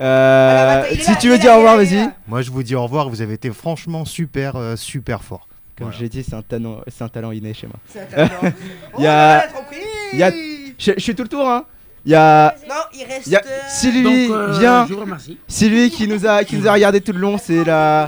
Euh, 0.01 0.71
Alors, 0.71 0.83
attends, 0.85 0.93
il 0.93 0.99
est 0.99 1.03
si 1.03 1.11
là, 1.11 1.17
tu 1.17 1.27
il 1.27 1.29
veux 1.29 1.35
est 1.35 1.39
dire 1.39 1.51
là, 1.51 1.55
au 1.55 1.59
revoir, 1.59 1.81
il 1.81 1.81
est 1.81 1.85
là, 1.85 1.91
il 1.91 1.93
est 1.93 1.97
vas-y. 1.99 2.07
là. 2.07 2.13
Moi, 2.27 2.41
je 2.41 2.51
vous 2.51 2.63
dis 2.63 2.75
au 2.75 2.83
revoir. 2.83 3.09
Vous 3.09 3.21
avez 3.21 3.33
été 3.35 3.51
franchement 3.51 4.03
super, 4.03 4.55
euh, 4.55 4.75
super 4.75 5.23
fort. 5.23 5.47
Comme 5.77 5.87
Voilà. 5.87 5.99
j'ai 5.99 6.09
dit, 6.09 6.23
c'est 6.23 6.33
un 6.35 6.41
talent, 6.41 6.81
c'est 6.87 7.03
un 7.03 7.09
talent 7.09 7.31
inné 7.31 7.53
chez 7.53 7.67
moi. 7.67 7.75
C'est 7.87 8.01
un 8.01 8.05
talent. 8.27 8.53
Il 8.97 9.03
y 9.03 9.07
Oh, 9.07 9.09
a- 9.09 9.37
la 9.37 9.47
tromperie 9.47 9.77
il 10.13 10.19
y 10.19 10.23
a- 10.23 10.31
Je, 10.77 10.91
je 10.97 10.99
suis 10.99 11.13
tout 11.15 11.23
le 11.23 11.29
tour, 11.29 11.47
hein. 11.47 11.65
Il 12.05 12.11
y 12.11 12.15
a, 12.15 12.53
Non, 12.69 12.75
il 12.93 13.03
reste. 13.03 13.27
y 13.27 13.35
a 13.35 13.39
euh, 13.39 13.59
Sylvie, 13.67 14.27
Donc, 14.27 14.37
euh, 14.37 14.57
viens. 14.59 14.85
je 14.87 14.93
vous 14.93 14.99
remercie. 15.01 15.39
Sylvie 15.47 15.89
qui 15.89 16.07
nous 16.07 16.25
a, 16.27 16.43
qui 16.43 16.55
nous 16.55 16.67
a 16.67 16.73
regardé 16.73 17.01
tout 17.01 17.11
le 17.13 17.19
long, 17.19 17.37
c'est 17.37 17.63
la, 17.63 18.07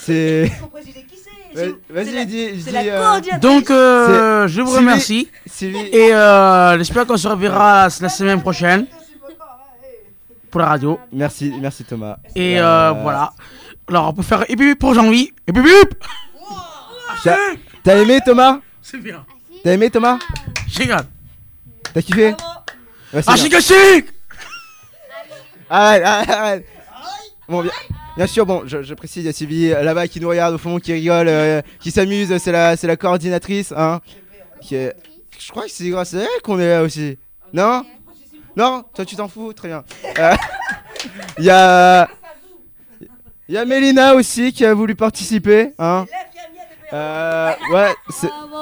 c'est. 0.00 0.50
C'est. 0.50 0.52
C'est- 1.54 1.74
c'est 1.88 1.92
Vas-y, 1.92 2.14
la- 2.14 2.24
dis, 2.24 2.48
C'est 2.62 2.70
dis, 2.70 2.72
la 2.72 2.80
euh. 2.80 3.20
Donc, 3.40 3.70
euh, 3.70 4.48
je 4.48 4.62
vous 4.62 4.70
remercie. 4.70 5.28
Sylvie. 5.46 5.86
Et 5.92 6.14
euh, 6.14 6.78
j'espère 6.78 7.04
qu'on 7.06 7.16
se 7.18 7.28
reverra 7.28 7.88
la 8.00 8.08
semaine 8.08 8.40
prochaine 8.40 8.86
pour 10.50 10.60
la 10.60 10.68
radio. 10.68 10.98
Merci, 11.12 11.52
merci 11.60 11.84
Thomas. 11.84 12.16
Et 12.34 12.54
voilà. 12.58 13.32
Alors, 13.88 14.08
on 14.08 14.12
peut 14.14 14.22
faire 14.22 14.44
et 14.48 14.56
puis 14.56 14.74
pour 14.76 14.94
Jean-Louis. 14.94 15.32
Et 15.46 15.52
puis 15.52 15.62
T'as 17.24 17.36
t'as 17.84 17.96
aimé 17.96 18.20
Thomas? 18.24 18.60
C'est 18.80 18.96
bien. 18.98 19.24
T'as 19.62 19.72
aimé 19.72 19.90
Thomas? 19.90 20.18
Génial. 20.68 21.04
T'as 21.92 22.00
kiffé? 22.00 22.34
Ah, 23.14 23.36
chic 23.36 23.52
Arrête, 25.68 26.02
arrête, 26.04 26.30
arrête. 26.30 26.66
Bon, 27.48 27.62
bien, 27.62 27.70
bien 28.16 28.26
sûr, 28.26 28.46
bon, 28.46 28.62
je, 28.66 28.82
je 28.82 28.94
précise, 28.94 29.22
il 29.24 29.26
y 29.26 29.28
a 29.28 29.32
Sylvie 29.32 29.72
euh, 29.72 29.82
là-bas 29.82 30.08
qui 30.08 30.20
nous 30.20 30.28
regarde 30.28 30.54
au 30.54 30.58
fond, 30.58 30.78
qui 30.78 30.92
rigole, 30.92 31.28
euh, 31.28 31.60
qui 31.80 31.90
s'amuse, 31.90 32.36
c'est 32.38 32.52
la, 32.52 32.76
c'est 32.76 32.86
la 32.86 32.96
coordinatrice, 32.96 33.72
hein. 33.76 34.00
Qui 34.60 34.76
est- 34.76 34.94
Je 35.38 35.50
crois 35.50 35.64
que 35.64 35.70
c'est 35.70 35.88
grâce 35.88 36.14
à 36.14 36.20
elle 36.20 36.42
qu'on 36.42 36.58
est 36.60 36.68
là 36.68 36.82
aussi. 36.82 37.18
Non? 37.52 37.84
Non? 38.56 38.84
Toi, 38.94 39.04
tu 39.04 39.16
t'en 39.16 39.28
fous 39.28 39.52
Très 39.52 39.68
bien. 39.68 39.82
Euh, 40.18 40.34
Il 41.38 41.44
y 41.44 41.50
a. 41.50 42.08
Il 43.48 43.54
y 43.56 43.58
a 43.58 43.64
Mélina 43.64 44.14
aussi 44.14 44.52
qui 44.52 44.64
a 44.64 44.72
voulu 44.72 44.94
participer, 44.94 45.72
hein. 45.78 46.06
Euh, 46.92 47.52
ouais, 47.72 47.92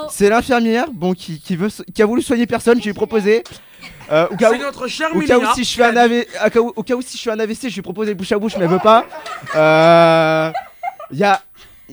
c'est- 0.09 0.29
l'infirmière, 0.29 0.87
bon, 0.91 1.13
qui, 1.13 1.39
qui 1.39 1.55
veut, 1.55 1.69
so- 1.69 1.83
qui 1.93 2.01
a 2.01 2.05
voulu 2.05 2.21
soigner 2.21 2.47
personne, 2.47 2.77
je 2.79 2.83
lui 2.85 2.89
ai 2.91 2.93
proposé. 2.93 3.43
Euh, 4.11 4.27
au 4.29 4.35
cas 4.35 4.49
où, 4.49 4.53
C'est 4.53 4.59
notre 4.59 4.87
cher 4.87 5.09
au 5.15 5.19
cas 5.21 5.35
où 5.37 5.39
Mélina. 5.39 5.53
si 5.53 5.63
je 5.63 5.75
fais 5.75 5.83
un 5.85 5.95
AV, 5.95 6.25
au 6.45 6.49
cas 6.49 6.59
où, 6.59 6.73
au 6.75 6.83
cas 6.83 6.95
où 6.95 7.01
si 7.01 7.17
je 7.17 7.23
fais 7.23 7.31
un 7.31 7.39
AVC, 7.39 7.69
je 7.69 7.73
lui 7.75 7.79
ai 7.79 7.81
proposé 7.81 8.13
bouche 8.13 8.31
à 8.31 8.39
bouche, 8.39 8.55
mais 8.57 8.65
elle 8.65 8.71
veut 8.71 8.79
pas. 8.79 9.05
Euh, 9.55 10.51
Il 11.11 11.17
y 11.17 11.23
a, 11.23 11.41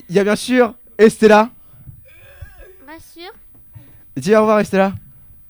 il 0.09 0.14
y 0.14 0.18
a 0.18 0.24
bien 0.24 0.36
sûr 0.36 0.74
Estella. 0.99 1.51
Rassure. 2.86 3.32
Dis 4.16 4.34
au 4.34 4.41
revoir 4.41 4.61
Estella. 4.61 4.93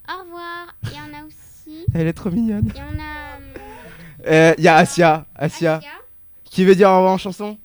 Au 0.08 0.22
revoir. 0.22 0.66
Il 0.84 0.90
y 0.92 1.00
en 1.00 1.20
a 1.22 1.24
aussi. 1.26 1.86
Elle 1.94 2.06
est 2.06 2.12
trop 2.12 2.30
mignonne. 2.30 2.70
Il 2.74 2.78
y 2.78 2.82
en 2.82 3.00
a. 3.00 3.38
euh, 4.26 4.50
Euh, 4.50 4.54
Il 4.58 4.64
y 4.64 4.68
a 4.68 4.76
Asia, 4.76 5.26
Asia, 5.34 5.76
Asia. 5.76 5.90
qui 6.44 6.64
veut 6.64 6.74
dire 6.74 6.90
au 6.90 6.96
revoir 6.96 7.12
en 7.14 7.18
chanson? 7.18 7.56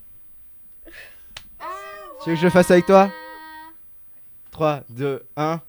Tu 2.24 2.30
veux 2.30 2.36
que 2.36 2.40
je 2.42 2.46
le 2.46 2.52
fasse 2.52 2.72
avec 2.72 2.86
toi? 2.86 3.10
3, 4.52 4.82
2, 4.90 5.26
1. 5.36 5.60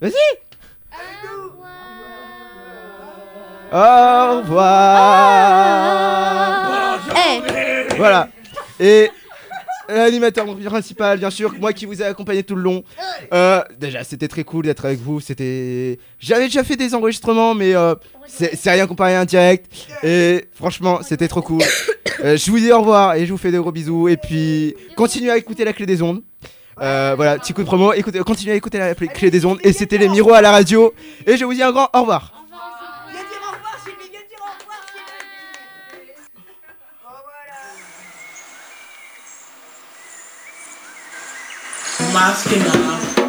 Vas-y 0.00 0.12
Au 3.72 4.40
revoir 4.40 5.42
Eh, 7.16 7.42
Voilà. 7.96 8.28
Et 8.78 9.10
l'animateur 9.88 10.46
principal, 10.64 11.18
bien 11.18 11.30
sûr, 11.30 11.52
moi 11.58 11.72
qui 11.72 11.86
vous 11.86 12.00
ai 12.00 12.04
accompagné 12.04 12.42
tout 12.42 12.54
le 12.54 12.62
long. 12.62 12.84
Euh, 13.32 13.60
déjà, 13.78 14.04
c'était 14.04 14.28
très 14.28 14.44
cool 14.44 14.64
d'être 14.66 14.84
avec 14.84 15.00
vous. 15.00 15.20
C'était, 15.20 15.98
j'avais 16.18 16.44
déjà 16.44 16.62
fait 16.64 16.76
des 16.76 16.94
enregistrements, 16.94 17.54
mais 17.54 17.74
euh, 17.74 17.94
c'est 18.26 18.70
rien 18.70 18.86
comparé 18.86 19.16
à 19.16 19.20
un 19.20 19.24
direct. 19.24 19.66
Et 20.02 20.44
franchement, 20.52 21.00
c'était 21.02 21.28
trop 21.28 21.42
cool. 21.42 21.62
Euh, 22.24 22.36
je 22.36 22.50
vous 22.50 22.58
dis 22.58 22.70
au 22.72 22.78
revoir 22.80 23.14
et 23.14 23.26
je 23.26 23.32
vous 23.32 23.38
fais 23.38 23.50
des 23.50 23.58
gros 23.58 23.72
bisous. 23.72 24.08
Et 24.08 24.16
puis, 24.16 24.74
continuez 24.96 25.30
à 25.30 25.36
écouter 25.36 25.64
la 25.64 25.72
clé 25.72 25.86
des 25.86 26.02
ondes. 26.02 26.22
Voilà, 26.78 27.38
petit 27.38 27.52
coup 27.52 27.62
de 27.62 27.66
promo. 27.66 27.92
Écoutez, 27.94 28.18
continuez 28.20 28.52
à 28.52 28.56
écouter 28.56 28.78
la 28.78 28.94
clé 28.94 29.30
des 29.30 29.44
ondes. 29.44 29.58
Et 29.62 29.72
c'était 29.72 29.98
les 29.98 30.08
Miro 30.08 30.32
à 30.34 30.40
la 30.40 30.50
radio. 30.52 30.92
Et 31.26 31.36
je 31.36 31.44
vous 31.44 31.54
dis 31.54 31.62
un 31.62 31.72
grand 31.72 31.88
au 31.94 32.00
revoir. 32.00 32.35
masking 42.16 42.62
up. 42.62 43.25